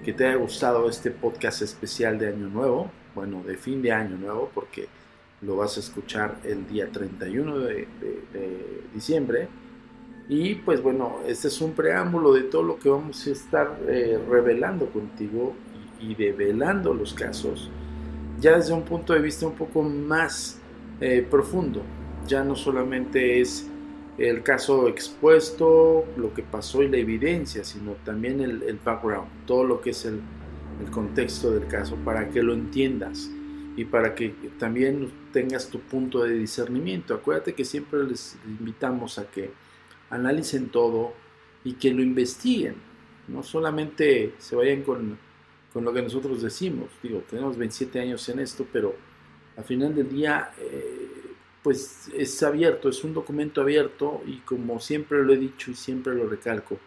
que, 0.04 0.12
te 0.12 0.26
haya 0.26 0.36
gustado 0.36 0.88
este 0.88 1.10
podcast 1.10 1.62
especial 1.62 2.18
de 2.18 2.28
Año 2.28 2.48
Nuevo, 2.48 2.90
bueno, 3.14 3.42
de 3.42 3.56
fin 3.56 3.82
de 3.82 3.92
Año 3.92 4.16
Nuevo, 4.16 4.50
porque 4.54 4.88
lo 5.42 5.56
vas 5.56 5.76
a 5.76 5.80
escuchar 5.80 6.38
el 6.44 6.66
día 6.68 6.88
31 6.90 7.58
de, 7.58 7.74
de, 8.32 8.82
diciembre. 8.94 9.48
Y 10.28 10.56
pues 10.56 10.82
bueno, 10.82 11.20
este 11.26 11.48
es 11.48 11.60
un 11.60 11.72
preámbulo 11.72 12.32
de 12.32 12.42
todo 12.42 12.62
lo 12.62 12.78
que 12.78 12.90
vamos 12.90 13.26
a 13.26 13.30
estar 13.30 13.78
eh, 13.88 14.18
revelando 14.28 14.86
contigo 14.86 15.54
y, 16.00 16.12
y 16.12 16.14
develando 16.14 16.92
los 16.92 17.14
casos, 17.14 17.70
ya 18.38 18.56
desde 18.56 18.72
un 18.74 18.82
punto 18.82 19.14
de 19.14 19.20
vista 19.20 19.46
un 19.46 19.54
poco 19.54 19.82
más 19.82 20.60
eh, 21.00 21.26
profundo. 21.28 21.82
Ya 22.26 22.44
no 22.44 22.54
solamente 22.54 23.40
es 23.40 23.66
el 24.18 24.42
caso 24.42 24.88
expuesto, 24.88 26.04
lo 26.16 26.34
que 26.34 26.42
pasó 26.42 26.82
y 26.82 26.88
la 26.88 26.96
evidencia, 26.96 27.64
sino 27.64 27.92
también 28.04 28.40
el, 28.40 28.78
background, 28.84 29.28
todo 29.46 29.64
lo 29.64 29.80
que 29.80 29.90
es 29.90 30.04
el, 30.04 30.20
el, 30.84 30.90
contexto 30.90 31.52
del 31.52 31.68
caso, 31.68 31.96
para 32.04 32.28
que 32.28 32.42
lo 32.42 32.52
entiendas 32.52 33.30
y 33.76 33.84
para 33.84 34.14
que 34.14 34.34
también 34.58 35.10
tengas 35.32 35.68
tu 35.68 35.80
punto 35.80 36.24
de 36.24 36.34
discernimiento. 36.34 37.14
Acuérdate 37.14 37.54
que 37.54 37.64
siempre 37.64 38.02
les 38.04 38.36
invitamos 38.44 39.18
a 39.18 39.30
que 39.30 39.50
analicen 40.10 40.68
todo 40.68 41.12
y 41.62 41.74
que 41.74 41.92
lo 41.92 42.02
investiguen, 42.02 42.76
no 43.28 43.42
solamente 43.42 44.34
se 44.38 44.56
vayan 44.56 44.82
con, 44.82 45.18
con 45.72 45.84
lo 45.84 45.92
que 45.92 46.02
nosotros 46.02 46.42
decimos, 46.42 46.88
digo, 47.02 47.22
tenemos 47.28 47.56
27 47.56 48.00
años 48.00 48.28
en 48.28 48.40
esto, 48.40 48.66
pero 48.72 48.96
al 49.56 49.64
final 49.64 49.94
del 49.94 50.08
día, 50.08 50.52
eh, 50.58 51.17
pues 51.62 52.10
es 52.16 52.42
abierto, 52.42 52.88
es 52.88 53.04
un 53.04 53.14
documento 53.14 53.60
abierto 53.60 54.22
y 54.26 54.38
como 54.38 54.80
siempre 54.80 55.22
lo 55.22 55.32
he 55.32 55.36
dicho 55.36 55.70
y 55.70 55.74
siempre 55.74 56.14
lo 56.14 56.28
recalco, 56.28 56.78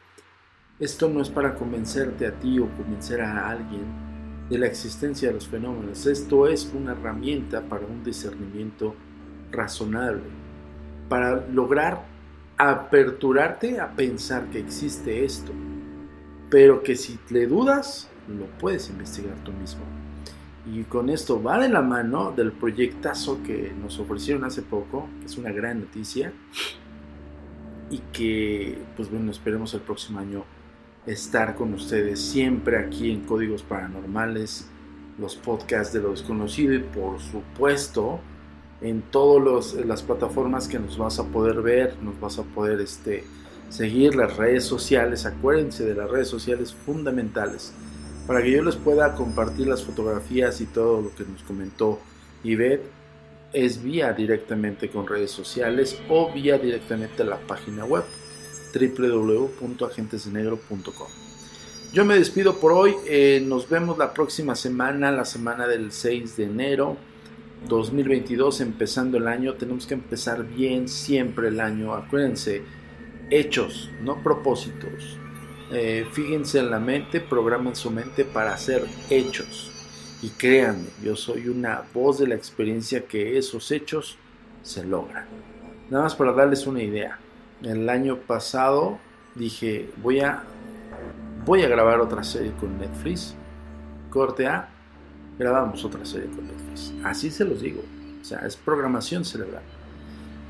esto 0.80 1.09
no 1.09 1.22
es 1.22 1.30
para 1.30 1.55
convencerte 1.55 2.26
a 2.26 2.32
ti 2.39 2.57
o 2.59 2.69
convencer 2.69 3.22
a 3.22 3.49
alguien 3.49 3.86
de 4.49 4.57
la 4.57 4.67
existencia 4.67 5.28
de 5.28 5.36
los 5.36 5.47
fenómenos, 5.47 6.05
esto 6.05 6.47
es 6.47 6.72
una 6.74 6.93
herramienta 6.93 7.61
para 7.61 7.86
un 7.86 8.03
discernimiento 8.03 8.95
razonable, 9.51 10.24
para 11.07 11.45
lograr 11.47 12.05
aperturarte 12.57 13.80
a 13.80 13.95
pensar 13.95 14.49
que 14.49 14.59
existe 14.59 15.26
esto, 15.26 15.51
pero 16.49 16.84
que 16.84 16.95
si 16.95 17.19
le 17.30 17.47
dudas, 17.47 18.09
lo 18.28 18.45
puedes 18.59 18.89
investigar 18.89 19.36
tú 19.43 19.51
mismo. 19.51 20.01
Y 20.66 20.84
con 20.84 21.09
esto 21.09 21.41
va 21.41 21.57
de 21.57 21.70
la 21.70 21.82
mano 21.82 22.32
del 22.32 22.51
proyectazo 22.51 23.41
que 23.43 23.74
nos 23.82 23.99
ofrecieron 23.99 24.43
hace 24.43 24.62
poco, 24.62 25.07
que 25.20 25.26
es 25.26 25.38
una 25.38 25.51
gran 25.51 25.80
noticia. 25.80 26.34
Y 27.89 27.99
que, 28.14 28.78
pues 28.95 29.09
bueno, 29.09 29.32
esperemos 29.32 29.74
el 29.74 29.82
próximo 29.82 30.20
año 30.20 30.45
estar 31.05 31.55
con 31.55 31.74
ustedes 31.74 32.22
siempre 32.22 32.78
aquí 32.78 33.12
en 33.12 33.22
Códigos 33.22 33.64
Paranormales, 33.64 34.68
los 35.18 35.36
podcasts 35.36 35.93
de 35.93 36.01
lo 36.01 36.12
desconocido 36.12 36.74
y 36.74 36.80
por 36.80 37.20
supuesto 37.20 38.20
en 38.82 39.01
todas 39.01 39.74
las 39.74 40.03
plataformas 40.03 40.68
que 40.68 40.80
nos 40.80 40.97
vas 40.97 41.20
a 41.20 41.26
poder 41.26 41.62
ver, 41.62 41.97
nos 42.01 42.20
vas 42.20 42.39
a 42.39 42.43
poder 42.43 42.80
este, 42.80 43.24
seguir 43.70 44.16
las 44.16 44.38
redes 44.38 44.64
sociales. 44.64 45.26
Acuérdense 45.26 45.84
de 45.86 45.95
las 45.95 46.09
redes 46.09 46.28
sociales 46.28 46.74
fundamentales 46.74 47.74
para 48.32 48.43
que 48.45 48.51
yo 48.51 48.63
les 48.63 48.77
pueda 48.77 49.13
compartir 49.13 49.67
las 49.67 49.84
fotografías 49.84 50.61
y 50.61 50.65
todo 50.65 51.01
lo 51.01 51.13
que 51.13 51.25
nos 51.25 51.43
comentó 51.43 51.99
Ivette, 52.45 52.89
es 53.51 53.84
vía 53.84 54.13
directamente 54.13 54.89
con 54.89 55.05
redes 55.05 55.32
sociales 55.32 55.99
o 56.07 56.32
vía 56.32 56.57
directamente 56.57 57.23
a 57.23 57.25
la 57.25 57.39
página 57.39 57.84
web 57.84 58.05
www.agentesdenegro.com. 58.73 61.07
Yo 61.91 62.05
me 62.05 62.15
despido 62.15 62.57
por 62.57 62.71
hoy, 62.71 62.95
eh, 63.05 63.43
nos 63.45 63.67
vemos 63.67 63.97
la 63.97 64.13
próxima 64.13 64.55
semana, 64.55 65.11
la 65.11 65.25
semana 65.25 65.67
del 65.67 65.91
6 65.91 66.38
de 66.38 66.45
enero 66.45 66.95
2022, 67.67 68.61
empezando 68.61 69.17
el 69.17 69.27
año, 69.27 69.55
tenemos 69.55 69.86
que 69.86 69.95
empezar 69.95 70.47
bien 70.47 70.88
siempre 70.88 71.49
el 71.49 71.59
año, 71.59 71.93
acuérdense, 71.93 72.61
hechos, 73.29 73.89
no 74.01 74.23
propósitos, 74.23 75.17
eh, 75.72 76.05
fíjense 76.11 76.59
en 76.59 76.69
la 76.69 76.80
mente, 76.80 77.22
programen 77.22 77.76
su 77.76 77.91
mente 77.91 78.26
para 78.26 78.53
hacer 78.53 78.86
hechos. 79.09 79.72
Y 80.22 80.30
créanme, 80.30 80.88
yo 81.03 81.15
soy 81.15 81.47
una 81.47 81.84
voz 81.93 82.19
de 82.19 82.28
la 82.28 82.36
experiencia 82.36 83.05
que 83.05 83.38
esos 83.38 83.72
hechos 83.72 84.17
se 84.61 84.84
logran. 84.84 85.26
Nada 85.89 86.03
más 86.03 86.15
para 86.15 86.32
darles 86.34 86.67
una 86.67 86.84
idea. 86.84 87.17
El 87.63 87.89
año 87.89 88.17
pasado 88.17 88.99
dije, 89.36 89.89
voy 90.01 90.19
a, 90.19 90.43
voy 91.45 91.63
a 91.63 91.67
grabar 91.67 91.99
otra 91.99 92.24
serie 92.24 92.51
con 92.59 92.78
Netflix. 92.78 93.36
Corte 94.09 94.47
A, 94.47 94.69
grabamos 95.39 95.84
otra 95.84 96.05
serie 96.05 96.30
con 96.30 96.45
Netflix. 96.45 96.93
Así 97.03 97.32
se 97.32 97.45
los 97.45 97.61
digo. 97.61 97.82
O 98.22 98.24
sea, 98.24 98.39
es 98.39 98.55
programación 98.55 99.26
cerebral. 99.26 99.63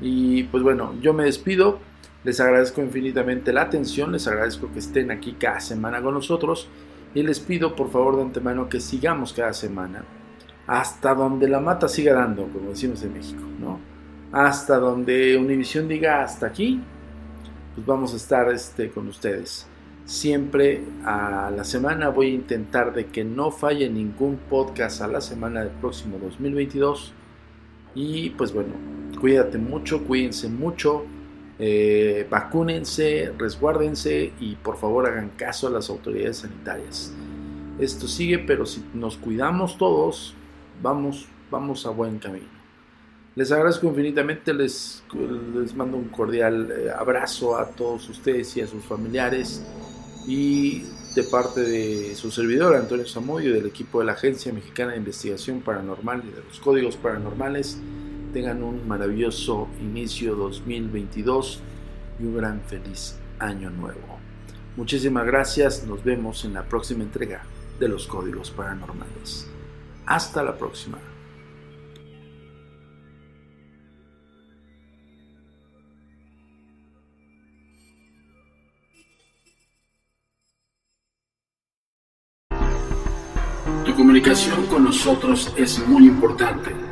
Y 0.00 0.44
pues 0.44 0.62
bueno, 0.62 0.94
yo 1.00 1.14
me 1.14 1.24
despido. 1.24 1.78
Les 2.24 2.40
agradezco 2.40 2.80
infinitamente 2.80 3.52
la 3.52 3.62
atención. 3.62 4.12
Les 4.12 4.26
agradezco 4.26 4.72
que 4.72 4.78
estén 4.78 5.10
aquí 5.10 5.36
cada 5.38 5.60
semana 5.60 6.02
con 6.02 6.14
nosotros. 6.14 6.68
Y 7.14 7.22
les 7.22 7.40
pido 7.40 7.76
por 7.76 7.90
favor 7.90 8.16
de 8.16 8.22
antemano 8.22 8.68
que 8.68 8.80
sigamos 8.80 9.32
cada 9.32 9.52
semana 9.52 10.04
hasta 10.66 11.14
donde 11.14 11.48
la 11.48 11.60
mata 11.60 11.88
siga 11.88 12.14
dando, 12.14 12.46
como 12.48 12.70
decimos 12.70 13.02
en 13.02 13.12
México, 13.12 13.42
¿no? 13.60 13.80
Hasta 14.32 14.78
donde 14.78 15.36
Univision 15.36 15.88
diga 15.88 16.22
hasta 16.22 16.46
aquí, 16.46 16.80
pues 17.74 17.86
vamos 17.86 18.14
a 18.14 18.16
estar 18.16 18.50
este, 18.50 18.90
con 18.90 19.08
ustedes. 19.08 19.66
Siempre 20.04 20.82
a 21.04 21.52
la 21.54 21.64
semana 21.64 22.08
voy 22.08 22.28
a 22.28 22.34
intentar 22.34 22.92
de 22.94 23.06
que 23.06 23.24
no 23.24 23.50
falle 23.50 23.88
ningún 23.88 24.36
podcast 24.48 25.02
a 25.02 25.06
la 25.06 25.20
semana 25.20 25.60
del 25.60 25.70
próximo 25.70 26.18
2022. 26.18 27.12
Y 27.94 28.30
pues 28.30 28.52
bueno, 28.52 28.72
cuídate 29.20 29.58
mucho, 29.58 30.04
cuídense 30.04 30.48
mucho, 30.48 31.04
eh, 31.64 32.26
vacúnense, 32.28 33.32
resguárdense 33.38 34.32
y 34.40 34.56
por 34.56 34.78
favor 34.78 35.06
hagan 35.06 35.30
caso 35.36 35.68
a 35.68 35.70
las 35.70 35.90
autoridades 35.90 36.38
sanitarias. 36.38 37.12
Esto 37.78 38.08
sigue, 38.08 38.40
pero 38.40 38.66
si 38.66 38.84
nos 38.94 39.16
cuidamos 39.16 39.78
todos, 39.78 40.34
vamos, 40.82 41.28
vamos 41.52 41.86
a 41.86 41.90
buen 41.90 42.18
camino. 42.18 42.48
Les 43.36 43.52
agradezco 43.52 43.86
infinitamente, 43.86 44.52
les, 44.52 45.04
les 45.54 45.72
mando 45.76 45.98
un 45.98 46.08
cordial 46.08 46.68
eh, 46.68 46.90
abrazo 46.90 47.56
a 47.56 47.68
todos 47.68 48.08
ustedes 48.08 48.56
y 48.56 48.62
a 48.62 48.66
sus 48.66 48.82
familiares 48.82 49.64
y 50.26 50.82
de 51.14 51.22
parte 51.30 51.60
de 51.60 52.16
su 52.16 52.32
servidor 52.32 52.74
Antonio 52.74 53.06
Zamudio 53.06 53.50
y 53.50 53.52
del 53.52 53.66
equipo 53.66 54.00
de 54.00 54.06
la 54.06 54.14
Agencia 54.14 54.52
Mexicana 54.52 54.92
de 54.92 54.98
Investigación 54.98 55.60
Paranormal 55.60 56.24
y 56.26 56.32
de 56.32 56.42
los 56.42 56.58
Códigos 56.58 56.96
Paranormales, 56.96 57.78
tengan 58.32 58.62
un 58.62 58.88
maravilloso 58.88 59.68
inicio 59.80 60.34
2022 60.34 61.60
y 62.18 62.24
un 62.24 62.36
gran 62.36 62.60
feliz 62.62 63.16
año 63.38 63.70
nuevo. 63.70 64.18
Muchísimas 64.76 65.26
gracias, 65.26 65.84
nos 65.86 66.02
vemos 66.02 66.44
en 66.44 66.54
la 66.54 66.64
próxima 66.64 67.02
entrega 67.02 67.42
de 67.78 67.88
los 67.88 68.06
Códigos 68.06 68.50
Paranormales. 68.50 69.48
Hasta 70.06 70.42
la 70.42 70.56
próxima. 70.56 70.98
Tu 83.84 83.94
comunicación 83.94 84.66
con 84.66 84.84
nosotros 84.84 85.52
es 85.56 85.86
muy 85.86 86.06
importante. 86.06 86.91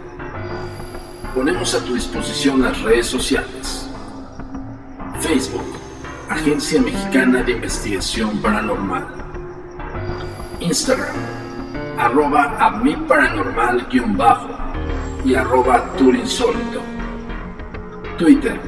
Ponemos 1.34 1.76
a 1.76 1.84
tu 1.84 1.94
disposición 1.94 2.62
las 2.62 2.80
redes 2.82 3.06
sociales. 3.06 3.88
Facebook, 5.20 5.78
Agencia 6.28 6.82
Mexicana 6.82 7.44
de 7.44 7.52
Investigación 7.52 8.38
Paranormal. 8.38 9.06
Instagram, 10.58 11.14
arroba 11.98 12.56
a 12.58 12.70
mi 12.78 12.96
paranormal 12.96 13.86
guion 13.88 14.16
bajo 14.16 14.48
y 15.24 15.36
arroba 15.36 15.84
turinsólito. 15.96 16.82
Twitter, 18.18 18.60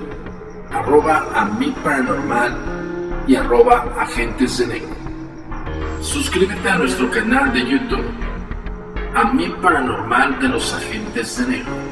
arroba 0.70 1.26
a 1.34 1.44
mi 1.46 1.72
paranormal 1.82 3.24
y 3.26 3.34
arroba 3.34 3.92
agentes 3.98 4.58
de 4.58 4.66
negro. 4.68 4.94
Suscríbete 6.00 6.68
a 6.68 6.78
nuestro 6.78 7.10
canal 7.10 7.52
de 7.52 7.68
YouTube, 7.68 8.06
a 9.16 9.32
mi 9.32 9.48
paranormal 9.48 10.38
de 10.38 10.48
los 10.48 10.72
agentes 10.72 11.38
de 11.38 11.58
negro 11.58 11.91